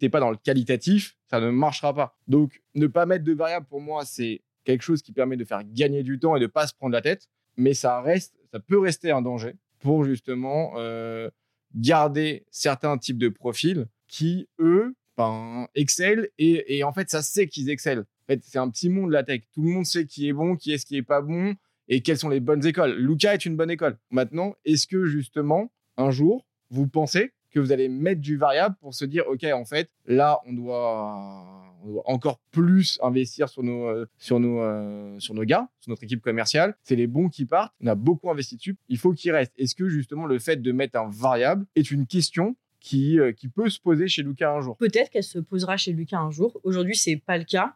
n'es 0.01 0.09
pas 0.09 0.21
dans 0.21 0.31
le 0.31 0.37
qualitatif, 0.37 1.16
ça 1.31 1.41
ne 1.41 1.51
marchera 1.51 1.95
pas. 1.95 2.17
Donc, 2.29 2.63
ne 2.75 2.87
pas 2.87 3.07
mettre 3.07 3.25
de 3.25 3.33
variables 3.33 3.67
pour 3.67 3.81
moi, 3.81 4.05
c'est 4.05 4.43
quelque 4.65 4.83
chose 4.83 5.03
qui 5.03 5.13
permet 5.13 5.37
de 5.37 5.45
faire 5.45 5.63
gagner 5.65 6.03
du 6.03 6.19
temps 6.19 6.37
et 6.37 6.41
de 6.41 6.47
pas 6.47 6.67
se 6.67 6.75
prendre 6.75 6.93
la 6.93 7.03
tête, 7.03 7.29
mais 7.57 7.75
ça 7.75 8.01
reste, 8.01 8.35
ça 8.53 8.61
peut 8.61 8.79
rester 8.79 9.11
un 9.11 9.23
danger 9.23 9.55
pour 9.81 10.05
justement 10.05 10.73
euh, 10.77 11.31
garder 11.75 12.47
certains 12.51 12.99
types 12.99 13.19
de 13.19 13.29
profils 13.29 13.87
qui, 14.09 14.49
eux, 14.59 14.95
ben, 15.17 15.67
excellent 15.75 16.25
et, 16.39 16.77
et, 16.77 16.85
en 16.85 16.93
fait, 16.93 17.09
ça 17.09 17.23
sait 17.23 17.47
qu'ils 17.47 17.71
excellent. 17.71 18.03
En 18.03 18.27
fait, 18.27 18.41
c'est 18.43 18.59
un 18.59 18.69
petit 18.69 18.89
monde 18.89 19.11
la 19.11 19.23
tech. 19.23 19.43
Tout 19.53 19.63
le 19.63 19.71
monde 19.71 19.87
sait 19.87 20.05
qui 20.05 20.29
est 20.29 20.33
bon, 20.33 20.57
qui 20.57 20.73
est 20.73 20.79
ce 20.79 20.87
qui 20.87 20.97
est 20.97 21.03
pas 21.03 21.23
bon 21.23 21.55
et 21.89 22.03
quelles 22.03 22.19
sont 22.19 22.29
les 22.29 22.41
bonnes 22.41 22.67
écoles. 22.67 22.97
Luca 22.97 23.33
est 23.33 23.47
une 23.47 23.57
bonne 23.57 23.71
école. 23.71 23.99
Maintenant, 24.11 24.55
est-ce 24.65 24.87
que 24.87 25.07
justement, 25.07 25.73
un 25.97 26.11
jour, 26.11 26.45
vous 26.71 26.89
pensez 26.89 27.33
que 27.51 27.61
vous 27.61 27.73
allez 27.73 27.89
mettre 27.89 28.21
du 28.21 28.37
variable 28.37 28.77
pour 28.81 28.95
se 28.95 29.05
dire, 29.05 29.25
OK, 29.29 29.45
en 29.45 29.65
fait, 29.65 29.91
là, 30.07 30.41
on 30.47 30.53
doit, 30.53 31.67
encore 32.05 32.41
plus 32.51 32.99
investir 33.03 33.49
sur 33.49 33.63
nos, 33.63 33.87
euh, 33.87 34.07
sur, 34.19 34.41
nos, 34.41 34.61
euh, 34.61 35.19
sur 35.19 35.35
nos 35.35 35.45
gars, 35.45 35.69
sur 35.81 35.91
notre 35.91 36.05
équipe 36.05 36.21
commerciale. 36.21 36.75
C'est 36.83 36.97
les 36.97 37.07
bons 37.07 37.29
qui 37.29 37.45
partent. 37.45 37.75
On 37.81 37.87
a 37.87 37.95
beaucoup 37.95 38.31
investi 38.31 38.57
dessus. 38.57 38.77
Il 38.89 38.99
faut 38.99 39.13
qu'ils 39.13 39.33
restent. 39.33 39.53
Est-ce 39.59 39.75
que 39.75 39.89
justement 39.89 40.27
le 40.27 40.39
fait 40.39 40.57
de 40.57 40.73
mettre 40.73 40.99
un 40.99 41.09
variable 41.11 41.67
est 41.75 41.91
une 41.91 42.07
question 42.07 42.57
qui, 42.81 43.19
euh, 43.19 43.33
qui 43.33 43.49
peut 43.49 43.69
se 43.69 43.81
poser 43.81 44.09
chez 44.09 44.23
Lucas 44.23 44.53
un 44.53 44.61
jour? 44.61 44.77
Peut-être 44.77 45.11
qu'elle 45.11 45.25
se 45.25 45.39
posera 45.39 45.77
chez 45.77 45.93
Lucas 45.93 46.19
un 46.19 46.31
jour. 46.31 46.61
Aujourd'hui, 46.65 46.97
c'est 46.97 47.17
pas 47.17 47.39
le 47.39 47.45
cas. 47.45 47.75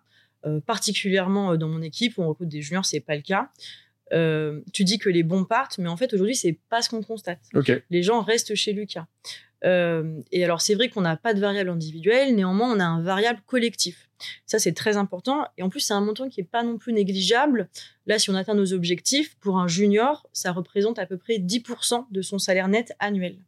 particulièrement 0.66 1.58
dans 1.58 1.68
mon 1.68 1.82
équipe 1.82 2.16
où 2.16 2.22
on 2.22 2.28
recrute 2.28 2.48
des 2.48 2.62
juniors, 2.62 2.86
c'est 2.86 3.00
pas 3.00 3.14
le 3.14 3.22
cas. 3.22 3.50
tu 4.72 4.84
dis 4.84 4.98
que 4.98 5.10
les 5.10 5.22
bons 5.22 5.44
partent, 5.44 5.76
mais 5.76 5.88
en 5.88 5.98
fait 5.98 6.14
aujourd'hui 6.14 6.34
c'est 6.34 6.58
pas 6.70 6.80
ce 6.80 6.88
qu'on 6.88 7.02
constate. 7.02 7.40
Les 7.90 8.02
gens 8.02 8.22
restent 8.22 8.54
chez 8.54 8.72
Lucas. 8.72 9.06
Euh, 9.64 10.20
et 10.32 10.44
alors, 10.44 10.60
c'est 10.60 10.74
vrai 10.74 10.88
qu'on 10.88 11.02
n'a 11.02 11.16
pas 11.16 11.34
de 11.34 11.40
variable 11.40 11.70
individuelle, 11.70 12.34
néanmoins, 12.34 12.74
on 12.74 12.80
a 12.80 12.84
un 12.84 13.02
variable 13.02 13.40
collectif. 13.46 14.08
Ça, 14.46 14.58
c'est 14.58 14.72
très 14.72 14.96
important. 14.96 15.46
Et 15.56 15.62
en 15.62 15.68
plus, 15.68 15.80
c'est 15.80 15.94
un 15.94 16.00
montant 16.00 16.28
qui 16.28 16.40
n'est 16.40 16.46
pas 16.46 16.62
non 16.62 16.78
plus 16.78 16.92
négligeable. 16.92 17.68
Là, 18.06 18.18
si 18.18 18.30
on 18.30 18.34
atteint 18.34 18.54
nos 18.54 18.72
objectifs, 18.72 19.36
pour 19.36 19.58
un 19.58 19.68
junior, 19.68 20.28
ça 20.32 20.52
représente 20.52 20.98
à 20.98 21.06
peu 21.06 21.16
près 21.16 21.38
10% 21.38 22.06
de 22.10 22.22
son 22.22 22.38
salaire 22.38 22.68
net 22.68 22.92
annuel. 22.98 23.38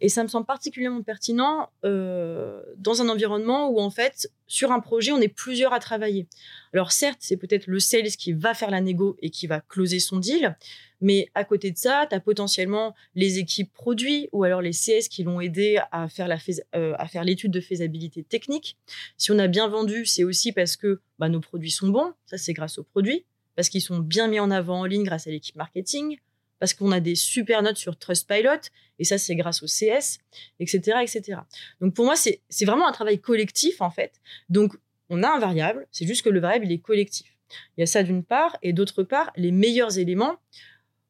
Et 0.00 0.08
ça 0.10 0.22
me 0.22 0.28
semble 0.28 0.44
particulièrement 0.44 1.02
pertinent 1.02 1.70
euh, 1.84 2.62
dans 2.76 3.00
un 3.00 3.08
environnement 3.08 3.70
où, 3.70 3.80
en 3.80 3.90
fait, 3.90 4.30
sur 4.46 4.70
un 4.70 4.80
projet, 4.80 5.12
on 5.12 5.20
est 5.20 5.28
plusieurs 5.28 5.72
à 5.72 5.80
travailler. 5.80 6.26
Alors, 6.74 6.92
certes, 6.92 7.18
c'est 7.20 7.38
peut-être 7.38 7.66
le 7.66 7.80
sales 7.80 8.08
qui 8.08 8.32
va 8.32 8.52
faire 8.52 8.70
la 8.70 8.82
négo 8.82 9.16
et 9.22 9.30
qui 9.30 9.46
va 9.46 9.60
closer 9.60 9.98
son 9.98 10.18
deal, 10.18 10.54
mais 11.00 11.28
à 11.34 11.44
côté 11.44 11.70
de 11.70 11.78
ça, 11.78 12.06
tu 12.08 12.14
as 12.14 12.20
potentiellement 12.20 12.94
les 13.14 13.38
équipes 13.38 13.72
produits 13.72 14.28
ou 14.32 14.44
alors 14.44 14.60
les 14.60 14.72
CS 14.72 15.08
qui 15.08 15.24
l'ont 15.24 15.40
aidé 15.40 15.78
à 15.92 16.08
faire, 16.08 16.28
la 16.28 16.38
euh, 16.74 16.94
à 16.98 17.06
faire 17.08 17.24
l'étude 17.24 17.50
de 17.50 17.60
faisabilité 17.60 18.22
technique. 18.22 18.76
Si 19.16 19.30
on 19.32 19.38
a 19.38 19.46
bien 19.46 19.68
vendu, 19.68 20.04
c'est 20.04 20.24
aussi 20.24 20.52
parce 20.52 20.76
que 20.76 21.00
bah, 21.18 21.28
nos 21.28 21.40
produits 21.40 21.70
sont 21.70 21.88
bons, 21.88 22.12
ça 22.26 22.36
c'est 22.38 22.52
grâce 22.52 22.78
aux 22.78 22.84
produits, 22.84 23.24
parce 23.54 23.68
qu'ils 23.70 23.82
sont 23.82 23.98
bien 23.98 24.28
mis 24.28 24.40
en 24.40 24.50
avant 24.50 24.80
en 24.80 24.84
ligne 24.84 25.04
grâce 25.04 25.26
à 25.26 25.30
l'équipe 25.30 25.56
marketing, 25.56 26.18
parce 26.58 26.74
qu'on 26.74 26.92
a 26.92 27.00
des 27.00 27.14
super 27.14 27.62
notes 27.62 27.76
sur 27.76 27.98
Trustpilot, 27.98 28.70
et 28.98 29.04
ça, 29.04 29.18
c'est 29.18 29.34
grâce 29.34 29.62
au 29.62 29.66
CS, 29.66 30.18
etc., 30.58 30.98
etc. 31.02 31.40
Donc, 31.80 31.94
pour 31.94 32.04
moi, 32.04 32.16
c'est 32.16 32.64
vraiment 32.64 32.88
un 32.88 32.92
travail 32.92 33.20
collectif, 33.20 33.80
en 33.80 33.90
fait. 33.90 34.20
Donc, 34.48 34.74
on 35.10 35.22
a 35.22 35.28
un 35.28 35.38
variable, 35.38 35.86
c'est 35.92 36.06
juste 36.06 36.22
que 36.22 36.30
le 36.30 36.40
variable, 36.40 36.66
il 36.66 36.72
est 36.72 36.78
collectif. 36.78 37.36
Il 37.76 37.80
y 37.80 37.82
a 37.82 37.86
ça 37.86 38.02
d'une 38.02 38.24
part, 38.24 38.56
et 38.62 38.72
d'autre 38.72 39.02
part, 39.02 39.30
les 39.36 39.52
meilleurs 39.52 39.98
éléments, 39.98 40.36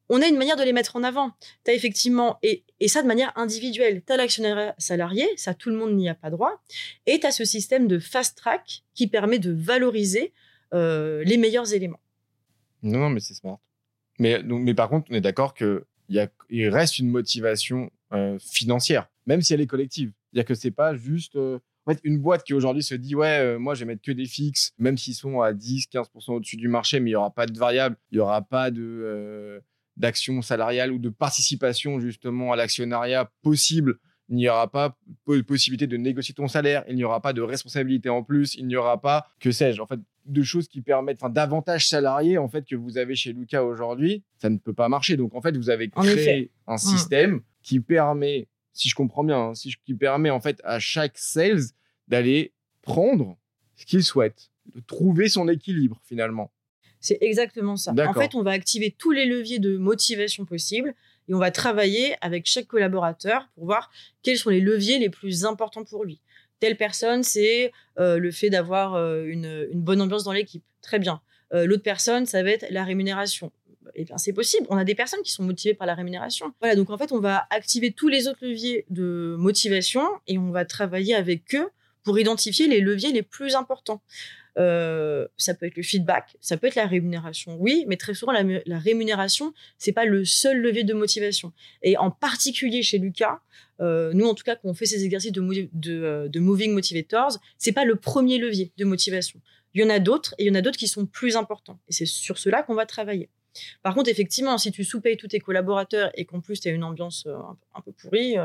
on 0.09 0.21
a 0.21 0.27
une 0.27 0.37
manière 0.37 0.55
de 0.55 0.63
les 0.63 0.73
mettre 0.73 0.95
en 0.95 1.03
avant. 1.03 1.31
Tu 1.65 1.71
as 1.71 1.73
effectivement, 1.73 2.37
et, 2.43 2.63
et, 2.79 2.87
ça 2.87 3.01
de 3.01 3.07
manière 3.07 3.33
individuelle, 3.37 4.03
tu 4.05 4.13
as 4.13 4.17
l'actionnaire 4.17 4.73
salarié, 4.77 5.27
ça 5.35 5.53
tout 5.53 5.69
le 5.69 5.75
monde 5.75 5.95
n'y 5.95 6.07
a 6.07 6.15
pas 6.15 6.29
droit, 6.29 6.61
et 7.05 7.19
tu 7.19 7.25
as 7.25 7.31
ce 7.31 7.43
système 7.43 7.87
de 7.87 7.99
fast 7.99 8.37
track 8.37 8.83
qui 8.93 9.07
permet 9.07 9.39
de 9.39 9.51
valoriser 9.51 10.33
euh, 10.73 11.23
les 11.23 11.37
meilleurs 11.37 11.73
éléments. 11.73 11.99
Non, 12.83 12.99
non, 12.99 13.09
mais 13.09 13.19
c'est 13.19 13.33
smart. 13.33 13.59
Mais, 14.19 14.43
par 14.73 14.89
contre, 14.89 15.07
on 15.11 15.15
est 15.15 15.21
d'accord 15.21 15.53
qu'il 15.53 15.81
il 16.49 16.69
reste 16.69 16.99
une 16.99 17.09
motivation 17.09 17.89
euh, 18.13 18.37
financière, 18.39 19.09
même 19.25 19.41
si 19.41 19.53
elle 19.53 19.61
est 19.61 19.67
collective. 19.67 20.11
C'est-à-dire 20.31 20.47
que 20.47 20.55
c'est 20.55 20.71
pas 20.71 20.95
juste. 20.95 21.35
Euh, 21.35 21.59
en 21.85 21.91
fait, 21.91 21.99
une 22.03 22.17
boîte 22.17 22.43
qui 22.43 22.53
aujourd'hui 22.53 22.83
se 22.83 22.95
dit 22.95 23.15
ouais, 23.15 23.39
euh, 23.39 23.59
moi 23.59 23.73
je 23.73 23.79
vais 23.79 23.85
mettre 23.85 24.01
que 24.01 24.11
des 24.11 24.25
fixes, 24.25 24.73
même 24.77 24.97
s'ils 24.97 25.15
sont 25.15 25.39
à 25.39 25.53
10-15% 25.53 26.33
au-dessus 26.33 26.57
du 26.57 26.67
marché, 26.67 26.99
mais 26.99 27.11
il 27.11 27.13
y 27.13 27.15
aura 27.15 27.31
pas 27.31 27.45
de 27.45 27.57
variable, 27.57 27.95
il 28.11 28.17
y 28.17 28.19
aura 28.19 28.41
pas 28.41 28.71
de 28.71 29.61
d'action 29.95 30.43
salariale 30.43 30.91
ou 30.91 30.99
de 30.99 31.09
participation 31.09 31.99
justement 31.99 32.53
à 32.53 32.55
l'actionnariat 32.55 33.31
possible. 33.41 33.97
Il 34.29 34.35
n'y 34.35 34.49
aura 34.49 34.69
pas 34.69 34.97
de 35.27 35.41
possibilité 35.41 35.87
de 35.87 35.95
négocier 35.95 36.33
ton 36.33 36.47
salaire, 36.47 36.83
il 36.89 36.95
n'y 36.95 37.03
aura 37.03 37.21
pas 37.21 37.33
de 37.33 37.41
responsabilité 37.41 38.09
en 38.09 38.23
plus, 38.23 38.55
il 38.55 38.67
n'y 38.67 38.75
aura 38.75 38.99
pas, 38.99 39.27
que 39.39 39.51
sais-je, 39.51 39.81
en 39.81 39.87
fait, 39.87 39.99
de 40.25 40.43
choses 40.43 40.67
qui 40.67 40.81
permettent, 40.81 41.23
enfin, 41.23 41.29
d'avantages 41.29 41.87
salariés, 41.87 42.37
en 42.37 42.49
fait, 42.49 42.65
que 42.65 42.75
vous 42.75 42.97
avez 42.97 43.15
chez 43.15 43.31
Lucas 43.31 43.63
aujourd'hui, 43.63 44.23
ça 44.37 44.49
ne 44.49 44.57
peut 44.57 44.73
pas 44.73 44.89
marcher. 44.89 45.15
Donc, 45.15 45.33
en 45.33 45.41
fait, 45.41 45.55
vous 45.55 45.69
avez 45.69 45.89
créé 45.89 46.51
un 46.67 46.75
mmh. 46.75 46.77
système 46.77 47.41
qui 47.63 47.79
permet, 47.79 48.47
si 48.73 48.89
je 48.89 48.95
comprends 48.95 49.23
bien, 49.23 49.39
hein, 49.39 49.53
si 49.53 49.73
qui 49.85 49.93
permet, 49.93 50.29
en 50.29 50.41
fait, 50.41 50.59
à 50.65 50.79
chaque 50.79 51.17
sales 51.17 51.61
d'aller 52.09 52.53
prendre 52.81 53.37
ce 53.75 53.85
qu'il 53.85 54.03
souhaite, 54.03 54.49
de 54.75 54.81
trouver 54.81 55.29
son 55.29 55.47
équilibre, 55.47 56.01
finalement. 56.03 56.51
C'est 56.99 57.19
exactement 57.21 57.77
ça. 57.77 57.93
En 57.97 58.13
fait, 58.13 58.35
on 58.35 58.43
va 58.43 58.51
activer 58.51 58.93
tous 58.97 59.11
les 59.11 59.25
leviers 59.25 59.59
de 59.59 59.77
motivation 59.77 60.45
possibles 60.45 60.95
et 61.27 61.33
on 61.33 61.39
va 61.39 61.51
travailler 61.51 62.15
avec 62.21 62.45
chaque 62.45 62.67
collaborateur 62.67 63.49
pour 63.55 63.65
voir 63.65 63.91
quels 64.23 64.37
sont 64.37 64.49
les 64.49 64.61
leviers 64.61 64.99
les 64.99 65.09
plus 65.09 65.45
importants 65.45 65.83
pour 65.83 66.05
lui. 66.05 66.21
Telle 66.59 66.77
personne, 66.77 67.23
c'est 67.23 67.71
euh, 67.99 68.17
le 68.17 68.31
fait 68.31 68.49
d'avoir 68.49 68.95
euh, 68.95 69.25
une, 69.25 69.67
bonne 69.73 70.01
ambiance 70.01 70.23
dans 70.23 70.31
l'équipe. 70.31 70.63
Très 70.81 70.99
bien. 70.99 71.21
Euh, 71.53 71.65
l'autre 71.65 71.83
personne, 71.83 72.25
ça 72.25 72.41
va 72.41 72.49
être 72.49 72.65
la 72.71 72.83
rémunération. 72.83 73.51
Eh 73.95 74.05
bien, 74.05 74.17
c'est 74.17 74.33
possible. 74.33 74.65
On 74.69 74.77
a 74.77 74.83
des 74.83 74.95
personnes 74.95 75.21
qui 75.21 75.31
sont 75.31 75.43
motivées 75.43 75.73
par 75.73 75.87
la 75.87 75.95
rémunération. 75.95 76.53
Voilà, 76.59 76.75
donc 76.75 76.89
en 76.89 76.97
fait, 76.97 77.11
on 77.11 77.19
va 77.19 77.47
activer 77.49 77.91
tous 77.91 78.07
les 78.07 78.27
autres 78.27 78.45
leviers 78.45 78.85
de 78.89 79.35
motivation 79.37 80.03
et 80.27 80.37
on 80.37 80.51
va 80.51 80.65
travailler 80.65 81.15
avec 81.15 81.55
eux 81.55 81.69
pour 82.03 82.19
identifier 82.19 82.67
les 82.67 82.79
leviers 82.79 83.11
les 83.11 83.23
plus 83.23 83.55
importants. 83.55 84.01
Euh, 84.57 85.27
ça 85.37 85.53
peut 85.53 85.67
être 85.67 85.77
le 85.77 85.83
feedback, 85.83 86.35
ça 86.41 86.57
peut 86.57 86.65
être 86.65 86.75
la 86.75 86.87
rémunération, 86.87 87.55
oui, 87.59 87.85
mais 87.87 87.95
très 87.95 88.15
souvent 88.15 88.31
la, 88.31 88.43
la 88.65 88.79
rémunération, 88.79 89.53
c'est 89.77 89.91
pas 89.91 90.05
le 90.05 90.25
seul 90.25 90.59
levier 90.59 90.83
de 90.83 90.95
motivation. 90.95 91.53
Et 91.83 91.95
en 91.97 92.09
particulier 92.09 92.81
chez 92.81 92.97
Lucas, 92.97 93.41
euh, 93.81 94.11
nous 94.13 94.25
en 94.25 94.33
tout 94.33 94.43
cas, 94.43 94.55
quand 94.55 94.67
on 94.69 94.73
fait 94.73 94.87
ces 94.87 95.05
exercices 95.05 95.31
euh, 95.37 96.27
de 96.27 96.39
moving 96.39 96.73
motivators, 96.73 97.37
c'est 97.59 97.71
pas 97.71 97.85
le 97.85 97.97
premier 97.97 98.39
levier 98.39 98.71
de 98.77 98.85
motivation. 98.85 99.39
Il 99.75 99.81
y 99.81 99.83
en 99.83 99.89
a 99.89 99.99
d'autres 99.99 100.33
et 100.39 100.45
il 100.45 100.47
y 100.47 100.51
en 100.51 100.55
a 100.55 100.61
d'autres 100.61 100.79
qui 100.79 100.87
sont 100.87 101.05
plus 101.05 101.35
importants. 101.35 101.79
Et 101.87 101.93
c'est 101.93 102.07
sur 102.07 102.39
cela 102.39 102.63
qu'on 102.63 102.73
va 102.73 102.87
travailler. 102.87 103.29
Par 103.83 103.93
contre, 103.93 104.09
effectivement, 104.09 104.57
si 104.57 104.71
tu 104.71 104.83
sous-payes 104.83 105.17
tous 105.17 105.27
tes 105.27 105.39
collaborateurs 105.39 106.09
et 106.15 106.25
qu'en 106.25 106.41
plus 106.41 106.59
tu 106.59 106.67
as 106.67 106.71
une 106.71 106.83
ambiance 106.83 107.27
un, 107.75 107.81
peu 107.81 107.91
pourrie. 107.91 108.37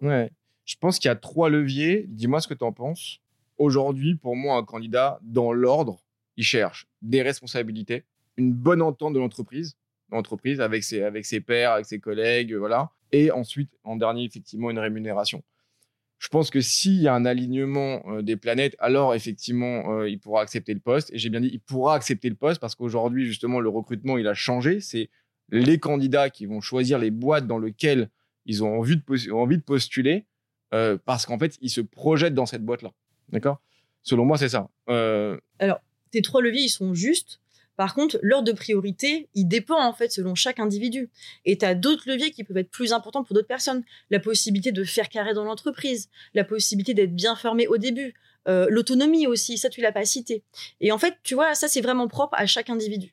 Ouais. 0.00 0.30
Je 0.64 0.76
pense 0.80 0.98
qu'il 0.98 1.08
y 1.08 1.12
a 1.12 1.16
trois 1.16 1.50
leviers. 1.50 2.06
Dis-moi 2.08 2.40
ce 2.40 2.48
que 2.48 2.54
tu 2.54 2.64
en 2.64 2.72
penses. 2.72 3.20
Aujourd'hui, 3.58 4.16
pour 4.16 4.36
moi, 4.36 4.56
un 4.56 4.64
candidat, 4.64 5.18
dans 5.22 5.52
l'ordre, 5.52 6.02
il 6.36 6.44
cherche 6.44 6.86
des 7.02 7.22
responsabilités, 7.22 8.04
une 8.36 8.52
bonne 8.52 8.82
entente 8.82 9.14
de 9.14 9.18
l'entreprise, 9.18 9.76
l'entreprise 10.10 10.60
avec 10.60 10.82
ses, 10.84 11.02
avec 11.02 11.24
ses 11.24 11.40
pairs, 11.40 11.72
avec 11.72 11.86
ses 11.86 12.00
collègues, 12.00 12.54
voilà. 12.54 12.90
Et 13.12 13.30
ensuite, 13.30 13.70
en 13.84 13.96
dernier, 13.96 14.24
effectivement, 14.24 14.70
une 14.70 14.78
rémunération. 14.78 15.42
Je 16.18 16.28
pense 16.28 16.50
que 16.50 16.60
s'il 16.60 17.00
y 17.00 17.06
a 17.06 17.14
un 17.14 17.26
alignement 17.26 18.02
euh, 18.06 18.22
des 18.22 18.36
planètes, 18.36 18.76
alors 18.78 19.14
effectivement, 19.14 19.98
euh, 19.98 20.08
il 20.08 20.18
pourra 20.18 20.42
accepter 20.42 20.72
le 20.72 20.80
poste. 20.80 21.12
Et 21.12 21.18
j'ai 21.18 21.28
bien 21.28 21.40
dit, 21.40 21.50
il 21.52 21.60
pourra 21.60 21.94
accepter 21.94 22.28
le 22.28 22.34
poste 22.34 22.60
parce 22.60 22.74
qu'aujourd'hui, 22.74 23.26
justement, 23.26 23.60
le 23.60 23.68
recrutement, 23.68 24.16
il 24.16 24.26
a 24.26 24.34
changé. 24.34 24.80
C'est 24.80 25.10
les 25.50 25.78
candidats 25.78 26.30
qui 26.30 26.46
vont 26.46 26.60
choisir 26.60 26.98
les 26.98 27.10
boîtes 27.10 27.46
dans 27.46 27.58
lesquelles 27.58 28.08
ils 28.46 28.64
ont 28.64 28.78
envie 28.78 28.96
de, 28.96 29.32
envie 29.32 29.58
de 29.58 29.62
postuler 29.62 30.26
euh, 30.72 30.96
parce 31.04 31.26
qu'en 31.26 31.38
fait, 31.38 31.58
ils 31.60 31.70
se 31.70 31.80
projettent 31.80 32.34
dans 32.34 32.46
cette 32.46 32.64
boîte-là. 32.64 32.92
D'accord? 33.34 33.60
Selon 34.02 34.24
moi, 34.24 34.38
c'est 34.38 34.48
ça. 34.48 34.68
Euh, 34.88 35.36
Alors, 35.58 35.80
tes 36.12 36.22
trois 36.22 36.40
leviers, 36.40 36.62
ils 36.62 36.68
sont 36.70 36.94
justes. 36.94 37.40
Par 37.76 37.94
contre, 37.94 38.20
l'ordre 38.22 38.46
de 38.46 38.56
priorité, 38.56 39.28
il 39.34 39.46
dépend 39.46 39.84
en 39.84 39.92
fait 39.92 40.12
selon 40.12 40.36
chaque 40.36 40.60
individu. 40.60 41.10
Et 41.44 41.58
tu 41.58 41.64
as 41.64 41.74
d'autres 41.74 42.08
leviers 42.08 42.30
qui 42.30 42.44
peuvent 42.44 42.56
être 42.56 42.70
plus 42.70 42.92
importants 42.92 43.24
pour 43.24 43.34
d'autres 43.34 43.48
personnes. 43.48 43.82
La 44.10 44.20
possibilité 44.20 44.70
de 44.70 44.84
faire 44.84 45.08
carré 45.08 45.34
dans 45.34 45.42
l'entreprise, 45.44 46.08
la 46.34 46.44
possibilité 46.44 46.94
d'être 46.94 47.14
bien 47.14 47.34
formé 47.34 47.66
au 47.66 47.76
début, 47.76 48.14
euh, 48.46 48.68
l'autonomie 48.70 49.26
aussi, 49.26 49.58
ça 49.58 49.68
tu 49.68 49.80
l'as 49.80 49.90
pas 49.90 50.04
cité. 50.04 50.44
Et 50.80 50.92
en 50.92 50.98
fait, 50.98 51.16
tu 51.24 51.34
vois, 51.34 51.56
ça 51.56 51.66
c'est 51.66 51.80
vraiment 51.80 52.06
propre 52.06 52.34
à 52.36 52.46
chaque 52.46 52.70
individu. 52.70 53.12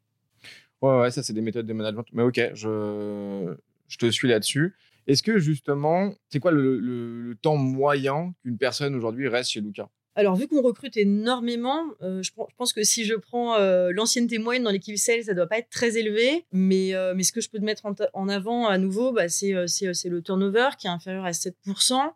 Ouais, 0.84 1.00
ouais, 1.00 1.12
ça 1.12 1.24
c'est 1.24 1.34
des 1.34 1.42
méthodes 1.42 1.66
de 1.66 1.74
management. 1.74 2.06
Mais 2.14 2.22
ok, 2.22 2.52
je, 2.54 3.56
je 3.88 3.98
te 3.98 4.12
suis 4.12 4.28
là-dessus. 4.28 4.76
Est-ce 5.08 5.24
que 5.24 5.40
justement, 5.40 6.14
c'est 6.30 6.40
quoi 6.40 6.52
le, 6.52 6.78
le, 6.80 7.36
temps 7.42 7.58
moyen 7.58 8.36
qu'une 8.44 8.60
personne 8.60 8.94
aujourd'hui 8.94 9.28
reste 9.28 9.50
chez 9.50 9.62
Lucas 9.62 9.90
alors, 10.16 10.36
vu 10.36 10.48
qu'on 10.48 10.62
recrute 10.62 10.98
énormément, 10.98 11.86
euh, 12.02 12.22
je, 12.22 12.32
pense 12.58 12.74
que 12.74 12.84
si 12.84 13.06
je 13.06 13.16
prends 13.16 13.56
euh, 13.56 13.92
l'ancienneté 13.94 14.40
moyenne 14.40 14.64
dans 14.64 14.72
l'équipe 14.72 14.98
sales, 14.98 15.24
ça 15.24 15.34
doit 15.34 15.48
pas 15.48 15.60
être 15.60 15.70
très 15.70 15.98
élevé. 15.98 16.46
Mais, 16.52 16.94
euh, 16.94 17.14
mais 17.16 17.24
ce 17.24 17.32
que 17.32 17.40
je 17.40 17.50
peux 17.50 17.60
te 17.60 17.64
mettre 17.64 17.86
en, 18.14 18.28
avant 18.28 18.68
à 18.68 18.78
nouveau, 18.78 19.14
bah, 19.14 19.30
c'est 19.30 19.52
le 19.54 20.20
turnover 20.22 20.70
qui 20.78 20.88
est 20.88 20.90
inférieur 20.90 21.24
à 21.24 21.32
7%. 21.32 22.12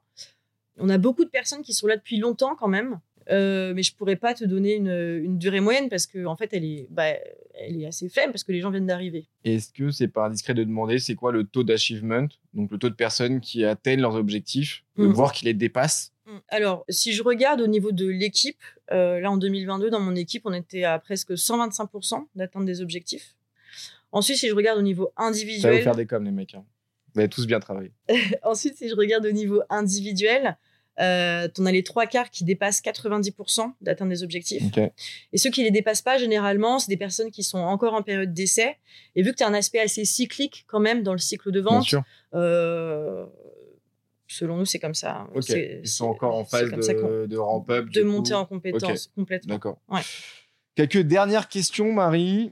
On 0.77 0.89
a 0.89 0.97
beaucoup 0.97 1.23
de 1.23 1.29
personnes 1.29 1.61
qui 1.61 1.73
sont 1.73 1.87
là 1.87 1.95
depuis 1.95 2.17
longtemps 2.17 2.55
quand 2.55 2.67
même. 2.67 2.99
mais 3.29 3.81
je 3.81 3.95
pourrais 3.95 4.17
pas 4.17 4.33
te 4.33 4.43
donner 4.43 4.75
une, 4.75 5.37
durée 5.37 5.61
moyenne 5.61 5.87
parce 5.87 6.05
qu'en 6.05 6.33
en 6.33 6.35
fait, 6.35 6.49
elle 6.51 6.65
est, 6.65 6.87
bah, 6.89 7.13
elle 7.53 7.81
est 7.81 7.85
assez 7.85 8.09
faible 8.09 8.33
parce 8.33 8.43
que 8.43 8.51
les 8.51 8.59
gens 8.59 8.71
viennent 8.71 8.87
d'arriver. 8.87 9.25
Est-ce 9.45 9.71
que 9.71 9.89
c'est 9.91 10.09
pas 10.09 10.25
indiscret 10.25 10.53
de 10.53 10.65
demander 10.65 10.99
c'est 10.99 11.15
quoi 11.15 11.31
le 11.31 11.45
taux 11.45 11.63
d'achievement, 11.63 12.27
donc 12.53 12.71
le 12.71 12.77
taux 12.77 12.89
de 12.89 12.95
personnes 12.95 13.39
qui 13.39 13.63
atteignent 13.63 14.01
leurs 14.01 14.15
objectifs, 14.15 14.83
de 14.97 15.05
mmh. 15.05 15.13
voir 15.13 15.31
qui 15.31 15.45
les 15.45 15.53
dépassent. 15.53 16.11
Alors, 16.47 16.86
si 16.89 17.13
je 17.13 17.23
regarde 17.23 17.61
au 17.61 17.67
niveau 17.67 17.91
de 17.91 18.07
l'équipe, 18.07 18.61
euh, 18.91 19.19
là 19.19 19.32
en 19.32 19.38
2022, 19.38 19.89
dans 19.89 19.99
mon 19.99 20.15
équipe, 20.15 20.43
on 20.45 20.53
était 20.53 20.84
à 20.84 20.97
presque 20.99 21.32
125% 21.32 22.28
d'atteinte 22.36 22.65
des 22.65 22.82
objectifs. 22.82 23.36
Ensuite, 24.11 24.38
si 24.38 24.47
je 24.47 24.55
regarde 24.55 24.80
au 24.80 24.84
niveau 24.84 25.11
individuel. 25.17 25.61
Ça 25.61 25.69
va 25.69 25.78
vous 25.78 25.84
faire 25.84 25.95
des 25.95 26.05
coms, 26.05 26.23
les 26.23 26.32
mecs. 26.32 26.55
Hein. 26.55 26.65
Vous 27.13 27.19
avez 27.19 27.30
tous 27.30 27.45
bien 27.45 27.59
travaillé. 27.59 27.91
Ensuite, 28.43 28.78
si 28.78 28.89
je 28.89 28.95
regarde 28.95 29.26
au 29.26 29.32
niveau 29.32 29.61
individuel, 29.69 30.57
euh, 30.99 31.47
tu 31.53 31.61
en 31.61 31.65
as 31.65 31.71
les 31.71 31.84
trois 31.84 32.05
quarts 32.05 32.30
qui 32.30 32.43
dépassent 32.43 32.82
90% 32.82 33.73
d'atteinte 33.82 34.09
des 34.09 34.23
objectifs. 34.23 34.63
Et 35.34 35.38
ceux 35.38 35.49
qui 35.49 35.63
les 35.63 35.71
dépassent 35.71 36.01
pas, 36.01 36.17
généralement, 36.17 36.80
c'est 36.80 36.89
des 36.89 36.97
personnes 36.97 37.32
qui 37.32 37.43
sont 37.43 37.57
encore 37.57 37.93
en 37.93 38.01
période 38.01 38.34
d'essai. 38.34 38.78
Et 39.15 39.23
vu 39.23 39.32
que 39.32 39.38
tu 39.38 39.43
as 39.43 39.47
un 39.47 39.53
aspect 39.53 39.80
assez 39.80 40.05
cyclique 40.05 40.65
quand 40.67 40.80
même 40.80 41.03
dans 41.03 41.13
le 41.13 41.19
cycle 41.19 41.51
de 41.51 41.59
vente, 41.59 41.95
euh, 42.34 43.26
selon 44.28 44.57
nous, 44.57 44.65
c'est 44.65 44.80
comme 44.80 44.93
ça. 44.93 45.28
Ils 45.49 45.88
sont 45.88 46.07
encore 46.07 46.36
en 46.36 46.45
phase 46.45 46.71
de, 46.71 47.26
de 47.26 47.38
ramp-up. 47.38 47.89
De 47.89 48.03
monter 48.03 48.34
en 48.34 48.45
compétence 48.45 49.07
complètement. 49.15 49.55
D'accord. 49.55 49.80
Quelques 50.76 51.01
dernières 51.01 51.47
questions, 51.47 51.93
Marie. 51.93 52.51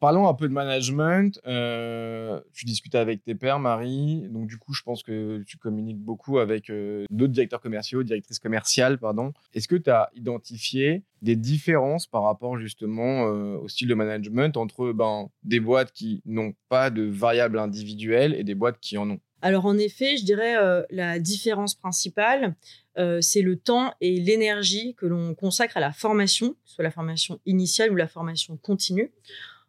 Parlons 0.00 0.28
un 0.28 0.34
peu 0.34 0.48
de 0.48 0.52
management. 0.52 1.40
Euh, 1.44 2.40
tu 2.52 2.66
discutes 2.66 2.94
avec 2.94 3.24
tes 3.24 3.34
pairs, 3.34 3.58
Marie. 3.58 4.28
Donc, 4.30 4.46
du 4.46 4.56
coup, 4.56 4.72
je 4.72 4.82
pense 4.82 5.02
que 5.02 5.42
tu 5.44 5.56
communiques 5.58 5.98
beaucoup 5.98 6.38
avec 6.38 6.70
euh, 6.70 7.04
d'autres 7.10 7.32
directeurs 7.32 7.60
commerciaux, 7.60 8.04
directrices 8.04 8.38
commerciales, 8.38 8.98
pardon. 8.98 9.32
Est-ce 9.54 9.66
que 9.66 9.74
tu 9.74 9.90
as 9.90 10.08
identifié 10.14 11.02
des 11.20 11.34
différences 11.34 12.06
par 12.06 12.22
rapport 12.22 12.56
justement 12.58 13.26
euh, 13.26 13.56
au 13.58 13.66
style 13.66 13.88
de 13.88 13.94
management 13.94 14.56
entre 14.56 14.92
ben, 14.92 15.30
des 15.42 15.58
boîtes 15.58 15.90
qui 15.90 16.22
n'ont 16.26 16.54
pas 16.68 16.90
de 16.90 17.02
variables 17.02 17.58
individuelles 17.58 18.34
et 18.34 18.44
des 18.44 18.54
boîtes 18.54 18.78
qui 18.78 18.98
en 18.98 19.10
ont? 19.10 19.20
Alors 19.42 19.66
en 19.66 19.78
effet, 19.78 20.16
je 20.16 20.24
dirais 20.24 20.56
euh, 20.56 20.82
la 20.90 21.18
différence 21.18 21.74
principale, 21.74 22.54
euh, 22.98 23.20
c'est 23.20 23.42
le 23.42 23.56
temps 23.56 23.94
et 24.00 24.20
l'énergie 24.20 24.94
que 24.96 25.06
l'on 25.06 25.34
consacre 25.34 25.76
à 25.76 25.80
la 25.80 25.92
formation, 25.92 26.56
soit 26.64 26.82
la 26.82 26.90
formation 26.90 27.40
initiale 27.46 27.92
ou 27.92 27.96
la 27.96 28.08
formation 28.08 28.56
continue. 28.56 29.12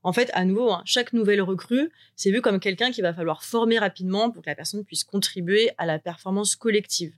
En 0.01 0.13
fait, 0.13 0.31
à 0.33 0.45
nouveau, 0.45 0.71
hein, 0.71 0.81
chaque 0.85 1.11
nouvelle 1.13 1.41
recrue, 1.41 1.91
c'est 2.15 2.31
vu 2.31 2.41
comme 2.41 2.59
quelqu'un 2.59 2.89
qu'il 2.89 3.03
va 3.03 3.13
falloir 3.13 3.43
former 3.43 3.79
rapidement 3.79 4.31
pour 4.31 4.41
que 4.41 4.49
la 4.49 4.55
personne 4.55 4.83
puisse 4.85 5.03
contribuer 5.03 5.71
à 5.77 5.85
la 5.85 5.99
performance 5.99 6.55
collective. 6.55 7.13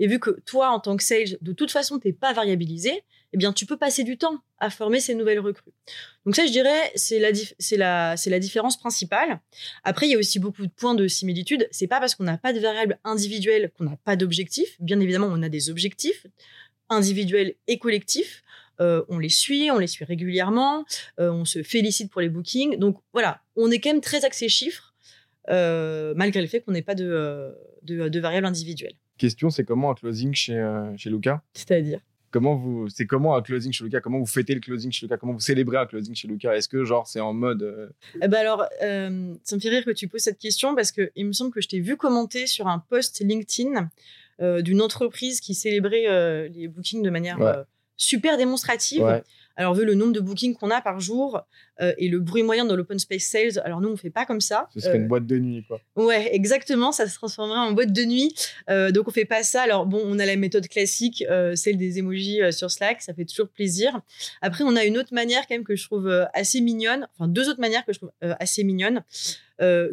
Et 0.00 0.08
vu 0.08 0.18
que 0.18 0.30
toi, 0.44 0.70
en 0.70 0.80
tant 0.80 0.96
que 0.96 1.04
sales, 1.04 1.38
de 1.40 1.52
toute 1.52 1.70
façon, 1.70 1.98
tu 1.98 2.08
n'es 2.08 2.12
pas 2.12 2.32
variabilisé, 2.32 3.04
eh 3.36 3.38
bien, 3.38 3.52
tu 3.52 3.66
peux 3.66 3.76
passer 3.76 4.02
du 4.02 4.16
temps 4.16 4.38
à 4.60 4.70
former 4.70 4.98
ces 4.98 5.14
nouvelles 5.14 5.40
recrues. 5.40 5.74
Donc 6.24 6.34
ça, 6.34 6.46
je 6.46 6.52
dirais, 6.52 6.90
c'est 6.94 7.18
la, 7.18 7.28
c'est 7.58 7.76
la, 7.76 8.16
c'est 8.16 8.30
la 8.30 8.38
différence 8.38 8.78
principale. 8.78 9.40
Après, 9.84 10.06
il 10.06 10.12
y 10.12 10.14
a 10.14 10.18
aussi 10.18 10.38
beaucoup 10.38 10.66
de 10.66 10.72
points 10.72 10.94
de 10.94 11.06
similitude. 11.06 11.68
C'est 11.70 11.86
pas 11.86 12.00
parce 12.00 12.14
qu'on 12.14 12.24
n'a 12.24 12.38
pas 12.38 12.54
de 12.54 12.60
variables 12.60 12.98
individuelles 13.04 13.70
qu'on 13.76 13.84
n'a 13.84 13.98
pas 14.04 14.16
d'objectifs. 14.16 14.80
Bien 14.80 14.98
évidemment, 15.00 15.28
on 15.30 15.42
a 15.42 15.50
des 15.50 15.68
objectifs 15.68 16.26
individuels 16.88 17.56
et 17.66 17.78
collectifs. 17.78 18.42
Euh, 18.80 19.04
on 19.10 19.18
les 19.18 19.28
suit, 19.28 19.70
on 19.70 19.78
les 19.78 19.86
suit 19.86 20.06
régulièrement, 20.06 20.86
euh, 21.20 21.30
on 21.30 21.44
se 21.44 21.62
félicite 21.62 22.10
pour 22.10 22.22
les 22.22 22.30
bookings. 22.30 22.78
Donc 22.78 22.96
voilà, 23.12 23.42
on 23.54 23.70
est 23.70 23.80
quand 23.80 23.90
même 23.90 24.00
très 24.00 24.24
axé 24.24 24.48
chiffres, 24.48 24.94
euh, 25.50 26.14
malgré 26.16 26.40
le 26.40 26.46
fait 26.46 26.62
qu'on 26.62 26.72
n'ait 26.72 26.80
pas 26.80 26.94
de, 26.94 27.54
de, 27.82 28.08
de 28.08 28.20
variables 28.20 28.46
individuelles. 28.46 28.96
Question, 29.18 29.50
c'est 29.50 29.64
comment 29.64 29.90
un 29.90 29.94
closing 29.94 30.34
chez, 30.34 30.58
chez 30.96 31.10
Luca? 31.10 31.42
C'est-à-dire? 31.52 32.00
Comment 32.36 32.54
vous, 32.54 32.90
c'est 32.90 33.06
comment 33.06 33.34
un 33.34 33.40
closing 33.40 33.72
chez 33.72 33.82
Lucas? 33.82 34.00
Comment 34.00 34.18
vous 34.18 34.26
fêtez 34.26 34.52
le 34.52 34.60
closing 34.60 34.92
chez 34.92 35.06
Lucas? 35.06 35.16
Comment 35.16 35.32
vous 35.32 35.40
célébrez 35.40 35.78
un 35.78 35.86
closing 35.86 36.14
chez 36.14 36.28
Lucas? 36.28 36.54
Est-ce 36.54 36.68
que 36.68 36.84
genre 36.84 37.06
c'est 37.06 37.18
en 37.18 37.32
mode 37.32 37.62
euh, 37.62 37.88
eh 38.20 38.28
ben 38.28 38.40
alors, 38.40 38.66
euh, 38.82 39.34
ça 39.42 39.56
me 39.56 39.60
fait 39.62 39.70
rire 39.70 39.86
que 39.86 39.90
tu 39.90 40.06
poses 40.06 40.20
cette 40.20 40.36
question 40.36 40.74
parce 40.74 40.92
que 40.92 41.10
il 41.16 41.24
me 41.24 41.32
semble 41.32 41.50
que 41.50 41.62
je 41.62 41.68
t'ai 41.68 41.80
vu 41.80 41.96
commenter 41.96 42.46
sur 42.46 42.66
un 42.66 42.78
post 42.78 43.24
LinkedIn 43.24 43.88
euh, 44.42 44.60
d'une 44.60 44.82
entreprise 44.82 45.40
qui 45.40 45.54
célébrait 45.54 46.50
les 46.50 46.68
bookings 46.68 47.02
de 47.02 47.08
manière 47.08 47.64
super 47.96 48.36
démonstrative. 48.36 49.22
Alors, 49.56 49.74
vu 49.74 49.84
le 49.84 49.94
nombre 49.94 50.12
de 50.12 50.20
bookings 50.20 50.54
qu'on 50.54 50.70
a 50.70 50.80
par 50.82 51.00
jour 51.00 51.40
euh, 51.80 51.92
et 51.96 52.08
le 52.08 52.20
bruit 52.20 52.42
moyen 52.42 52.64
dans 52.64 52.76
l'open 52.76 52.98
space 52.98 53.22
sales, 53.22 53.62
alors 53.64 53.80
nous, 53.80 53.88
on 53.88 53.96
fait 53.96 54.10
pas 54.10 54.26
comme 54.26 54.40
ça. 54.40 54.68
Ce 54.74 54.80
serait 54.80 54.96
une 54.96 55.04
euh, 55.04 55.08
boîte 55.08 55.26
de 55.26 55.38
nuit, 55.38 55.64
quoi. 55.66 55.80
Ouais, 55.96 56.34
exactement. 56.34 56.92
Ça 56.92 57.08
se 57.08 57.14
transformerait 57.14 57.58
en 57.58 57.72
boîte 57.72 57.92
de 57.92 58.04
nuit. 58.04 58.34
Euh, 58.68 58.90
donc, 58.90 59.08
on 59.08 59.10
fait 59.10 59.24
pas 59.24 59.42
ça. 59.42 59.62
Alors, 59.62 59.86
bon, 59.86 60.02
on 60.04 60.18
a 60.18 60.26
la 60.26 60.36
méthode 60.36 60.68
classique, 60.68 61.24
celle 61.54 61.78
des 61.78 61.98
emojis 61.98 62.40
sur 62.50 62.70
Slack. 62.70 63.00
Ça 63.00 63.14
fait 63.14 63.24
toujours 63.24 63.48
plaisir. 63.48 64.00
Après, 64.42 64.62
on 64.64 64.76
a 64.76 64.84
une 64.84 64.98
autre 64.98 65.14
manière, 65.14 65.46
quand 65.46 65.54
même, 65.54 65.64
que 65.64 65.76
je 65.76 65.84
trouve 65.84 66.08
assez 66.34 66.60
mignonne. 66.60 67.08
Enfin, 67.14 67.28
deux 67.28 67.48
autres 67.48 67.60
manières 67.60 67.84
que 67.84 67.92
je 67.92 67.98
trouve 67.98 68.12
assez 68.20 68.62
mignonnes. 68.62 69.02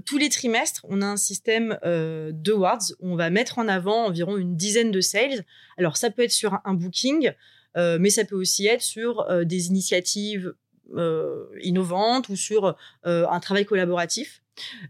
tous 0.06 0.18
les 0.18 0.30
trimestres, 0.30 0.86
on 0.90 1.02
a 1.02 1.06
un 1.06 1.18
système 1.18 1.78
de 1.84 2.52
words 2.52 2.92
où 3.00 3.12
on 3.12 3.16
va 3.16 3.30
mettre 3.30 3.60
en 3.60 3.68
avant 3.68 4.06
environ 4.06 4.38
une 4.38 4.58
dizaine 4.58 4.92
de 4.92 5.02
sales. 5.02 5.46
Alors, 5.78 5.96
ça 5.96 6.10
peut 6.10 6.24
être 6.24 6.32
sur 6.32 6.60
un 6.66 6.74
booking. 6.74 7.32
Euh, 7.78 7.98
mais 8.00 8.10
ça 8.10 8.26
peut 8.26 8.36
aussi 8.36 8.68
être 8.68 8.82
sur 8.82 9.22
euh, 9.30 9.44
des 9.44 9.68
initiatives 9.68 10.54
euh, 10.96 11.46
innovantes 11.62 12.30
ou 12.30 12.36
sur 12.36 12.76
un 13.04 13.40
travail 13.40 13.66
collaboratif. 13.66 14.42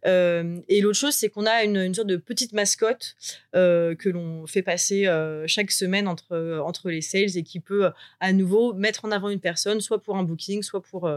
et 0.04 0.82
l'autre 0.82 0.98
chose, 0.98 1.14
c'est 1.14 1.30
qu'on 1.30 1.46
a 1.46 1.64
une, 1.64 1.94
sorte 1.94 2.10
de 2.10 2.18
petite 2.18 2.52
mascotte 2.52 3.16
que 3.54 4.10
l'on 4.10 4.46
fait 4.46 4.64
passer 4.64 5.06
chaque 5.48 5.72
semaine 5.72 6.08
entre, 6.08 6.60
entre 6.66 6.90
les 6.90 7.02
sales 7.02 7.38
et 7.38 7.44
qui 7.44 7.62
peut 7.62 7.92
à 8.20 8.34
nouveau 8.34 8.74
mettre 8.74 9.06
en 9.06 9.12
avant 9.12 9.30
une 9.30 9.40
personne, 9.40 9.80
soit 9.80 10.02
pour 10.02 10.18
un 10.18 10.24
booking, 10.24 10.64
soit 10.64 10.82
pour 10.82 11.10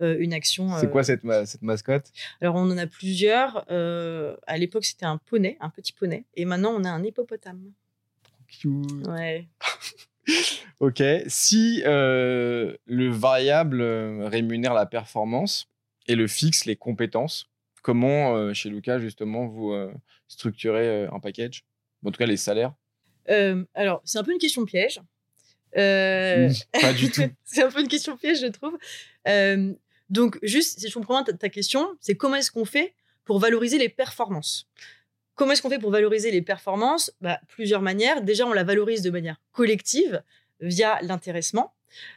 une 0.00 0.34
action. 0.34 0.68
C'est 0.78 0.90
quoi 0.90 1.04
cette, 1.04 1.22
cette 1.46 1.62
mascotte? 1.62 2.12
Alors, 2.42 2.56
on 2.56 2.70
en 2.70 2.76
a 2.76 2.86
plusieurs. 2.86 3.64
à 3.70 4.58
l'époque, 4.58 4.84
c'était 4.84 5.06
un 5.06 5.16
poney, 5.16 5.56
un 5.60 5.70
petit 5.70 5.92
poney. 5.94 6.24
Et 6.34 6.44
maintenant, 6.44 6.74
on 6.76 6.84
a 6.84 6.90
un 6.90 7.02
hippopotame. 7.02 7.72
Cute. 8.48 9.06
Ouais. 9.06 9.48
ok. 10.80 11.02
Si 11.26 11.82
euh, 11.84 12.76
le 12.86 13.10
variable 13.10 13.80
euh, 13.80 14.28
rémunère 14.28 14.74
la 14.74 14.86
performance 14.86 15.66
et 16.06 16.14
le 16.14 16.26
fixe 16.26 16.64
les 16.64 16.76
compétences, 16.76 17.50
comment 17.82 18.36
euh, 18.36 18.52
chez 18.52 18.68
Lucas 18.68 18.98
justement 18.98 19.46
vous 19.46 19.72
euh, 19.72 19.92
structurez 20.28 21.06
un 21.06 21.20
package? 21.20 21.64
En 22.04 22.10
tout 22.10 22.18
cas 22.18 22.26
les 22.26 22.36
salaires? 22.36 22.74
Alors, 23.74 24.02
c'est 24.04 24.18
un 24.18 24.24
peu 24.24 24.32
une 24.32 24.38
question 24.38 24.64
piège. 24.64 25.00
Pas 25.72 26.92
du 26.92 27.10
tout. 27.10 27.22
c'est 27.44 27.62
un 27.62 27.70
peu 27.70 27.80
une 27.80 27.88
question 27.88 28.16
piège, 28.16 28.40
je 28.40 28.46
trouve. 28.46 28.76
Donc, 30.10 30.38
juste, 30.42 30.80
si 30.80 30.88
je 30.88 30.94
comprends 30.94 31.14
bien 31.14 31.24
ta, 31.24 31.32
ta 31.32 31.48
question, 31.48 31.96
c'est 32.00 32.14
comment 32.14 32.36
est-ce 32.36 32.50
qu'on 32.50 32.66
fait 32.66 32.94
pour 33.24 33.38
valoriser 33.38 33.78
les 33.78 33.88
performances? 33.88 34.68
Comment 35.34 35.52
est-ce 35.52 35.62
qu'on 35.62 35.70
fait 35.70 35.78
pour 35.78 35.90
valoriser 35.90 36.30
les 36.30 36.42
performances? 36.42 37.12
Bah, 37.20 37.40
Plusieurs 37.48 37.82
manières. 37.82 38.22
Déjà, 38.22 38.46
on 38.46 38.52
la 38.52 38.64
valorise 38.64 39.02
de 39.02 39.10
manière 39.10 39.40
collective 39.52 40.22
via 40.60 40.98
l'intéressement. 41.02 41.74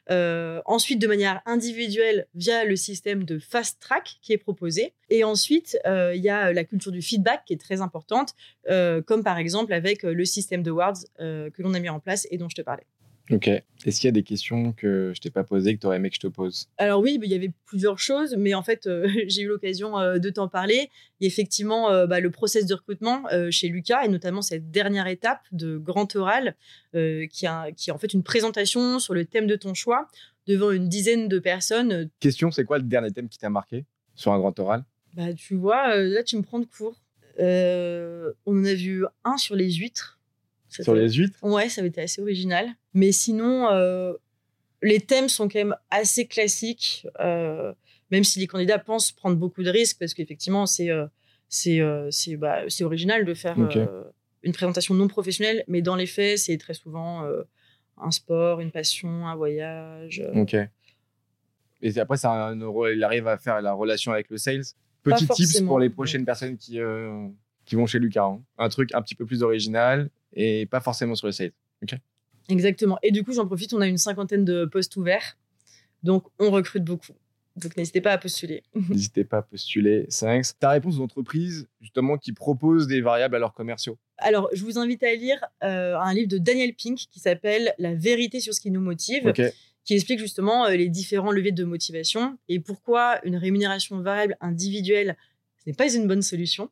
Euh, 0.10 0.62
ensuite, 0.66 1.00
de 1.00 1.08
manière 1.08 1.42
individuelle 1.46 2.28
via 2.36 2.66
le 2.66 2.76
système 2.76 3.24
de 3.24 3.40
fast 3.40 3.80
track 3.80 4.18
qui 4.22 4.34
est 4.34 4.38
proposé. 4.38 4.94
Et 5.10 5.24
ensuite, 5.24 5.78
euh, 5.86 6.16
il 6.16 6.24
y 6.24 6.30
a 6.30 6.54
la 6.54 6.64
culture 6.64 6.92
du 6.92 7.02
feedback 7.02 7.44
qui 7.46 7.54
est 7.54 7.62
très 7.62 7.82
importante, 7.82 8.34
euh, 8.70 9.02
comme 9.02 9.24
par 9.24 9.38
exemple 9.38 9.74
avec 9.74 10.04
le 10.04 10.26
système 10.26 10.64
de 10.64 10.72
Words 10.72 11.06
euh, 11.20 11.50
que 11.52 11.62
l'on 11.62 11.74
a 11.74 11.80
mis 11.80 11.90
en 11.90 12.00
place 12.00 12.28
et 12.32 12.38
dont 12.38 12.50
je 12.50 12.56
te 12.56 12.62
parlais. 12.62 12.86
Ok. 13.30 13.48
Est-ce 13.48 14.00
qu'il 14.00 14.08
y 14.08 14.10
a 14.10 14.14
des 14.14 14.24
questions 14.24 14.72
que 14.72 15.12
je 15.14 15.20
t'ai 15.20 15.30
pas 15.30 15.44
posées 15.44 15.76
que 15.76 15.82
tu 15.82 15.88
aurais 15.88 15.98
aimé 15.98 16.10
que 16.10 16.16
je 16.16 16.22
te 16.22 16.28
pose? 16.28 16.70
Alors 16.78 17.02
oui, 17.02 17.20
il 17.22 17.30
y 17.30 17.36
avait 17.36 17.52
plusieurs 17.66 18.00
choses, 18.00 18.36
mais 18.38 18.54
en 18.54 18.64
fait, 18.64 18.88
euh, 18.88 19.08
j'ai 19.28 19.42
eu 19.42 19.48
l'occasion 19.48 20.00
euh, 20.00 20.18
de 20.18 20.30
t'en 20.30 20.48
parler. 20.48 20.90
Il 21.20 21.26
y 21.26 21.28
a 21.28 21.28
effectivement 21.28 21.92
euh, 21.92 22.08
bah, 22.08 22.20
le 22.20 22.32
process 22.32 22.66
de 22.66 22.74
recrutement 22.74 23.24
euh, 23.32 23.52
chez 23.52 23.68
Lucas, 23.68 24.04
et 24.06 24.08
notamment 24.08 24.42
cette 24.42 24.72
dernière 24.72 25.08
étape 25.08 25.42
de 25.52 25.78
grand 25.78 26.16
oral, 26.16 26.56
euh, 26.96 27.28
qui, 27.28 27.46
a, 27.46 27.72
qui 27.72 27.90
est 27.90 27.94
en 27.94 27.98
fait 27.98 28.14
une 28.14 28.24
présentation 28.24 29.00
sur 29.00 29.14
le 29.14 29.26
thème 29.26 29.48
de 29.48 29.56
ton 29.56 29.74
choix 29.74 30.08
devant 30.48 30.72
une 30.72 30.88
dizaine 30.88 31.28
de 31.28 31.40
personnes. 31.40 32.10
Question, 32.20 32.52
c'est 32.52 32.64
quoi 32.64 32.78
le 32.78 32.86
dernier 32.86 33.12
thème 33.12 33.28
qui 33.28 33.38
t'a 33.38 33.50
marqué 33.50 33.86
sur 34.16 34.32
un 34.32 34.40
grand 34.40 34.58
oral? 34.60 34.86
Bah, 35.14 35.34
tu 35.34 35.56
vois, 35.56 35.96
euh, 35.96 36.08
là, 36.08 36.24
tu 36.24 36.38
me 36.38 36.44
prends 36.44 36.60
de 36.60 36.66
court. 36.66 37.02
Euh, 37.40 38.32
on 38.46 38.60
en 38.60 38.66
a 38.66 38.74
vu 38.74 39.06
un 39.24 39.38
sur 39.38 39.56
les 39.56 39.72
huîtres. 39.74 40.17
Sur 40.84 40.96
les 40.96 41.10
huîtres 41.10 41.40
Ouais, 41.44 41.70
ça 41.70 41.82
avait 41.82 41.90
été 41.90 42.02
assez 42.02 42.22
original. 42.22 42.68
Mais 42.94 43.12
sinon, 43.12 43.70
euh, 43.72 44.14
les 44.82 45.00
thèmes 45.00 45.30
sont 45.30 45.48
quand 45.48 45.60
même 45.60 45.76
assez 45.90 46.28
classiques, 46.28 47.08
euh, 47.20 47.74
même 48.12 48.24
si 48.24 48.40
les 48.40 48.48
candidats 48.48 48.80
pensent 48.80 49.12
prendre 49.12 49.36
beaucoup 49.36 49.64
de 49.64 49.70
risques, 49.70 49.98
parce 50.00 50.14
qu'effectivement, 50.14 50.66
c'est 50.66 50.90
euh, 50.90 51.08
c'est 51.50 51.80
euh, 51.82 52.10
bah, 52.38 52.64
original 52.82 53.26
de 53.26 53.34
faire 53.34 53.58
une 54.44 54.54
présentation 54.54 54.94
non 54.94 55.08
professionnelle, 55.08 55.64
mais 55.68 55.82
dans 55.82 55.96
les 55.96 56.06
faits, 56.06 56.38
c'est 56.38 56.58
très 56.58 56.74
souvent 56.74 57.26
un 57.98 58.12
sport, 58.12 58.60
une 58.60 58.72
passion, 58.72 59.28
un 59.28 59.36
voyage. 59.36 60.24
Ok. 60.36 60.56
Et 61.82 62.00
après, 62.00 62.18
ça, 62.18 62.54
il 62.94 63.04
arrive 63.04 63.28
à 63.28 63.38
faire 63.38 63.62
la 63.62 63.74
relation 63.74 64.12
avec 64.12 64.30
le 64.30 64.38
sales. 64.38 64.64
Petit 65.04 65.28
tips 65.28 65.62
pour 65.62 65.80
les 65.80 65.90
prochaines 65.90 66.26
personnes 66.26 66.58
qui, 66.58 66.80
qui 67.66 67.76
vont 67.76 67.86
chez 67.86 68.00
Lucas. 68.00 68.26
hein. 68.26 68.42
Un 68.58 68.70
truc 68.70 68.94
un 68.94 69.02
petit 69.02 69.16
peu 69.16 69.26
plus 69.26 69.42
original 69.42 70.10
et 70.34 70.66
pas 70.66 70.80
forcément 70.80 71.16
sur 71.16 71.28
le 71.28 71.34
sales. 71.34 71.52
Exactement. 72.50 72.98
Et 73.04 73.12
du 73.12 73.24
coup, 73.24 73.34
j'en 73.34 73.46
profite, 73.46 73.74
on 73.74 73.82
a 73.82 73.88
une 73.88 73.98
cinquantaine 73.98 74.46
de 74.46 74.66
postes 74.66 74.96
ouverts, 74.96 75.38
donc 76.04 76.26
on 76.40 76.52
recrute 76.52 76.84
beaucoup. 76.84 77.14
Donc 77.58 77.76
n'hésitez 77.76 78.02
pas 78.02 78.12
à 78.12 78.18
postuler. 78.18 78.64
N'hésitez 78.90 79.24
pas 79.24 79.38
à 79.38 79.42
postuler. 79.42 80.06
5. 80.10 80.46
Ta 80.60 80.70
réponse 80.70 81.00
aux 81.00 81.02
entreprises 81.02 81.68
justement 81.82 82.18
qui 82.18 82.32
proposent 82.32 82.88
des 82.88 83.02
variables 83.02 83.36
à 83.36 83.40
leurs 83.40 83.54
commerciaux. 83.54 83.98
Alors, 84.20 84.50
je 84.54 84.64
vous 84.64 84.78
invite 84.78 85.04
à 85.04 85.14
lire 85.14 85.44
euh, 85.64 85.98
un 85.98 86.14
livre 86.14 86.28
de 86.28 86.38
Daniel 86.38 86.74
Pink 86.76 86.98
qui 87.12 87.20
s'appelle 87.20 87.74
La 87.80 87.96
vérité 87.96 88.40
sur 88.40 88.54
ce 88.54 88.62
qui 88.62 88.70
nous 88.70 88.80
motive, 88.80 89.34
qui 89.84 89.94
explique 89.94 90.20
justement 90.20 90.66
euh, 90.66 90.76
les 90.76 90.90
différents 90.90 91.32
leviers 91.32 91.52
de 91.52 91.64
motivation 91.64 92.38
et 92.48 92.60
pourquoi 92.60 93.20
une 93.26 93.38
rémunération 93.38 94.00
variable 94.02 94.38
individuelle, 94.40 95.18
n'est 95.68 95.74
pas 95.76 95.94
une 95.94 96.08
bonne 96.08 96.22
solution. 96.22 96.70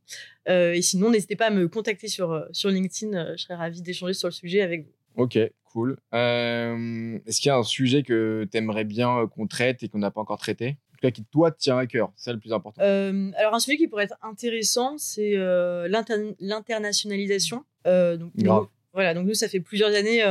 Euh, 0.49 0.73
et 0.73 0.81
sinon, 0.81 1.11
n'hésitez 1.11 1.35
pas 1.35 1.47
à 1.47 1.49
me 1.51 1.67
contacter 1.67 2.07
sur, 2.07 2.31
euh, 2.31 2.45
sur 2.51 2.69
LinkedIn, 2.69 3.13
euh, 3.15 3.33
je 3.37 3.43
serais 3.43 3.55
ravie 3.55 3.81
d'échanger 3.81 4.13
sur 4.13 4.27
le 4.29 4.33
sujet 4.33 4.61
avec 4.61 4.85
vous. 4.85 4.91
Ok, 5.23 5.37
cool. 5.65 5.97
Euh, 6.13 7.19
Est-ce 7.25 7.39
qu'il 7.41 7.49
y 7.49 7.51
a 7.51 7.57
un 7.57 7.63
sujet 7.63 8.03
que 8.03 8.47
tu 8.51 8.57
aimerais 8.57 8.83
bien 8.85 9.27
qu'on 9.33 9.47
traite 9.47 9.83
et 9.83 9.89
qu'on 9.89 9.99
n'a 9.99 10.11
pas 10.11 10.21
encore 10.21 10.39
traité? 10.39 10.77
En 10.91 10.95
tout 10.95 11.01
cas, 11.01 11.11
qui 11.11 11.23
toi 11.25 11.51
tient 11.51 11.77
à 11.77 11.85
cœur. 11.87 12.11
C'est 12.15 12.31
le 12.33 12.39
plus 12.39 12.53
important. 12.53 12.81
Euh, 12.81 13.31
alors, 13.37 13.53
un 13.53 13.59
sujet 13.59 13.77
qui 13.77 13.87
pourrait 13.87 14.05
être 14.05 14.17
intéressant, 14.21 14.97
c'est 14.97 15.35
euh, 15.35 15.87
l'inter- 15.89 16.35
l'internationalisation. 16.39 17.63
Donc, 17.85 18.31
nous- 18.35 18.67
voilà, 18.93 19.13
donc 19.13 19.27
nous, 19.27 19.33
ça 19.33 19.49
fait 19.49 19.59
plusieurs 19.59 19.93
années 19.93 20.21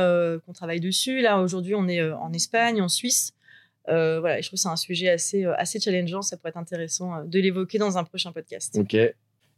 qu'on 0.45 0.53
travaille 0.53 0.79
dessus. 0.79 1.21
Là, 1.21 1.39
aujourd'hui, 1.39 1.75
on 1.75 1.87
est 1.87 2.01
en 2.01 2.33
Espagne, 2.33 2.81
en 2.81 2.87
Suisse. 2.89 3.33
Euh, 3.89 4.19
voilà, 4.19 4.39
et 4.39 4.41
je 4.41 4.47
trouve 4.47 4.57
que 4.57 4.61
c'est 4.61 4.67
un 4.67 4.75
sujet 4.75 5.09
assez, 5.09 5.45
euh, 5.45 5.53
assez 5.57 5.79
challengeant. 5.79 6.21
Ça 6.21 6.37
pourrait 6.37 6.49
être 6.49 6.57
intéressant 6.57 7.15
euh, 7.15 7.23
de 7.23 7.39
l'évoquer 7.39 7.77
dans 7.77 7.97
un 7.97 8.03
prochain 8.03 8.31
podcast. 8.31 8.77
Ok. 8.77 8.95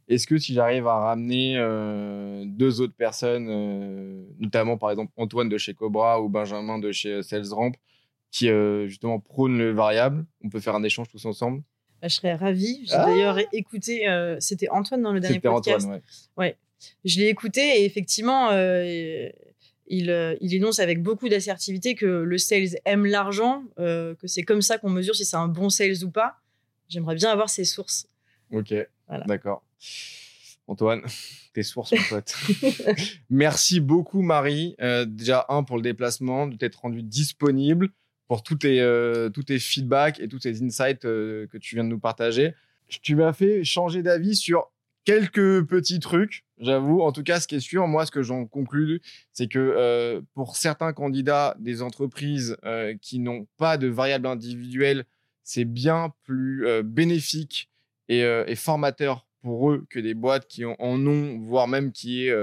Est-ce 0.08 0.26
que 0.26 0.38
si 0.38 0.54
j'arrive 0.54 0.86
à 0.86 0.96
ramener 0.98 1.56
euh, 1.58 2.44
deux 2.46 2.80
autres 2.80 2.94
personnes, 2.96 3.48
euh, 3.50 4.24
notamment 4.38 4.78
par 4.78 4.90
exemple 4.90 5.12
Antoine 5.16 5.48
de 5.48 5.58
chez 5.58 5.74
Cobra 5.74 6.22
ou 6.22 6.28
Benjamin 6.28 6.78
de 6.78 6.92
chez 6.92 7.22
SalesRamp, 7.22 7.72
qui 8.30 8.48
justement 8.86 9.20
prônent 9.20 9.58
le 9.58 9.72
variable, 9.72 10.24
on 10.44 10.48
peut 10.48 10.60
faire 10.60 10.74
un 10.74 10.82
échange 10.82 11.08
tous 11.08 11.24
ensemble? 11.26 11.62
Bah, 12.00 12.08
je 12.08 12.14
serais 12.14 12.34
ravie. 12.34 12.86
J'ai 12.86 12.94
Ah 12.94 13.06
d'ailleurs 13.06 13.38
écouté, 13.52 14.06
c'était 14.38 14.68
Antoine 14.70 15.02
dans 15.02 15.12
le 15.12 15.20
dernier 15.20 15.36
C'était 15.36 15.48
podcast. 15.48 15.86
Antoine, 15.86 16.00
ouais. 16.36 16.56
Je 17.04 17.18
l'ai 17.18 17.28
écouté 17.28 17.80
et 17.80 17.84
effectivement, 17.84 18.50
euh, 18.52 19.28
il, 19.90 20.10
euh, 20.10 20.36
il 20.40 20.54
énonce 20.54 20.78
avec 20.78 21.02
beaucoup 21.02 21.28
d'assertivité 21.28 21.94
que 21.94 22.06
le 22.06 22.38
sales 22.38 22.78
aime 22.84 23.06
l'argent, 23.06 23.64
euh, 23.78 24.14
que 24.16 24.26
c'est 24.26 24.42
comme 24.42 24.62
ça 24.62 24.78
qu'on 24.78 24.90
mesure 24.90 25.14
si 25.14 25.24
c'est 25.24 25.36
un 25.36 25.48
bon 25.48 25.70
sales 25.70 26.04
ou 26.04 26.10
pas. 26.10 26.36
J'aimerais 26.88 27.14
bien 27.16 27.30
avoir 27.30 27.50
ces 27.50 27.64
sources. 27.64 28.06
Ok, 28.52 28.74
Voilà. 29.08 29.24
d'accord. 29.26 29.62
Antoine, 30.66 31.02
tes 31.54 31.62
sources, 31.62 31.92
mon 31.92 32.02
pote. 32.08 32.34
Merci 33.30 33.80
beaucoup, 33.80 34.22
Marie. 34.22 34.74
Euh, 34.80 35.04
déjà, 35.04 35.46
un, 35.48 35.62
pour 35.64 35.76
le 35.76 35.82
déplacement, 35.82 36.46
de 36.46 36.56
t'être 36.56 36.80
rendu 36.80 37.02
disponible 37.02 37.88
pour 38.26 38.42
tous 38.42 38.56
tes, 38.56 38.80
euh, 38.80 39.30
tous 39.30 39.44
tes 39.44 39.58
feedbacks 39.58 40.20
et 40.20 40.28
tous 40.28 40.40
tes 40.40 40.62
insights 40.62 41.04
euh, 41.06 41.46
que 41.46 41.56
tu 41.58 41.74
viens 41.74 41.84
de 41.84 41.88
nous 41.88 41.98
partager. 41.98 42.54
Tu 43.02 43.14
m'as 43.16 43.32
fait 43.32 43.64
changer 43.64 44.02
d'avis 44.02 44.36
sur 44.36 44.70
quelques 45.04 45.64
petits 45.64 46.00
trucs, 46.00 46.44
j'avoue. 46.60 47.02
En 47.02 47.12
tout 47.12 47.22
cas, 47.22 47.40
ce 47.40 47.48
qui 47.48 47.56
est 47.56 47.60
sûr, 47.60 47.86
moi, 47.86 48.06
ce 48.06 48.10
que 48.10 48.22
j'en 48.22 48.46
conclus, 48.46 49.00
c'est 49.32 49.48
que 49.48 49.58
euh, 49.58 50.20
pour 50.34 50.56
certains 50.56 50.92
candidats 50.92 51.56
des 51.58 51.82
entreprises 51.82 52.56
euh, 52.64 52.94
qui 53.00 53.18
n'ont 53.18 53.46
pas 53.56 53.76
de 53.78 53.88
variable 53.88 54.26
individuelle, 54.26 55.04
c'est 55.44 55.64
bien 55.64 56.12
plus 56.24 56.66
euh, 56.66 56.82
bénéfique 56.82 57.70
et, 58.08 58.54
formateur 58.56 59.26
pour 59.42 59.70
eux 59.70 59.86
que 59.90 60.00
des 60.00 60.14
boîtes 60.14 60.46
qui 60.46 60.64
en, 60.64 60.76
ont, 60.78 61.38
voire 61.40 61.68
même 61.68 61.92
qui, 61.92 62.26
est, 62.26 62.34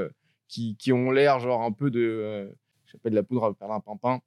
qui, 0.47 0.77
qui 0.77 0.93
ont 0.93 1.09
l'air 1.09 1.39
genre 1.39 1.63
un 1.63 1.71
peu 1.71 1.89
de, 1.89 2.55
j'appelle 2.85 3.13
de 3.13 3.15
la 3.15 3.23
poudre 3.23 3.45
à 3.45 3.53
perlin 3.55 3.79
pimpin, 3.79 4.21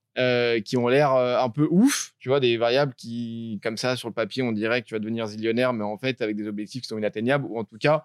qui 0.62 0.76
ont 0.76 0.88
l'air 0.88 1.12
un 1.12 1.48
peu 1.48 1.68
ouf, 1.70 2.12
tu 2.18 2.28
vois, 2.28 2.40
des 2.40 2.56
variables 2.56 2.92
qui, 2.96 3.60
comme 3.62 3.76
ça, 3.76 3.94
sur 3.94 4.08
le 4.08 4.14
papier, 4.14 4.42
on 4.42 4.50
dirait 4.50 4.82
que 4.82 4.88
tu 4.88 4.94
vas 4.94 4.98
devenir 4.98 5.28
zillionnaire, 5.28 5.72
mais 5.72 5.84
en 5.84 5.96
fait, 5.96 6.20
avec 6.22 6.34
des 6.34 6.48
objectifs 6.48 6.82
qui 6.82 6.88
sont 6.88 6.98
inatteignables, 6.98 7.46
ou 7.48 7.56
en 7.56 7.62
tout 7.62 7.78
cas, 7.78 8.04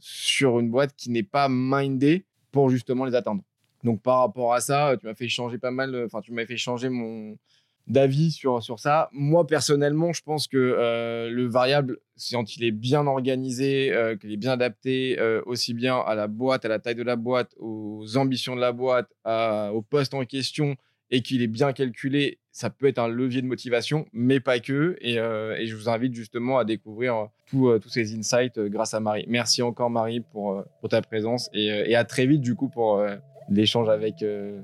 sur 0.00 0.58
une 0.58 0.70
boîte 0.70 0.94
qui 0.96 1.10
n'est 1.10 1.22
pas 1.22 1.48
mindée 1.50 2.24
pour 2.52 2.70
justement 2.70 3.04
les 3.04 3.14
atteindre. 3.14 3.42
Donc, 3.84 4.02
par 4.02 4.20
rapport 4.20 4.54
à 4.54 4.60
ça, 4.60 4.96
tu 4.98 5.06
m'as 5.06 5.14
fait 5.14 5.28
changer 5.28 5.58
pas 5.58 5.70
mal, 5.70 6.04
enfin, 6.04 6.20
tu 6.20 6.32
m'as 6.32 6.46
fait 6.46 6.56
changer 6.56 6.88
mon, 6.88 7.36
d'avis 7.88 8.30
sur, 8.30 8.62
sur 8.62 8.78
ça. 8.78 9.08
Moi, 9.12 9.46
personnellement, 9.46 10.12
je 10.12 10.22
pense 10.22 10.46
que 10.46 10.56
euh, 10.56 11.30
le 11.30 11.46
variable, 11.46 11.98
quand 12.30 12.56
il 12.56 12.64
est 12.64 12.70
bien 12.70 13.06
organisé, 13.06 13.92
euh, 13.92 14.16
qu'il 14.16 14.32
est 14.32 14.36
bien 14.36 14.52
adapté 14.52 15.18
euh, 15.18 15.42
aussi 15.46 15.74
bien 15.74 15.98
à 15.98 16.14
la 16.14 16.26
boîte, 16.26 16.64
à 16.64 16.68
la 16.68 16.78
taille 16.78 16.94
de 16.94 17.02
la 17.02 17.16
boîte, 17.16 17.54
aux 17.58 18.16
ambitions 18.16 18.54
de 18.54 18.60
la 18.60 18.72
boîte, 18.72 19.08
au 19.24 19.82
poste 19.82 20.14
en 20.14 20.24
question, 20.24 20.76
et 21.10 21.22
qu'il 21.22 21.42
est 21.42 21.46
bien 21.48 21.72
calculé, 21.72 22.38
ça 22.52 22.70
peut 22.70 22.86
être 22.86 22.98
un 22.98 23.08
levier 23.08 23.40
de 23.40 23.46
motivation, 23.46 24.06
mais 24.12 24.40
pas 24.40 24.58
que. 24.60 24.96
Et, 25.00 25.18
euh, 25.18 25.56
et 25.56 25.66
je 25.66 25.76
vous 25.76 25.88
invite 25.88 26.14
justement 26.14 26.58
à 26.58 26.64
découvrir 26.64 27.14
euh, 27.16 27.24
tout, 27.46 27.68
euh, 27.68 27.78
tous 27.78 27.88
ces 27.88 28.14
insights 28.16 28.58
euh, 28.58 28.68
grâce 28.68 28.94
à 28.94 29.00
Marie. 29.00 29.24
Merci 29.28 29.62
encore, 29.62 29.90
Marie, 29.90 30.20
pour, 30.20 30.52
euh, 30.52 30.62
pour 30.80 30.88
ta 30.88 31.00
présence, 31.00 31.48
et, 31.54 31.70
euh, 31.70 31.84
et 31.86 31.94
à 31.94 32.04
très 32.04 32.26
vite, 32.26 32.40
du 32.40 32.54
coup, 32.54 32.68
pour 32.68 32.98
euh, 32.98 33.14
l'échange 33.48 33.88
avec 33.88 34.22
euh, 34.22 34.60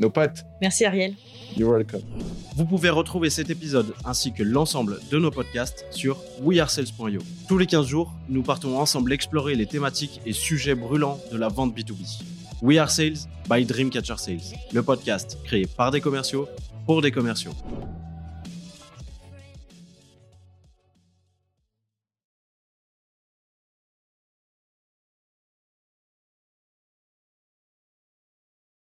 nos 0.00 0.10
potes. 0.10 0.44
Merci 0.60 0.84
Ariel. 0.84 1.14
You're 1.56 1.70
welcome. 1.72 2.02
Vous 2.56 2.64
pouvez 2.64 2.88
retrouver 2.90 3.30
cet 3.30 3.50
épisode 3.50 3.94
ainsi 4.04 4.32
que 4.32 4.42
l'ensemble 4.42 4.98
de 5.10 5.18
nos 5.18 5.30
podcasts 5.30 5.84
sur 5.90 6.18
wearesales.io. 6.42 7.20
Tous 7.46 7.58
les 7.58 7.66
15 7.66 7.86
jours, 7.86 8.12
nous 8.28 8.42
partons 8.42 8.78
ensemble 8.78 9.12
explorer 9.12 9.54
les 9.54 9.66
thématiques 9.66 10.20
et 10.26 10.32
sujets 10.32 10.74
brûlants 10.74 11.20
de 11.30 11.36
la 11.36 11.48
vente 11.48 11.76
B2B. 11.76 12.33
We 12.64 12.78
Are 12.78 12.88
Sales 12.88 13.28
by 13.46 13.66
Dreamcatcher 13.66 14.16
Sales, 14.16 14.56
le 14.72 14.82
podcast 14.82 15.36
créé 15.44 15.66
par 15.66 15.90
des 15.90 16.00
commerciaux 16.00 16.48
pour 16.86 17.02
des 17.02 17.10
commerciaux. 17.10 17.52